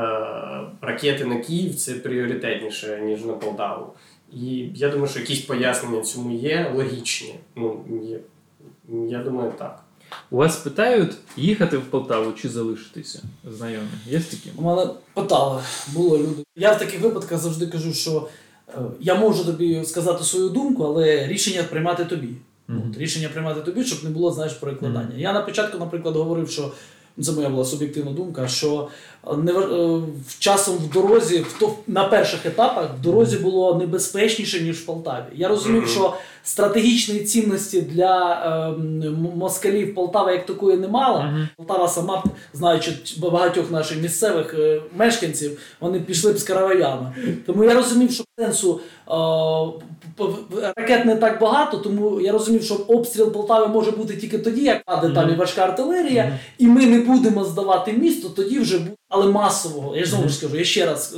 ракети 0.81 1.25
на 1.25 1.37
Київ 1.37 1.75
це 1.75 1.95
пріоритетніше, 1.95 3.01
ніж 3.05 3.25
на 3.25 3.33
Полтаву. 3.33 3.87
І 4.33 4.71
я 4.75 4.89
думаю, 4.89 5.09
що 5.09 5.21
якісь 5.21 5.41
пояснення 5.41 6.03
цьому 6.03 6.37
є 6.37 6.73
логічні. 6.77 7.35
Ну, 7.57 7.85
є. 8.03 8.21
Я 9.09 9.23
думаю, 9.23 9.53
так. 9.59 9.85
У 10.31 10.37
вас 10.37 10.57
питають 10.57 11.13
їхати 11.37 11.77
в 11.77 11.83
Полтаву 11.83 12.33
чи 12.33 12.49
залишитися? 12.49 13.23
Знайомі. 13.57 13.89
Є 14.07 14.21
такі? 14.21 14.51
У 14.57 14.63
мене 14.63 14.87
питали, 15.15 15.63
було 15.93 16.19
люди. 16.19 16.45
Я 16.57 16.73
в 16.73 16.79
таких 16.79 17.01
випадках 17.01 17.39
завжди 17.39 17.67
кажу, 17.67 17.95
що 17.95 18.29
е, 18.69 18.73
я 19.01 19.15
можу 19.15 19.45
тобі 19.45 19.85
сказати 19.85 20.25
свою 20.25 20.49
думку, 20.49 20.85
але 20.85 21.27
рішення 21.27 21.63
приймати 21.63 22.05
тобі. 22.05 22.29
Мгм. 22.69 22.83
От, 22.91 22.99
рішення 22.99 23.29
приймати 23.29 23.61
тобі, 23.61 23.85
щоб 23.85 24.05
не 24.05 24.11
було 24.11 24.33
знаєш, 24.33 24.53
перекладання. 24.53 25.17
Я 25.17 25.33
на 25.33 25.41
початку, 25.41 25.79
наприклад, 25.79 26.17
говорив, 26.17 26.51
що 26.51 26.73
це 27.23 27.33
моя 27.33 27.49
була 27.49 27.65
суб'єктивна 27.65 28.11
думка, 28.13 28.49
що 28.49 28.89
е, 29.29 29.37
не, 29.37 29.53
е, 29.53 29.57
в- 30.29 30.39
часом 30.39 30.77
в 30.77 30.93
дорозі, 30.93 31.39
в 31.39 31.59
на 31.87 32.05
перших 32.05 32.47
етапах 32.47 32.91
в 32.99 33.03
дорозі 33.03 33.37
було 33.37 33.75
небезпечніше, 33.75 34.61
ніж 34.61 34.77
в 34.77 34.87
Полтаві. 34.87 35.25
Я 35.35 35.49
розумів, 35.49 35.89
що 35.89 36.15
стратегічної 36.43 37.21
цінності 37.25 37.81
для 37.81 38.33
е, 38.75 39.11
москалів 39.37 39.95
Полтава 39.95 40.33
як 40.33 40.47
такої 40.47 40.77
не 40.77 40.89
мала. 40.89 41.49
Полтава 41.57 41.89
сама, 41.89 42.25
знаючи 42.55 42.93
багатьох 43.19 43.71
наших 43.71 44.03
місцевих 44.03 44.55
е, 44.59 44.83
мешканців, 44.97 45.59
вони 45.81 46.01
пішли 46.01 46.33
б 46.33 46.39
з 46.39 46.43
караваями. 46.43 47.13
Тому 47.47 47.65
я 47.65 47.75
розумів, 47.75 48.11
що 48.13 48.25
сенсу 48.41 48.81
е, 49.09 49.13
ракет 50.77 51.05
не 51.05 51.17
так 51.17 51.41
багато, 51.41 51.77
тому 51.77 52.21
я 52.21 52.33
розумів, 52.33 52.63
що 52.63 52.75
обстріл 52.75 53.33
Полтави 53.33 53.67
може 53.67 53.91
бути 53.91 54.17
тільки 54.17 54.39
тоді, 54.39 54.65
як 54.65 54.85
паде 54.85 55.09
там 55.15 55.31
і 55.31 55.35
важка 55.35 55.63
артилерія, 55.63 56.25
Мгм. 56.25 56.39
і 56.59 56.67
ми 56.67 56.87
не 56.87 57.01
будемо 57.01 57.45
здавати 57.45 57.93
місто, 57.93 58.29
тоді 58.29 58.59
вже 58.59 58.79
буде, 58.79 58.97
але 59.09 59.27
масового. 59.33 59.97
Я 59.97 60.05
ж 60.05 60.11
знову 60.11 60.29
ж 60.29 60.35
скажу, 60.35 60.57
я 60.57 60.65
ще 60.65 60.87
раз 60.87 61.17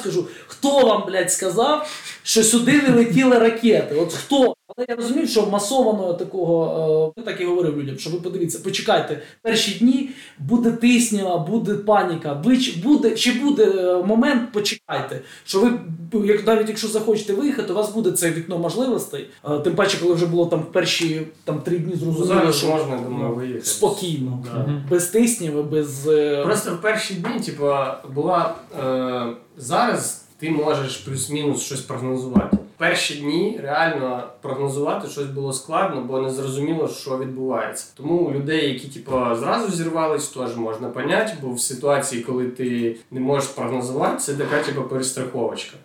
скажу, 0.00 0.26
хто 0.46 0.86
вам, 0.86 1.04
блядь, 1.06 1.32
сказав, 1.32 1.90
що 2.22 2.42
сюди 2.42 2.82
не 2.82 2.96
летіли 2.96 3.38
ракети? 3.38 3.94
От 3.94 4.12
хто? 4.12 4.54
Але 4.76 4.86
я 4.88 4.96
розумів, 4.96 5.28
що 5.28 5.46
масованого 5.46 6.14
такого, 6.14 7.12
е, 7.16 7.20
я 7.20 7.26
так 7.32 7.40
і 7.40 7.44
говорив 7.44 7.78
людям, 7.78 7.98
що 7.98 8.10
ви 8.10 8.20
подивіться, 8.20 8.58
почекайте, 8.64 9.22
перші 9.42 9.78
дні 9.78 10.10
буде 10.38 10.70
тисня, 10.70 11.38
буде 11.38 11.74
паніка, 11.74 12.32
ви 12.32 12.58
буде, 12.82 13.16
ще 13.16 13.32
буде 13.32 13.64
е, 13.64 14.02
момент, 14.02 14.52
почекайте, 14.52 15.20
що 15.44 15.60
ви, 15.60 16.26
як 16.26 16.46
навіть 16.46 16.68
якщо 16.68 16.88
захочете 16.88 17.32
виїхати, 17.32 17.72
у 17.72 17.76
вас 17.76 17.94
буде 17.94 18.12
це 18.12 18.30
вікно 18.30 18.58
можливостей. 18.58 19.26
Е, 19.50 19.58
Тим 19.58 19.74
паче, 19.74 19.98
коли 20.02 20.14
вже 20.14 20.26
було 20.26 20.46
там 20.46 20.62
перші 20.72 21.26
там 21.44 21.60
три 21.60 21.78
дні 21.78 21.92
Ну, 21.92 21.98
зрозуміло, 22.12 22.26
зараз 22.26 22.56
що 22.58 22.66
можна, 22.66 22.96
думаю, 22.96 23.28
ну, 23.28 23.34
виїхати. 23.34 23.66
спокійно, 23.66 24.44
Да. 24.44 24.82
Без 24.90 25.06
тиснів, 25.06 25.70
без 25.70 26.08
Просто 26.44 26.74
в 26.74 26.80
перші 26.80 27.14
дні, 27.14 27.40
типу, 27.40 27.66
була 28.14 28.54
е, 28.84 29.26
зараз 29.56 30.24
ти 30.38 30.50
можеш 30.50 30.96
плюс-мінус 30.96 31.62
щось 31.62 31.80
прогнозувати. 31.80 32.58
Перші 32.80 33.14
дні 33.14 33.60
реально 33.62 34.22
прогнозувати 34.40 35.08
щось 35.08 35.26
було 35.26 35.52
складно, 35.52 36.04
бо 36.04 36.20
не 36.20 36.30
зрозуміло, 36.30 36.88
що 36.88 37.18
відбувається. 37.18 37.86
Тому 37.96 38.14
у 38.14 38.32
людей, 38.32 38.72
які 38.72 38.88
типу, 38.88 39.10
зразу 39.10 39.72
зірвались, 39.72 40.28
теж 40.28 40.56
можна 40.56 40.88
поняти, 40.88 41.32
бо 41.42 41.52
в 41.52 41.60
ситуації, 41.60 42.22
коли 42.22 42.46
ти 42.46 42.96
не 43.10 43.20
можеш 43.20 43.48
прогнозувати, 43.48 44.16
це 44.18 44.34
така 44.34 44.62
типу, 44.62 44.82
перестраховочка. 44.82 45.76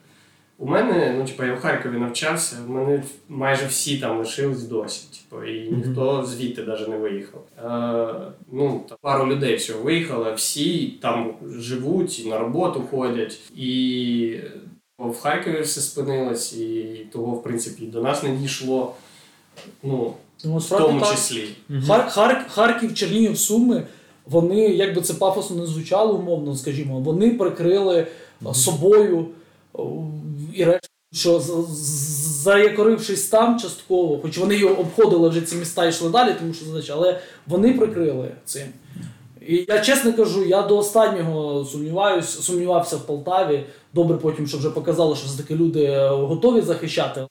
У 0.57 0.65
мене, 0.65 1.15
ну, 1.17 1.25
типу, 1.25 1.43
я 1.43 1.53
в 1.53 1.59
Харкові 1.59 1.97
навчався, 1.97 2.57
у 2.67 2.71
мене 2.71 3.03
майже 3.29 3.65
всі 3.65 3.97
там 3.97 4.17
лишились 4.17 4.63
досі. 4.63 5.07
Типу, 5.11 5.43
і 5.43 5.71
ніхто 5.71 6.25
звідти 6.25 6.63
навіть 6.63 6.87
не 6.87 6.97
виїхав. 6.97 7.41
Е, 7.57 8.31
ну, 8.51 8.83
там, 8.89 8.97
пару 9.01 9.27
людей 9.27 9.55
всього 9.55 9.83
виїхало, 9.83 10.33
всі 10.33 10.87
там 11.01 11.33
живуть, 11.57 12.25
і 12.25 12.29
на 12.29 12.39
роботу 12.39 12.83
ходять. 12.91 13.39
І 13.55 14.39
в 14.99 15.19
Харкові 15.21 15.61
все 15.61 15.81
спинилось, 15.81 16.53
і 16.53 16.83
того, 17.13 17.31
в 17.35 17.43
принципі, 17.43 17.85
до 17.85 18.01
нас 18.01 18.23
не 18.23 18.29
дійшло. 18.35 18.93
Ну, 19.83 20.13
Ну, 20.45 20.57
в 20.57 20.69
тому 20.69 20.99
так. 20.99 21.11
числі. 21.11 21.49
Хар- 21.69 22.09
Хар- 22.13 22.49
Харків, 22.49 22.93
Чернігів, 22.93 23.37
Суми, 23.39 23.87
вони, 24.25 24.59
як 24.59 24.95
би 24.95 25.01
це 25.01 25.13
пафосно 25.13 25.55
не 25.55 25.65
звучало, 25.65 26.13
умовно, 26.15 26.55
скажімо, 26.55 26.99
вони 26.99 27.29
прикрили 27.31 28.07
а, 28.45 28.53
собою 28.53 29.27
о, 29.73 29.87
і 30.53 30.63
решта, 30.63 30.87
що 31.13 31.39
заякорившись 32.43 33.27
там 33.27 33.59
частково, 33.59 34.19
хоч 34.19 34.37
вони 34.37 34.55
його 34.55 34.75
обходили 34.75 35.29
вже 35.29 35.41
ці 35.41 35.55
міста 35.55 35.85
і 35.85 35.89
йшли 35.89 36.09
далі, 36.09 36.35
тому 36.39 36.53
що 36.53 36.65
задача, 36.65 36.93
але 36.95 37.19
вони 37.47 37.73
прикрили 37.73 38.31
цим. 38.45 38.67
І 39.47 39.65
я 39.67 39.79
чесно 39.79 40.13
кажу, 40.13 40.45
я 40.45 40.61
до 40.61 40.77
останнього 40.77 41.65
сумніваюсь, 41.65 42.29
сумнівався 42.29 42.95
в 42.97 43.05
Полтаві. 43.05 43.63
Добре, 43.95 44.17
потім, 44.17 44.47
що 44.47 44.57
вже 44.57 44.69
показало, 44.69 45.15
що 45.15 45.27
все-таки 45.27 45.55
люди 45.55 45.83
е, 45.83 46.09
готові 46.09 46.61
захищати. 46.61 47.27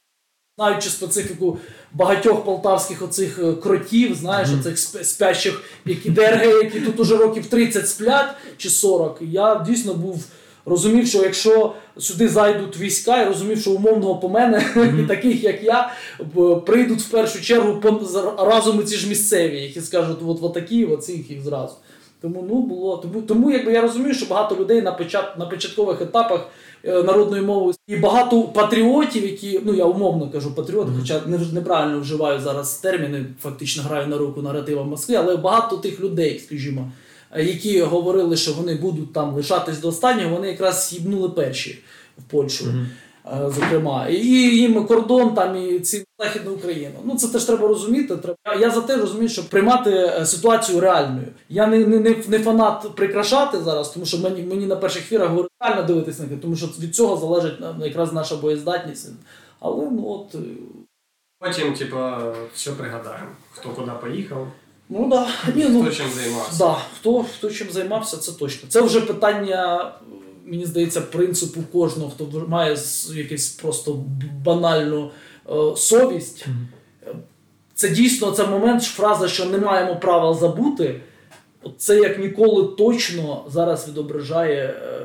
Знаючи 0.58 0.90
специфіку 0.90 1.58
багатьох 1.92 2.44
полтавських 2.44 3.02
оцих 3.02 3.38
е, 3.38 3.52
кротів, 3.52 4.14
знаєш, 4.14 4.48
оцих 4.60 4.78
спящих, 5.06 5.62
які 5.86 6.10
ДРГ, 6.10 6.44
які 6.44 6.80
тут 6.80 7.00
уже 7.00 7.16
років 7.16 7.46
30 7.46 7.88
сплять 7.88 8.34
чи 8.56 8.70
40, 8.70 9.18
я 9.20 9.64
дійсно 9.66 9.94
був 9.94 10.24
розумів, 10.66 11.06
що 11.06 11.22
якщо 11.22 11.74
сюди 11.98 12.28
зайдуть 12.28 12.78
війська, 12.78 13.18
я 13.18 13.24
розумів, 13.24 13.60
що 13.60 13.70
умовного 13.70 14.16
по 14.16 14.28
мене 14.28 14.66
і 15.04 15.06
таких, 15.08 15.44
як 15.44 15.62
я, 15.62 15.92
прийдуть 16.66 17.00
в 17.00 17.10
першу 17.10 17.40
чергу 17.40 17.82
разом 18.38 18.84
ці 18.84 18.96
ж 18.96 19.08
місцеві, 19.08 19.60
які 19.60 19.80
скажуть, 19.80 20.18
от, 20.26 20.38
от 20.42 20.54
такі, 20.54 20.96
цих 20.96 21.30
їх 21.30 21.42
зразу. 21.42 21.74
Тому 22.24 22.44
ну 22.48 22.62
було. 22.62 22.96
Тому, 22.96 23.22
тому 23.22 23.50
якби 23.50 23.72
я 23.72 23.80
розумію, 23.80 24.14
що 24.14 24.26
багато 24.26 24.56
людей 24.56 24.82
на 24.82 24.92
почат, 24.92 25.38
на 25.38 25.46
початкових 25.46 26.00
етапах 26.00 26.48
е, 26.84 27.02
народної 27.02 27.42
мови. 27.42 27.72
І 27.86 27.96
багато 27.96 28.42
патріотів, 28.42 29.22
які 29.22 29.60
ну 29.64 29.74
я 29.74 29.84
умовно 29.84 30.30
кажу 30.30 30.54
патріоти, 30.54 30.90
хоча 31.00 31.22
не, 31.26 31.38
неправильно 31.52 32.00
вживаю 32.00 32.40
зараз 32.40 32.76
терміни, 32.76 33.26
фактично 33.40 33.82
граю 33.82 34.06
на 34.06 34.18
руку 34.18 34.42
наратива 34.42 34.84
Москви, 34.84 35.14
але 35.14 35.36
багато 35.36 35.76
тих 35.76 36.00
людей, 36.00 36.38
скажімо, 36.38 36.92
е, 37.32 37.44
які 37.44 37.80
говорили, 37.80 38.36
що 38.36 38.52
вони 38.52 38.74
будуть 38.74 39.12
там 39.12 39.34
лишатись 39.34 39.78
до 39.78 39.88
останнього, 39.88 40.34
вони 40.36 40.48
якраз 40.48 40.92
їбнули 40.92 41.28
перші 41.28 41.78
в 42.18 42.22
Польщу. 42.22 42.64
е, 42.64 42.86
Зокрема, 43.32 44.08
і 44.08 44.26
їм 44.56 44.86
кордон 44.86 45.34
там 45.34 45.56
і 45.56 45.80
ці 45.80 46.04
західну 46.18 46.52
Україну. 46.52 46.94
Ну 47.04 47.16
це 47.16 47.28
теж 47.28 47.44
треба 47.44 47.68
розуміти. 47.68 48.16
Треба 48.16 48.60
я 48.60 48.70
за 48.70 48.80
те 48.80 48.96
розумію, 48.96 49.28
щоб 49.28 49.48
приймати 49.48 49.90
е, 49.90 50.26
ситуацію 50.26 50.80
реальною. 50.80 51.26
Я 51.48 51.66
не, 51.66 51.78
не, 51.78 51.98
не, 51.98 52.16
не 52.28 52.38
фанат 52.38 52.96
прикрашати 52.96 53.58
зараз, 53.58 53.88
тому 53.88 54.06
що 54.06 54.18
мені 54.18 54.42
мені 54.42 54.66
на 54.66 54.76
перших 54.76 55.02
ефірах 55.02 55.28
говорять 55.28 55.50
реально 55.60 55.82
дивитись 55.82 56.18
на 56.18 56.26
них, 56.26 56.40
тому 56.40 56.56
що 56.56 56.66
від 56.66 56.94
цього 56.94 57.16
залежить 57.16 57.60
е, 57.62 57.74
якраз 57.86 58.12
наша 58.12 58.36
боєздатність. 58.36 59.12
Але 59.60 59.90
ну 59.90 60.08
от 60.08 60.34
е, 60.34 60.38
Потім, 61.38 61.74
типа, 61.74 62.32
все 62.54 62.70
пригадаємо, 62.70 63.28
хто 63.50 63.68
куди 63.68 63.92
поїхав, 64.00 64.48
ну 64.88 65.08
да, 65.08 65.28
ні, 65.54 65.66
ну 65.68 65.82
хто 65.82 65.92
чим 65.92 66.06
займався. 66.10 66.58
Да, 66.58 66.76
хто, 66.94 67.24
хто 67.24 67.50
чим 67.50 67.70
займався, 67.70 68.16
це 68.16 68.32
точно. 68.32 68.68
Це 68.68 68.80
вже 68.80 69.00
питання, 69.00 69.92
мені 70.44 70.66
здається, 70.66 71.00
принципу 71.00 71.60
кожного, 71.72 72.10
хто 72.10 72.46
має 72.48 72.76
якусь 73.14 73.48
просто 73.48 74.04
банальну 74.44 75.10
е, 75.50 75.76
совість. 75.76 76.46
Е, 77.06 77.14
Це 77.74 77.88
дійсно 77.88 78.30
це 78.30 78.46
момент, 78.46 78.82
фраза, 78.82 79.28
що 79.28 79.44
не 79.44 79.58
маємо 79.58 79.96
права 79.96 80.34
забути. 80.34 81.00
Це 81.78 82.00
як 82.00 82.18
ніколи 82.18 82.76
точно 82.76 83.44
зараз 83.48 83.88
відображає 83.88 84.62
е, 84.64 85.00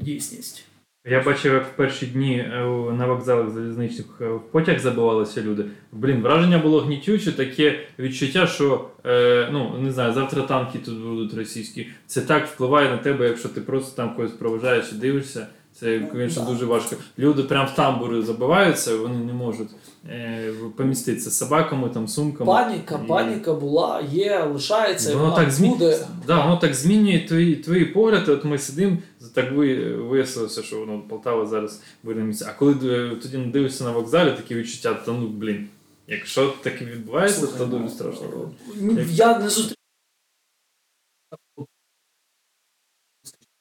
дійсність. 0.00 0.64
Я 1.04 1.22
бачив, 1.22 1.54
як 1.54 1.66
в 1.66 1.76
перші 1.76 2.06
дні 2.06 2.38
е, 2.38 2.64
на 2.92 3.06
вокзалах 3.06 3.50
залізничних 3.50 4.06
е, 4.20 4.28
в 4.28 4.40
потяг 4.40 4.78
забивалися 4.78 5.42
люди. 5.42 5.64
Блін, 5.92 6.22
враження 6.22 6.58
було 6.58 6.80
гнітюче, 6.80 7.32
таке 7.32 7.80
відчуття, 7.98 8.46
що 8.46 8.88
е, 9.06 9.48
ну 9.52 9.78
не 9.78 9.92
знаю, 9.92 10.12
завтра 10.12 10.42
танки 10.42 10.78
тут 10.78 10.98
будуть 10.98 11.34
російські. 11.34 11.86
Це 12.06 12.20
так 12.20 12.46
впливає 12.46 12.90
на 12.90 12.96
тебе, 12.96 13.28
якщо 13.28 13.48
ти 13.48 13.60
просто 13.60 13.96
там 13.96 14.14
когось 14.16 14.32
проважаєш 14.32 14.92
і 14.92 14.94
дивишся. 14.94 15.46
Це 15.72 16.08
звісно 16.14 16.44
да. 16.44 16.50
дуже 16.52 16.64
важко. 16.64 16.96
Люди 17.18 17.42
прям 17.42 17.66
в 17.66 17.74
тамбури 17.74 18.22
забиваються, 18.22 18.96
вони 18.96 19.24
не 19.24 19.32
можуть 19.32 19.70
е, 20.08 20.52
поміститися 20.76 21.30
з 21.30 21.38
собаками, 21.38 21.88
там 21.88 22.08
сумками. 22.08 22.46
Паніка, 22.46 23.00
І- 23.04 23.08
паніка 23.08 23.54
була, 23.54 24.00
є, 24.12 24.48
лишається, 24.52 25.16
Воно 25.16 25.36
так 25.36 25.48
так 25.54 25.68
буде. 25.68 26.06
Да, 26.26 26.44
воно 26.44 26.56
так 26.56 26.74
змінює 26.74 27.24
твої, 27.28 27.56
твої 27.56 27.84
погляди. 27.84 28.32
От 28.32 28.44
ми 28.44 28.58
сидимо, 28.58 28.96
так 29.34 29.52
ви, 29.52 29.96
вияснилося, 29.96 30.62
що 30.62 30.78
воно 30.78 30.98
Полтава 31.08 31.46
зараз 31.46 31.80
буде 32.02 32.20
місце. 32.20 32.46
А 32.48 32.58
коли 32.58 32.72
е, 32.72 33.16
тоді 33.22 33.36
дивишся 33.38 33.84
на 33.84 33.90
вокзалі, 33.90 34.30
такі 34.30 34.54
відчуття, 34.54 34.94
то 35.04 35.12
ну 35.12 35.28
блін. 35.28 35.68
Якщо 36.08 36.54
таке 36.62 36.84
відбувається, 36.84 37.40
Слухай, 37.40 37.58
то 37.58 37.66
ну, 37.66 37.78
дуже 37.78 37.94
страшно. 37.94 38.50
Ні, 38.80 39.06
Я 39.10 39.38
не 39.38 39.48
зустрів. 39.48 39.76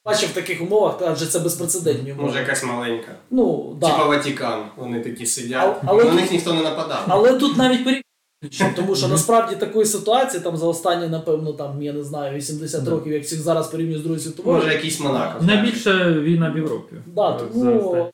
Бачив 0.06 0.30
в 0.30 0.34
таких 0.34 0.62
умовах, 0.62 1.02
адже 1.02 1.28
це 1.28 1.40
безпрецедентні 1.40 2.12
умови. 2.12 2.28
Може, 2.28 2.40
якась 2.40 2.64
маленька. 2.64 3.16
Ну, 3.30 3.78
да. 3.82 3.88
Типа 3.92 4.06
Ватикан. 4.06 4.66
Вони 4.78 5.02
такі 5.02 5.26
сидять. 5.26 5.78
А- 5.82 5.82
але 5.86 6.04
на 6.04 6.10
тут- 6.10 6.20
них 6.20 6.32
ніхто 6.32 6.54
не 6.54 6.62
нападав. 6.62 7.06
Але 7.08 7.34
тут 7.34 7.58
навіть 7.58 7.84
порівнюючи, 7.84 8.76
тому 8.76 8.96
що 8.96 9.08
насправді 9.08 9.56
такої 9.56 9.86
ситуації 9.86 10.44
там 10.44 10.58
за 10.58 10.66
останні, 10.66 11.08
напевно, 11.08 11.54
там, 11.54 11.82
я 11.82 11.94
не 11.94 12.04
знаю, 12.04 12.38
80 12.38 12.88
років, 12.88 13.14
як 13.14 13.24
всіх 13.24 13.42
зараз 13.42 13.68
порівнюю 13.68 13.98
з 14.00 14.02
Другою 14.02 14.22
світовою. 14.22 14.58
Може, 14.58 14.74
якийсь 14.74 15.00
Монако. 15.00 15.44
Найбільша 15.44 16.12
війна 16.12 16.52
в 16.52 16.58
Європі. 16.58 16.96
Да, 17.06 17.32
тому 17.34 18.12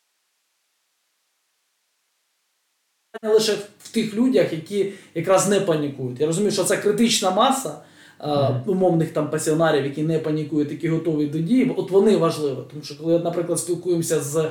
лише 3.23 3.53
в 3.79 3.91
тих 3.91 4.13
людях, 4.13 4.53
які 4.53 4.93
якраз 5.15 5.49
не 5.49 5.59
панікують. 5.59 6.19
Я 6.19 6.27
розумію, 6.27 6.51
що 6.51 6.63
це 6.63 6.77
критична 6.77 7.31
маса. 7.31 7.81
Е, 8.22 8.61
Умовних 8.65 9.11
там 9.11 9.30
пасіонарів, 9.30 9.86
які 9.86 10.03
не 10.03 10.20
панікують, 10.20 10.72
які 10.72 10.89
готові 10.89 11.26
до 11.26 11.39
дії, 11.39 11.74
от 11.78 11.91
вони 11.91 12.18
важливі. 12.18 12.57
Тому 12.72 12.84
що 12.84 12.97
коли, 12.97 13.20
наприклад, 13.20 13.59
спілкуємося 13.59 14.22
з 14.22 14.49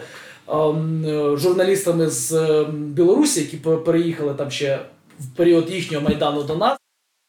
ем, 0.48 1.04
е, 1.04 1.36
журналістами 1.36 2.10
з 2.10 2.32
ем, 2.32 2.92
Білорусі, 2.92 3.40
які 3.40 3.56
переїхали 3.56 4.34
там 4.34 4.50
ще 4.50 4.86
в 5.20 5.36
період 5.36 5.70
їхнього 5.70 6.04
майдану 6.04 6.42
до 6.42 6.56
нас, 6.56 6.78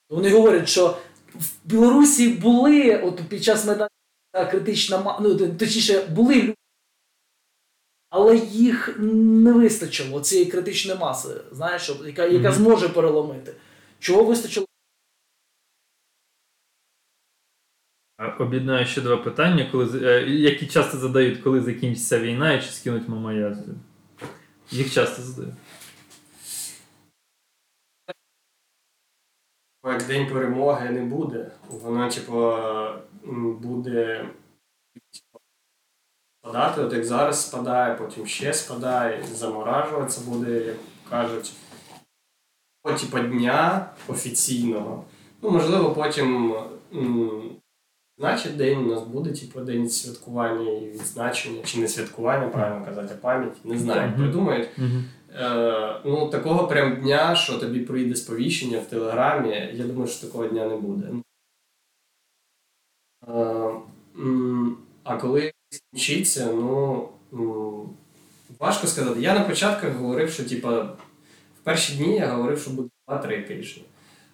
вони 0.09 0.29
говорять, 0.29 0.69
що 0.69 0.97
в 1.35 1.49
Білорусі 1.65 2.27
були 2.27 2.97
от 2.97 3.21
під 3.29 3.43
час 3.43 3.65
майдану 3.65 3.89
критична 4.45 5.17
ну, 5.21 5.35
точніше, 5.35 6.07
були 6.15 6.35
люди, 6.35 6.55
але 8.09 8.37
їх 8.37 8.99
не 8.99 9.53
вистачило 9.53 10.19
цієї 10.19 10.51
критичної 10.51 10.99
маси, 10.99 11.29
знаєш, 11.51 11.91
яка, 12.05 12.25
яка 12.25 12.51
зможе 12.51 12.89
переломити. 12.89 13.53
Чого 13.99 14.23
вистачило? 14.23 14.66
Об'єднаю 18.39 18.85
ще 18.85 19.01
два 19.01 19.17
питання, 19.17 19.69
коли, 19.71 20.07
е, 20.07 20.29
які 20.29 20.67
часто 20.67 20.97
задають, 20.97 21.39
коли 21.39 21.61
закінчиться 21.61 22.19
війна 22.19 22.53
і 22.53 22.61
чи 22.61 22.71
скинуть 22.71 23.07
мамая. 23.07 23.57
Їх 24.71 24.93
часто 24.93 25.21
задають. 25.21 25.55
Як 29.85 30.07
день 30.07 30.27
перемоги 30.27 30.89
не 30.89 31.01
буде, 31.01 31.51
воно, 31.69 32.09
типу, 32.09 32.55
буде 33.61 34.29
спадати, 36.41 36.81
от 36.81 36.93
як 36.93 37.05
зараз 37.05 37.47
спадає, 37.47 37.95
потім 37.95 38.27
ще 38.27 38.53
спадає, 38.53 39.23
заморажуватися 39.23 40.29
буде, 40.29 40.65
як 40.65 40.77
кажуть. 41.09 41.53
По, 42.81 42.93
типу, 42.93 43.19
дня 43.19 43.89
офіційного. 44.07 45.05
Ну, 45.41 45.49
можливо, 45.49 45.93
потім, 45.93 46.55
значить, 48.17 48.57
день 48.57 48.77
у 48.79 48.87
нас 48.87 49.03
буде, 49.03 49.31
типу, 49.31 49.59
день 49.59 49.89
святкування 49.89 50.71
і 50.71 50.85
відзначення, 50.85 51.61
чи 51.63 51.79
не 51.79 51.87
святкування, 51.87 52.47
правильно 52.47 52.85
казати, 52.85 53.13
а 53.17 53.21
пам'ять. 53.21 53.65
Не 53.65 53.77
знаю, 53.77 54.09
Мгм. 54.09 54.17
придумають. 54.19 54.69
Угу. 54.77 54.87
Е, 55.39 56.01
ну, 56.05 56.29
такого 56.29 56.67
прям 56.67 57.01
дня, 57.01 57.35
що 57.35 57.57
тобі 57.57 57.79
прийде 57.79 58.15
сповіщення 58.15 58.79
в 58.79 58.85
Телеграмі, 58.85 59.69
я 59.73 59.83
думаю, 59.85 60.07
що 60.07 60.27
такого 60.27 60.47
дня 60.47 60.67
не 60.67 60.75
буде. 60.75 61.07
Е, 63.27 63.71
а 65.03 65.17
коли 65.17 65.51
скінчиться, 65.69 66.45
ну 66.51 67.09
важко 68.59 68.87
сказати. 68.87 69.21
Я 69.21 69.33
на 69.33 69.39
початках 69.41 69.93
говорив, 69.95 70.31
що 70.31 70.43
типа, 70.45 70.81
в 70.81 71.63
перші 71.63 71.95
дні 71.97 72.15
я 72.15 72.27
говорив, 72.27 72.59
що 72.59 72.71
буде 72.71 72.89
2-3 73.07 73.47
тижні. 73.47 73.83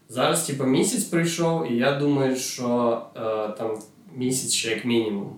Зараз, 0.09 0.47
типа, 0.47 0.63
місяць 0.65 1.03
прийшов, 1.03 1.71
і 1.71 1.77
я 1.77 1.95
думаю, 1.95 2.35
що 2.35 3.01
е, 3.15 3.19
там 3.57 3.77
місяць 4.15 4.51
ще 4.51 4.69
як 4.69 4.85
мінімум. 4.85 5.35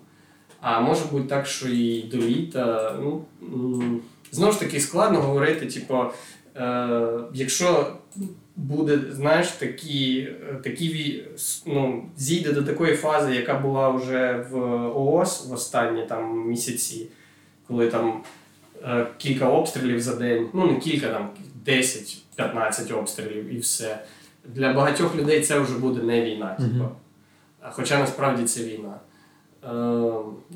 А 0.61 0.79
може 0.79 1.05
бути 1.11 1.27
так, 1.27 1.47
що 1.47 1.69
і 1.69 2.01
до 2.01 2.17
літа. 2.17 2.95
Ну, 3.03 3.25
Знову 4.31 4.51
ж 4.51 4.59
таки, 4.59 4.79
складно 4.79 5.21
говорити, 5.21 5.65
типу, 5.65 6.03
е, 6.55 7.09
якщо 7.33 7.95
буде, 8.55 8.99
знаєш, 9.11 9.47
такі, 9.47 10.29
такі 10.63 11.23
ну, 11.65 12.09
зійде 12.17 12.51
до 12.51 12.63
такої 12.63 12.95
фази, 12.95 13.35
яка 13.35 13.59
була 13.59 13.89
вже 13.89 14.47
в 14.51 14.57
ООС 14.97 15.47
в 15.47 15.53
останні 15.53 16.05
там 16.05 16.47
місяці, 16.47 17.07
коли 17.67 17.87
там 17.87 18.23
е, 18.83 19.07
кілька 19.17 19.49
обстрілів 19.49 20.01
за 20.01 20.15
день, 20.15 20.49
ну 20.53 20.71
не 20.71 20.79
кілька, 20.79 21.07
там 21.07 21.29
10-15 21.65 22.99
обстрілів 22.99 23.53
і 23.53 23.57
все. 23.57 23.99
Для 24.45 24.73
багатьох 24.73 25.15
людей 25.15 25.41
це 25.41 25.59
вже 25.59 25.77
буде 25.77 26.03
не 26.03 26.21
війна. 26.21 26.53
Типу. 26.53 26.69
Mm-hmm. 26.69 27.71
Хоча 27.71 27.99
насправді 27.99 28.43
це 28.43 28.63
війна. 28.63 28.99
Е, 29.63 29.67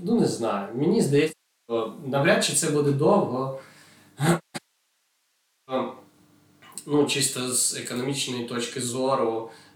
ну, 0.03 0.19
не 0.19 0.25
знаю. 0.25 0.67
Мені 0.75 1.01
здається, 1.01 1.35
що 1.69 1.93
навряд 2.05 2.45
чи 2.45 2.53
це 2.53 2.69
буде 2.69 2.91
довго. 2.91 3.59
Ну, 6.87 7.05
чисто 7.05 7.51
з 7.51 7.77
економічної 7.77 8.45
точки 8.45 8.81
зору, 8.81 9.49
Е, 9.49 9.68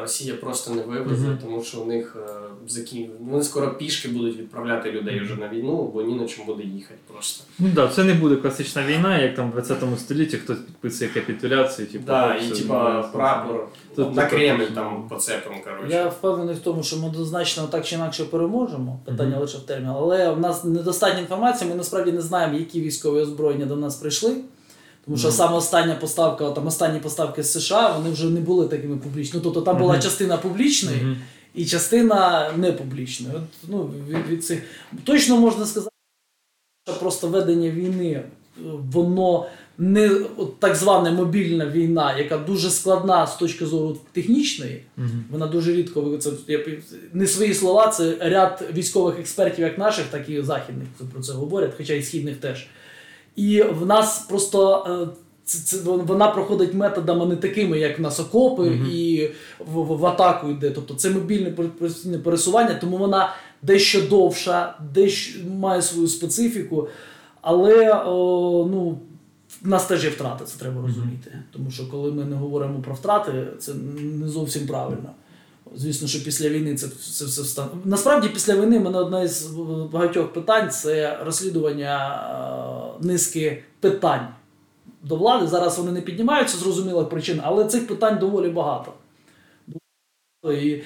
Росія 0.00 0.34
просто 0.34 0.74
не 0.74 0.82
вивезе, 0.82 1.28
mm-hmm. 1.28 1.40
тому 1.40 1.62
що 1.62 1.80
у 1.80 1.86
них 1.86 2.16
е, 2.20 2.32
закін... 2.68 3.10
вони 3.20 3.42
скоро 3.42 3.74
пішки 3.74 4.08
будуть 4.08 4.36
відправляти 4.36 4.92
людей 4.92 5.20
вже 5.20 5.36
на 5.36 5.48
війну, 5.48 5.90
бо 5.94 6.02
ні 6.02 6.14
на 6.14 6.26
чому 6.26 6.46
буде 6.46 6.62
їхати 6.62 7.00
просто. 7.12 7.44
Ну 7.58 7.68
да, 7.74 7.88
це 7.88 8.04
не 8.04 8.14
буде 8.14 8.36
класична 8.36 8.86
війна, 8.86 9.18
як 9.18 9.34
там 9.34 9.50
в 9.50 9.52
20 9.52 9.78
столітті 9.98 10.36
хтось 10.36 10.58
підписує 10.58 11.10
капітуляцію, 11.10 11.88
типу, 11.88 12.04
да, 12.06 12.34
і 12.34 12.48
типа 12.48 13.02
прапор 13.02 13.68
Тут 13.96 14.14
на 14.14 14.26
Кремль 14.26 14.64
там 14.74 15.08
поцепимо. 15.08 15.56
коротше. 15.64 15.96
Я 15.96 16.08
впевнений 16.08 16.54
в 16.54 16.58
тому, 16.58 16.82
що 16.82 16.96
ми 16.96 17.06
однозначно 17.06 17.66
так 17.66 17.84
чи 17.84 17.94
інакше 17.94 18.24
переможемо. 18.24 19.00
Питання 19.04 19.36
mm-hmm. 19.36 19.40
лише 19.40 19.58
в 19.58 19.62
термін, 19.62 19.88
але 19.88 20.30
в 20.30 20.40
нас 20.40 20.64
недостатньо 20.64 21.20
інформації. 21.20 21.70
Ми 21.70 21.76
насправді 21.76 22.12
не 22.12 22.20
знаємо, 22.20 22.58
які 22.58 22.80
військові 22.80 23.20
озброєння 23.20 23.66
до 23.66 23.76
нас 23.76 23.96
прийшли. 23.96 24.36
Тому 25.04 25.16
що 25.18 25.28
mm. 25.28 25.32
саме 25.32 25.56
остання 25.56 25.94
поставка, 25.94 26.50
там 26.50 26.66
останні 26.66 27.00
поставки 27.00 27.42
з 27.42 27.52
США, 27.52 27.94
вони 27.96 28.10
вже 28.10 28.30
не 28.30 28.40
були 28.40 28.68
такими 28.68 28.96
публічними. 28.96 29.44
Тобто 29.44 29.60
там 29.60 29.78
була 29.78 29.98
частина 29.98 30.36
публічної 30.36 31.16
і 31.54 31.66
частина 31.66 32.50
непублічної. 32.56 33.34
От, 33.36 33.68
ну, 33.68 33.90
від, 34.08 34.28
від 34.28 34.44
цих... 34.44 34.62
Точно 35.04 35.36
можна 35.36 35.66
сказати, 35.66 35.90
що 36.88 37.00
просто 37.00 37.28
ведення 37.28 37.70
війни, 37.70 38.22
воно 38.92 39.46
не 39.78 40.10
от, 40.36 40.60
так 40.60 40.76
звана 40.76 41.10
мобільна 41.10 41.66
війна, 41.66 42.18
яка 42.18 42.38
дуже 42.38 42.70
складна 42.70 43.26
з 43.26 43.36
точки 43.36 43.66
зору 43.66 43.98
технічної, 44.12 44.82
вона 45.30 45.46
дуже 45.46 45.72
рідко 45.72 46.16
це 46.16 46.30
не 47.12 47.26
свої 47.26 47.54
слова, 47.54 47.88
це 47.88 48.16
ряд 48.20 48.64
військових 48.74 49.18
експертів, 49.18 49.64
як 49.64 49.78
наших, 49.78 50.04
так 50.04 50.28
і 50.28 50.42
західних 50.42 50.88
про 51.12 51.22
це 51.22 51.32
говорять, 51.32 51.74
хоча 51.76 51.94
і 51.94 52.02
східних 52.02 52.36
теж. 52.36 52.66
І 53.36 53.62
в 53.62 53.86
нас 53.86 54.18
просто 54.18 54.86
це, 55.44 55.58
це, 55.58 55.90
вона 55.90 56.28
проходить 56.28 56.74
методами 56.74 57.26
не 57.26 57.36
такими, 57.36 57.78
як 57.78 57.98
в 57.98 58.02
нас 58.02 58.20
окопи, 58.20 58.62
mm-hmm. 58.62 58.90
і 58.90 59.30
в, 59.58 59.72
в, 59.72 59.96
в 59.98 60.06
атаку 60.06 60.50
йде. 60.50 60.70
Тобто 60.70 60.94
це 60.94 61.10
мобільне 61.10 61.50
пересування, 62.24 62.74
тому 62.74 62.96
вона 62.96 63.32
дещо 63.62 64.02
довша, 64.02 64.78
дещо 64.94 65.38
має 65.48 65.82
свою 65.82 66.08
специфіку. 66.08 66.88
Але 67.40 68.02
о, 68.06 68.68
ну, 68.70 68.98
в 69.62 69.68
нас 69.68 69.86
теж 69.86 70.04
є 70.04 70.10
втрати, 70.10 70.44
це 70.44 70.58
треба 70.58 70.82
розуміти. 70.82 71.30
Mm-hmm. 71.30 71.52
Тому 71.52 71.70
що 71.70 71.90
коли 71.90 72.12
ми 72.12 72.24
не 72.24 72.36
говоримо 72.36 72.80
про 72.80 72.94
втрати, 72.94 73.46
це 73.58 73.74
не 73.74 74.28
зовсім 74.28 74.66
правильно. 74.66 75.10
Звісно, 75.74 76.08
що 76.08 76.24
після 76.24 76.48
війни 76.48 76.74
це 76.74 76.88
це 76.88 77.24
все 77.24 77.42
встане. 77.42 77.68
Насправді, 77.84 78.28
після 78.28 78.56
війни 78.56 78.80
мене 78.80 78.98
одне 78.98 79.28
з 79.28 79.46
багатьох 79.92 80.32
питань 80.32 80.70
це 80.70 81.18
розслідування 81.24 82.20
е, 83.00 83.06
низки 83.06 83.62
питань 83.80 84.28
до 85.02 85.16
влади. 85.16 85.46
Зараз 85.46 85.78
вони 85.78 85.92
не 85.92 86.00
піднімаються 86.00 86.58
зрозумілих 86.58 87.08
причин, 87.08 87.40
але 87.44 87.64
цих 87.64 87.86
питань 87.86 88.18
доволі 88.18 88.48
багато. 88.48 88.92
І, 90.44 90.82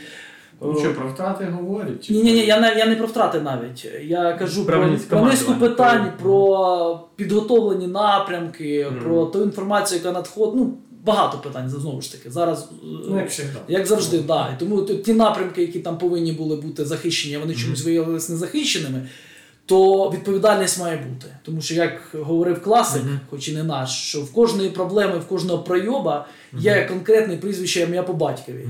Ну 0.61 0.79
що, 0.79 0.95
про 0.95 1.09
втрати 1.09 1.45
говорять? 1.45 2.07
Ні, 2.11 2.23
ні, 2.23 2.33
ні, 2.33 2.47
я 2.47 2.61
не 2.61 2.75
я 2.79 2.87
не 2.87 2.97
про 2.97 3.07
втрати 3.07 3.41
навіть. 3.41 3.89
Я 4.03 4.33
кажу 4.33 4.67
про, 4.67 4.97
про 5.09 5.25
низку 5.25 5.53
питань, 5.53 6.13
про 6.23 7.01
підготовлені 7.17 7.87
напрямки, 7.87 8.87
mm. 8.87 9.03
про 9.03 9.27
ту 9.27 9.43
інформацію, 9.43 9.99
яка 9.99 10.13
надходить. 10.13 10.55
Ну, 10.55 10.75
багато 11.05 11.39
питань 11.39 11.71
знову 11.71 12.01
ж 12.01 12.13
таки. 12.13 12.31
Зараз 12.31 12.69
ну, 12.83 13.19
як 13.19 13.31
завжди, 13.31 13.59
як 13.69 13.87
завжди, 13.87 14.19
да. 14.19 14.55
І 14.57 14.59
тому 14.59 14.83
ті 14.83 15.13
напрямки, 15.13 15.61
які 15.61 15.81
там 15.81 15.99
повинні 15.99 16.33
були 16.33 16.57
бути 16.57 16.85
захищені, 16.85 17.37
вони 17.37 17.53
mm-hmm. 17.53 17.65
чомусь 17.65 17.85
виявилися 17.85 18.33
незахищеними. 18.33 19.09
То 19.67 20.11
відповідальність 20.11 20.81
має 20.81 20.97
бути. 20.97 21.27
Тому 21.43 21.61
що, 21.61 21.75
як 21.75 22.01
говорив 22.13 22.63
класик, 22.63 23.03
mm-hmm. 23.03 23.19
хоч 23.31 23.49
і 23.49 23.53
не 23.53 23.63
наш, 23.65 24.09
що 24.09 24.21
в 24.21 24.33
кожної 24.33 24.71
проблеми, 24.71 25.19
в 25.19 25.27
кожного 25.27 25.63
пройоба 25.63 26.27
є 26.59 26.73
mm-hmm. 26.73 26.89
конкретне 26.89 27.37
прізвище 27.37 27.81
ім'я 27.81 28.03
по 28.03 28.13
батькові. 28.13 28.69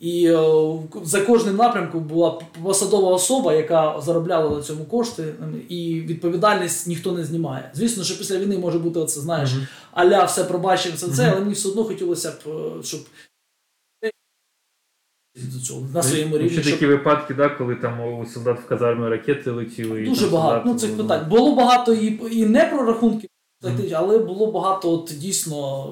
І 0.00 0.26
е, 0.26 0.38
за 1.02 1.20
кожним 1.20 1.56
напрямком 1.56 2.04
була 2.04 2.40
посадова 2.62 3.10
особа, 3.10 3.54
яка 3.54 4.00
заробляла 4.00 4.56
на 4.56 4.62
цьому 4.62 4.84
кошти, 4.84 5.34
і 5.68 6.00
відповідальність 6.00 6.86
ніхто 6.86 7.12
не 7.12 7.24
знімає. 7.24 7.70
Звісно, 7.74 8.04
що 8.04 8.18
після 8.18 8.38
війни 8.38 8.58
може 8.58 8.78
бути 8.78 8.98
оце, 8.98 9.20
знаєш, 9.20 9.50
mm-hmm. 9.50 9.66
аля 9.92 10.24
все 10.24 10.44
пробачив 10.44 10.94
все 10.94 11.08
це, 11.08 11.30
але 11.30 11.40
мені 11.40 11.52
все 11.52 11.68
одно 11.68 11.84
хотілося 11.84 12.30
б, 12.30 12.48
е, 12.48 12.82
щоб. 12.82 13.00
До 15.54 15.60
цього 15.60 15.86
на 15.94 16.02
своєму 16.02 16.38
рівні. 16.38 16.50
Ще 16.50 16.62
щоб... 16.62 16.72
такі 16.72 16.86
випадки, 16.86 17.34
да, 17.34 17.48
коли 17.48 17.76
там 17.76 18.18
у 18.18 18.26
солдат 18.26 18.60
в 18.60 18.66
казармі 18.66 19.08
ракети 19.08 19.50
летіли. 19.50 20.04
Дуже 20.04 20.26
і, 20.26 20.30
багато 20.30 20.62
ну, 20.66 20.74
цих 20.74 20.96
питань. 20.96 21.28
Було 21.28 21.54
багато 21.54 21.94
і 21.94 22.36
і 22.36 22.46
не 22.46 22.64
прорахунків, 22.64 23.30
mm-hmm. 23.62 23.92
але 23.96 24.18
було 24.18 24.52
багато 24.52 24.90
от, 24.90 25.12
дійсно 25.18 25.88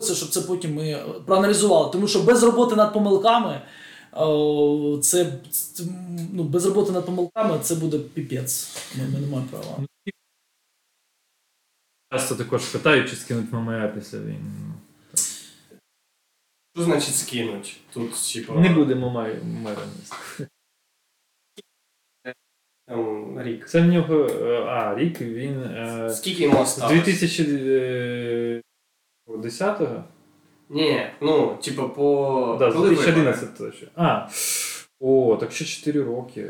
ну, 0.00 0.14
щоб 0.14 0.28
це 0.28 0.40
потім 0.40 0.74
ми 0.74 1.04
проаналізували. 1.26 1.92
Тому 1.92 2.08
що 2.08 2.22
без 2.22 2.42
роботи 2.42 2.76
над 2.76 2.92
помилками 2.92 3.62
це 5.02 5.40
ну, 6.32 6.42
без 6.44 6.66
роботи 6.66 6.92
над 6.92 7.06
помилками 7.06 7.58
це 7.62 7.74
буде 7.74 7.98
піпець. 7.98 8.76
Ми, 8.98 9.04
ми 9.04 9.20
не 9.20 9.26
маємо 9.26 9.48
права. 9.50 9.78
Часто 12.12 12.34
також 12.34 12.64
питають, 12.64 13.10
чи 13.10 13.16
скинуть 13.16 13.52
ММА 13.52 13.88
після 13.88 14.18
війни. 14.18 14.40
Ну, 14.46 14.74
Що 16.76 16.84
значить 16.84 17.14
скинуть? 17.14 17.76
Тут, 17.92 18.32
типу... 18.32 18.52
Не 18.52 18.68
будемо 18.68 19.10
мера 19.42 19.86
Рік. 23.36 23.68
Це 23.68 23.80
в 23.80 23.86
нього. 23.86 24.26
Е, 24.26 24.62
а, 24.62 24.98
рік 24.98 25.20
він. 25.20 25.62
Е, 25.62 26.10
Скільки 26.14 26.42
йому 26.42 26.60
осталось? 26.60 26.92
2000. 26.92 28.62
10-го? 29.36 30.04
Ні, 30.70 31.06
ну, 31.20 31.58
типу, 31.62 31.88
по. 31.88 32.56
Да, 32.58 32.70
2011 32.70 33.58
точно. 33.58 33.88
А. 33.96 34.28
О, 35.00 35.36
так 35.40 35.52
ще 35.52 35.64
4 35.64 36.02
роки. 36.02 36.46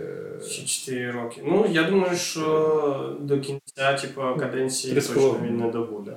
Ще 0.48 0.66
4 0.66 1.10
роки. 1.10 1.42
Ну, 1.44 1.66
я 1.70 1.82
думаю, 1.82 2.16
що 2.16 3.16
до 3.20 3.40
кінця, 3.40 3.92
типу, 3.92 4.22
каденції 4.38 4.94
точно 4.94 5.36
він 5.44 5.56
не 5.56 5.70
добуде. 5.70 6.12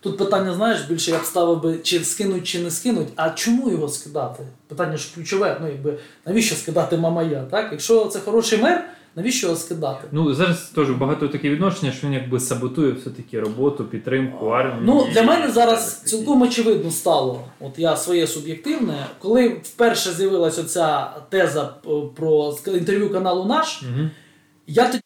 Тут 0.00 0.18
питання, 0.18 0.54
знаєш, 0.54 0.80
більше 0.82 1.10
я 1.10 1.18
б 1.18 1.24
ставив 1.24 1.62
би, 1.62 1.78
чи 1.78 2.04
скинуть, 2.04 2.46
чи 2.46 2.62
не 2.62 2.70
скинуть, 2.70 3.08
а 3.16 3.30
чому 3.30 3.70
його 3.70 3.88
скидати? 3.88 4.42
Питання 4.66 4.96
ж 4.96 5.14
ключове, 5.14 5.58
ну 5.60 5.68
якби 5.68 5.98
навіщо 6.26 6.54
скидати 6.54 6.96
Мамая? 6.96 7.46
так? 7.50 7.68
Якщо 7.72 8.04
це 8.04 8.20
хороший 8.20 8.62
мер, 8.62 8.90
Навіщо 9.18 9.46
його 9.46 9.58
скидати? 9.58 10.08
Ну 10.12 10.34
зараз 10.34 10.68
теж 10.68 10.90
багато 10.90 11.28
таке 11.28 11.50
відношення, 11.50 11.92
що 11.92 12.06
він 12.06 12.14
якби 12.14 12.40
саботує 12.40 12.92
все-таки 12.92 13.40
роботу, 13.40 13.84
підтримку 13.84 14.46
армії. 14.46 14.82
Ну 14.84 15.08
для 15.12 15.22
мене 15.22 15.50
зараз 15.50 16.02
цілком 16.02 16.42
очевидно 16.42 16.90
стало. 16.90 17.44
От 17.60 17.78
я 17.78 17.96
своє 17.96 18.26
суб'єктивне, 18.26 19.06
коли 19.18 19.48
вперше 19.48 20.12
з'явилася 20.12 20.64
ця 20.64 21.16
теза 21.28 21.64
про 22.16 22.56
інтерв'ю 22.66 23.12
каналу 23.12 23.44
Наш, 23.44 23.82
угу. 23.82 24.10
я 24.66 24.86
тоді. 24.86 25.02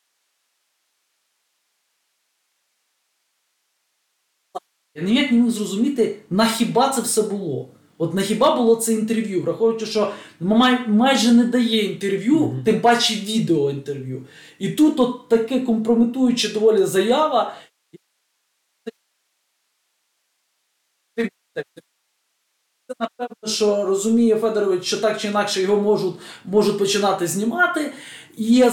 Я 4.95 5.03
ніяк 5.03 5.33
не 5.33 5.39
міг 5.39 5.51
зрозуміти, 5.51 6.17
на 6.31 6.47
хіба 6.47 6.89
це 6.89 7.01
все 7.01 7.23
було. 7.23 7.69
От 8.03 8.15
на 8.15 8.23
хіба 8.23 8.57
було 8.57 8.77
це 8.77 8.93
інтерв'ю, 8.93 9.43
враховуючи, 9.43 9.87
що 9.87 10.13
май, 10.41 10.89
майже 10.89 11.33
не 11.33 11.45
дає 11.45 11.83
інтерв'ю, 11.83 12.39
mm-hmm. 12.39 12.65
тим 12.65 12.81
паче 12.81 13.15
відео 13.15 13.71
інтерв'ю. 13.71 14.27
І 14.59 14.71
тут 14.71 15.01
от 15.01 15.29
таке 15.29 15.61
компрометуюча 15.61 16.49
доволі 16.49 16.85
заява. 16.85 17.55
Це 22.87 22.95
напевно, 22.99 23.55
що 23.55 23.87
розуміє 23.87 24.37
Федорович, 24.37 24.85
що 24.85 25.01
так 25.01 25.21
чи 25.21 25.29
інакше 25.29 25.63
його 25.63 25.77
можуть 25.77 26.15
можуть 26.45 26.79
починати 26.79 27.27
знімати. 27.27 27.93
І 28.37 28.45
є 28.45 28.73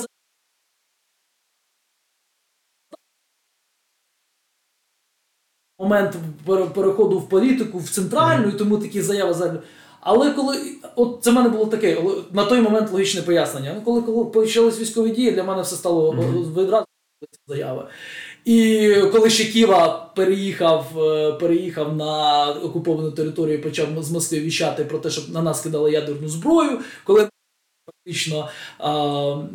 момент 5.80 6.16
переходу 6.74 7.20
в 7.20 7.30
політику, 7.30 7.80
в 7.80 7.90
центральну, 7.90 8.50
і 8.50 8.52
тому 8.52 8.78
такі 8.78 9.02
заяви. 9.02 9.34
за. 9.34 9.62
Але 10.02 10.32
коли 10.32 10.58
от 10.96 11.20
це 11.22 11.32
в 11.32 11.34
мене 11.34 11.50
було 11.50 11.66
таке 11.66 12.04
на 12.32 12.46
той 12.46 12.62
момент 12.62 12.92
логічне 12.92 13.22
пояснення. 13.22 13.74
Ну, 13.76 13.82
коли 13.82 14.02
коли 14.02 14.26
почались 14.26 14.80
військові 14.80 15.12
дії, 15.12 15.32
для 15.32 15.44
мене 15.44 15.62
все 15.62 15.76
стало 15.76 16.12
mm-hmm. 16.12 16.64
відразу 16.64 16.86
заяви. 17.48 17.84
І 18.46 18.96
коли 19.12 19.30
ще 19.30 19.46
Ківа 19.46 20.12
переїхав 20.16 21.00
е, 21.00 21.32
переїхав 21.32 21.96
на 21.96 22.48
окуповану 22.52 23.12
територію 23.12 23.58
і 23.58 23.62
почав 23.62 24.04
з 24.04 24.12
Москви 24.12 24.40
віщати 24.40 24.86
про 24.86 25.00
те, 25.00 25.10
щоб 25.10 25.30
на 25.30 25.42
нас 25.42 25.62
кидали 25.62 25.92
ядерну 25.92 26.30
зброю, 26.30 26.80
коли 27.04 27.30
фактично 27.86 28.50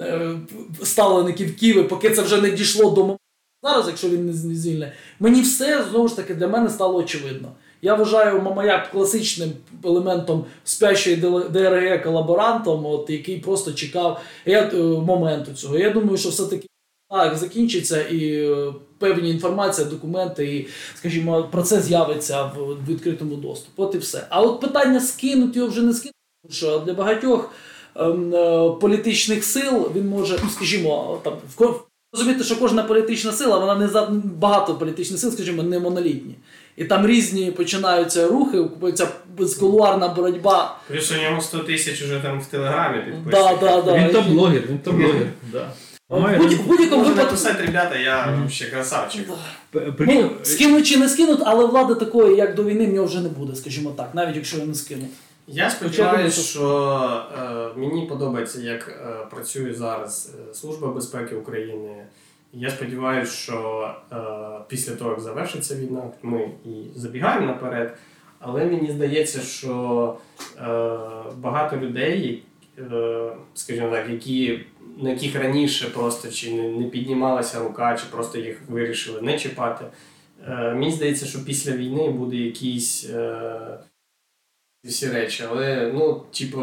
е, 0.01 0.39
ставлеників 0.83 1.57
Києва, 1.57 1.83
поки 1.83 2.11
це 2.11 2.23
вже 2.23 2.41
не 2.41 2.51
дійшло 2.51 2.91
до 2.91 3.01
моменту 3.01 3.25
зараз, 3.65 3.87
якщо 3.89 4.09
він 4.09 4.27
не 4.27 4.33
звільне, 4.33 4.93
мені 5.25 5.43
все 5.43 5.85
знову 5.91 6.09
ж 6.09 6.17
таки 6.17 6.35
для 6.35 6.49
мене 6.49 6.69
стало 6.69 6.99
очевидно. 6.99 7.49
Я 7.83 7.95
вважаю 7.95 8.43
Мамая 8.43 8.89
класичним 8.93 9.53
елементом 9.85 10.45
спящої 10.65 11.17
ДРГ 11.51 12.03
колаборантом, 12.03 12.87
от 12.87 13.11
який 13.11 13.39
просто 13.39 13.73
чекав 13.73 14.21
я, 14.47 14.63
е, 14.63 14.77
моменту 14.83 15.53
цього. 15.53 15.79
Я 15.79 15.91
думаю, 15.91 16.19
що 16.19 16.29
все-таки 16.29 16.67
так 17.11 17.37
закінчиться 17.37 18.03
і 18.03 18.51
е, 18.53 18.73
певні 18.99 19.31
інформація, 19.31 19.87
документи, 19.87 20.57
і, 20.57 20.67
скажімо, 20.95 21.49
про 21.53 21.63
це 21.63 21.81
з'явиться 21.81 22.45
в 22.45 22.77
відкритому 22.89 23.37
доступі. 23.37 23.83
От 23.83 23.95
і 23.95 23.99
все. 23.99 24.27
А 24.31 24.43
от 24.43 24.61
питання 24.61 25.01
скинути 25.01 25.59
його 25.59 25.71
вже 25.71 25.83
не 25.83 25.93
скинути, 25.93 26.19
що 26.51 26.79
для 26.79 26.95
багатьох 26.95 27.51
ем, 27.97 28.35
е, 28.35 28.71
політичних 28.81 29.45
сил 29.45 29.91
він 29.97 30.09
може, 30.09 30.39
ну, 30.45 30.51
скажімо, 30.51 31.21
там 31.25 31.33
в 31.57 31.57
розуміти, 32.15 32.45
що 32.45 32.57
кожна 32.57 32.83
політична 32.83 33.33
сила, 33.33 33.59
вона 33.59 33.75
не 33.75 33.89
за 33.89 34.09
багато 34.25 34.75
політичних 34.75 35.21
сил, 35.21 35.33
скажімо, 35.33 35.63
не 35.63 35.79
монолітні. 35.79 36.35
І 36.77 36.85
там 36.85 37.07
різні 37.07 37.51
починаються 37.51 38.29
рухи, 38.29 38.65
ця 38.95 39.09
безкулуарна 39.39 40.09
боротьба. 40.09 40.77
Плюс 40.89 41.13
у 41.13 41.23
нього 41.23 41.41
100 41.41 41.59
тисяч 41.59 42.03
уже 42.03 42.21
там 42.21 42.41
в 42.41 42.47
телеграмі 42.47 42.99
підписують. 42.99 43.61
Да, 43.61 43.67
да, 43.67 43.83
да. 43.83 43.99
Він 43.99 44.13
то 44.13 44.23
блогер, 44.23 44.63
він 44.69 44.79
то 44.79 44.93
блогер. 44.93 45.27
Да. 45.53 45.69
В 46.09 46.67
будь-якому 46.67 47.05
випадку 47.05 47.25
написати, 47.25 47.63
ребята, 47.67 47.97
я 47.99 48.49
ще 48.51 48.65
красавчик. 48.65 49.29
Ну, 49.99 50.31
скинуть 50.43 50.87
чи 50.87 50.97
не 50.97 51.09
скинуть, 51.09 51.41
але 51.45 51.67
влади 51.67 51.95
такої, 51.95 52.37
як 52.37 52.55
до 52.55 52.65
війни, 52.65 52.87
в 52.87 52.93
нього 52.93 53.07
вже 53.07 53.21
не 53.21 53.29
буде, 53.29 53.55
скажімо 53.57 53.91
так, 53.97 54.11
навіть 54.15 54.37
якщо 54.37 54.57
він 54.57 54.69
не 54.69 54.75
скинуть. 54.75 55.11
Я 55.47 55.71
сподіваюся, 55.71 56.41
що 56.41 56.67
е, 57.39 57.79
мені 57.79 58.07
подобається, 58.07 58.61
як 58.61 58.89
е, 58.89 59.27
працює 59.31 59.75
зараз 59.75 60.35
е, 60.51 60.55
Служба 60.55 60.89
безпеки 60.89 61.35
України. 61.35 62.07
Я 62.53 62.71
сподіваюся, 62.71 63.33
що 63.33 63.91
е, 64.13 64.17
після 64.69 64.95
того, 64.95 65.11
як 65.11 65.21
завершиться 65.21 65.77
війна, 65.77 66.11
ми 66.23 66.51
і 66.65 66.99
забігаємо 66.99 67.47
наперед. 67.47 67.99
Але 68.39 68.65
мені 68.65 68.91
здається, 68.91 69.41
що 69.41 70.17
е, 70.57 70.63
багато 71.37 71.77
людей, 71.77 72.43
е, 72.79 73.33
скажімо 73.55 73.91
так, 73.91 74.11
які, 74.11 74.61
на 74.99 75.11
яких 75.11 75.37
раніше 75.37 75.91
просто 75.91 76.31
чи 76.31 76.55
не, 76.55 76.69
не 76.69 76.85
піднімалася 76.85 77.59
рука, 77.59 77.97
чи 77.97 78.05
просто 78.11 78.39
їх 78.39 78.61
вирішили 78.69 79.23
не 79.23 79.39
чіпати. 79.39 79.85
Е, 80.49 80.75
мені 80.75 80.91
здається, 80.91 81.27
що 81.27 81.45
після 81.45 81.73
війни 81.73 82.11
буде 82.11 82.37
якісь 82.37 83.11
е, 83.11 83.79
всі 84.85 85.09
речі. 85.09 85.45
Але, 85.51 85.93
ну, 85.95 86.23
типу, 86.39 86.61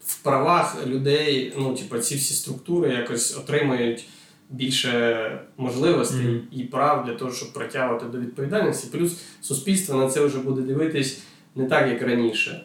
в 0.00 0.22
правах 0.22 0.86
людей, 0.86 1.52
ну, 1.58 1.74
типу, 1.74 1.98
ці 1.98 2.14
всі 2.14 2.34
структури 2.34 2.90
якось 2.90 3.36
отримають 3.36 4.06
більше 4.50 5.40
можливостей 5.56 6.26
mm-hmm. 6.26 6.40
і 6.52 6.64
прав 6.64 7.06
для 7.06 7.14
того, 7.14 7.32
щоб 7.32 7.52
притягувати 7.52 8.06
до 8.06 8.18
відповідальності. 8.18 8.88
Плюс 8.92 9.20
суспільство 9.40 9.98
на 9.98 10.08
це 10.10 10.24
вже 10.24 10.38
буде 10.38 10.62
дивитись 10.62 11.22
не 11.54 11.64
так, 11.66 11.88
як 11.88 12.02
раніше. 12.02 12.64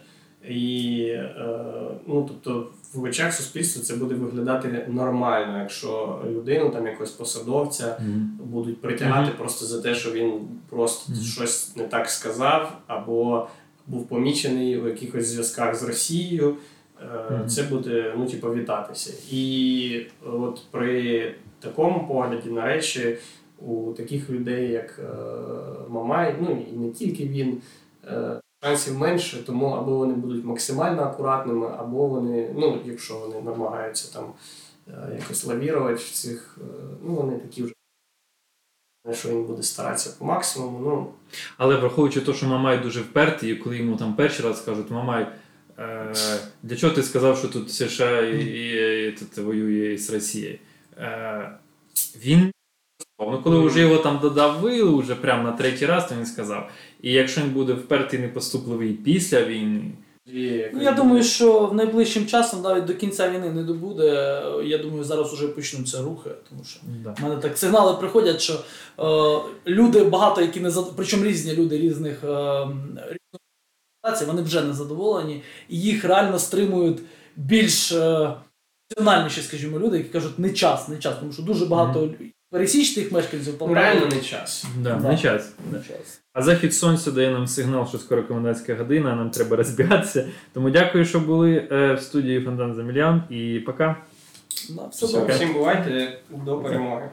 І 0.49 1.05
е, 1.09 1.66
ну, 2.07 2.26
тобто 2.28 2.72
в 2.93 3.03
очах 3.03 3.34
суспільства 3.34 3.84
це 3.84 3.95
буде 3.95 4.16
виглядати 4.16 4.86
нормально, 4.89 5.59
якщо 5.59 6.22
людину, 6.30 6.70
там 6.70 6.88
якогось 6.88 7.11
посадовця 7.11 7.86
mm-hmm. 7.86 8.45
будуть 8.45 8.82
притягати 8.82 9.32
mm-hmm. 9.32 9.38
просто 9.38 9.66
за 9.66 9.82
те, 9.82 9.95
що 9.95 10.11
він 10.11 10.34
просто 10.70 11.14
щось 11.24 11.76
не 11.76 11.84
так 11.84 12.09
сказав, 12.09 12.78
або 12.88 13.47
був 13.88 14.07
помічений 14.07 14.77
у 14.77 14.88
якихось 14.88 15.27
зв'язках 15.27 15.75
з 15.75 15.84
Росією. 15.84 16.57
Е, 17.01 17.45
це 17.47 17.63
буде 17.63 18.13
ну, 18.17 18.25
типу, 18.25 18.53
вітатися. 18.53 19.13
І 19.31 20.05
от 20.25 20.61
при 20.71 21.36
такому 21.59 22.07
погляді 22.07 22.49
на 22.49 22.65
речі 22.65 23.17
у 23.59 23.93
таких 23.93 24.29
людей, 24.29 24.71
як 24.71 24.99
е, 24.99 25.13
Мамай, 25.89 26.36
ну 26.41 26.65
і 26.71 26.77
не 26.77 26.89
тільки 26.89 27.25
він, 27.27 27.61
е, 28.05 28.39
шансів 28.63 28.97
менше, 28.97 29.45
тому 29.45 29.65
або 29.65 29.97
вони 29.97 30.13
будуть 30.13 30.45
максимально 30.45 31.01
акуратними, 31.01 31.67
або 31.77 32.07
вони, 32.07 32.53
ну, 32.55 32.79
якщо 32.86 33.17
вони 33.17 33.41
намагаються 33.41 34.13
там 34.13 34.34
якось 35.19 35.45
лавірувати 35.45 35.95
в 35.95 36.11
цих, 36.11 36.57
ну 37.05 37.15
вони 37.15 37.38
такі 37.38 37.63
вже. 37.63 37.73
Що 39.11 39.29
він 39.29 39.43
буде 39.43 39.63
старатися 39.63 40.15
по 40.19 40.25
максимуму. 40.25 40.79
ну. 40.79 41.13
Але 41.57 41.75
враховуючи 41.75 42.21
те, 42.21 42.33
що 42.33 42.45
Мамай 42.45 42.77
дуже 42.77 43.01
впертий, 43.01 43.51
і 43.51 43.55
коли 43.55 43.77
йому 43.77 43.97
там 43.97 44.13
перший 44.13 44.45
раз 44.45 44.61
кажуть, 44.61 44.91
Мамай, 44.91 45.27
е, 45.79 46.13
для 46.63 46.75
чого 46.75 46.93
ти 46.93 47.03
сказав, 47.03 47.37
що 47.37 47.47
тут 47.47 47.71
США 47.71 48.21
і, 48.21 48.45
і, 48.45 49.07
і 49.07 49.11
тут 49.11 49.37
воює 49.37 49.97
з 49.97 50.09
Росією? 50.09 50.59
Е, 50.97 51.51
він 52.25 52.51
ну 53.19 53.41
коли 53.43 53.59
вже 53.59 53.79
його 53.79 53.97
там 53.97 54.19
додавили, 54.19 55.01
вже 55.01 55.15
прямо 55.15 55.43
на 55.43 55.51
третій 55.51 55.85
раз, 55.85 56.09
то 56.09 56.15
він 56.15 56.25
сказав. 56.25 56.69
І 57.01 57.11
якщо 57.11 57.41
він 57.41 57.49
буде 57.49 57.73
впертий 57.73 58.19
непоступливий 58.19 58.93
після 58.93 59.43
війни. 59.43 59.91
Ну, 60.74 60.82
Я 60.82 60.91
думаю, 60.91 61.24
що 61.24 61.65
в 61.67 61.74
найближчим 61.74 62.26
часом 62.26 62.61
навіть 62.61 62.86
до 62.86 62.95
кінця 62.95 63.32
війни 63.32 63.49
не 63.49 63.63
добуде. 63.63 64.05
Я 64.65 64.78
думаю, 64.78 65.03
зараз 65.03 65.34
вже 65.34 65.47
почнуться 65.47 66.01
рухи, 66.01 66.30
тому 66.49 66.63
що 66.63 66.80
да. 67.03 67.15
в 67.19 67.24
мене 67.24 67.41
так 67.41 67.57
сигнали 67.57 67.93
приходять, 67.93 68.41
що 68.41 68.53
е, 68.53 69.71
люди 69.71 70.03
багато, 70.03 70.41
які 70.41 70.59
не 70.59 70.71
зад... 70.71 70.91
причому 70.95 71.24
різні 71.24 71.53
люди 71.53 71.78
різних 71.78 72.24
е, 72.24 72.67
різних 72.95 74.28
вони 74.28 74.41
вже 74.41 74.61
не 74.61 74.74
задоволені, 74.74 75.43
і 75.69 75.80
їх 75.80 76.05
реально 76.05 76.39
стримують 76.39 76.99
більш. 77.36 77.91
Е, 77.91 78.34
раціональніші, 78.89 79.41
скажімо, 79.41 79.80
люди, 79.80 79.97
які 79.97 80.09
кажуть, 80.09 80.39
не 80.39 80.53
час, 80.53 80.88
не 80.88 80.97
час, 80.97 81.15
тому 81.19 81.32
що 81.32 81.43
дуже 81.43 81.65
багато 81.65 81.99
mm-hmm. 81.99 82.34
Пересічних 82.53 83.11
мешканців 83.11 83.57
по 83.57 83.73
реально 83.73 84.05
не 84.05 84.21
час. 84.21 84.65
Да, 84.77 84.95
да. 84.95 85.09
Не 85.09 85.17
час. 85.17 85.53
Не 85.71 85.79
час. 85.79 86.21
А 86.33 86.41
захід 86.41 86.73
сонця 86.73 87.11
дає 87.11 87.31
нам 87.31 87.47
сигнал, 87.47 87.87
що 87.87 87.97
скоро 87.97 88.23
комендантська 88.23 88.75
година, 88.75 89.15
нам 89.15 89.29
треба 89.29 89.55
розбігатися. 89.57 90.27
Тому 90.53 90.69
дякую, 90.69 91.05
що 91.05 91.19
були 91.19 91.67
е, 91.71 91.93
в 91.93 92.01
студії 92.01 92.41
Фонтан 92.41 92.73
Замільян 92.73 93.23
і 93.29 93.59
пока. 93.65 93.95
Да, 94.69 94.87
все 94.87 95.25
Всім 95.27 95.53
бувайте 95.53 96.19
до 96.29 96.57
перемоги. 96.57 97.09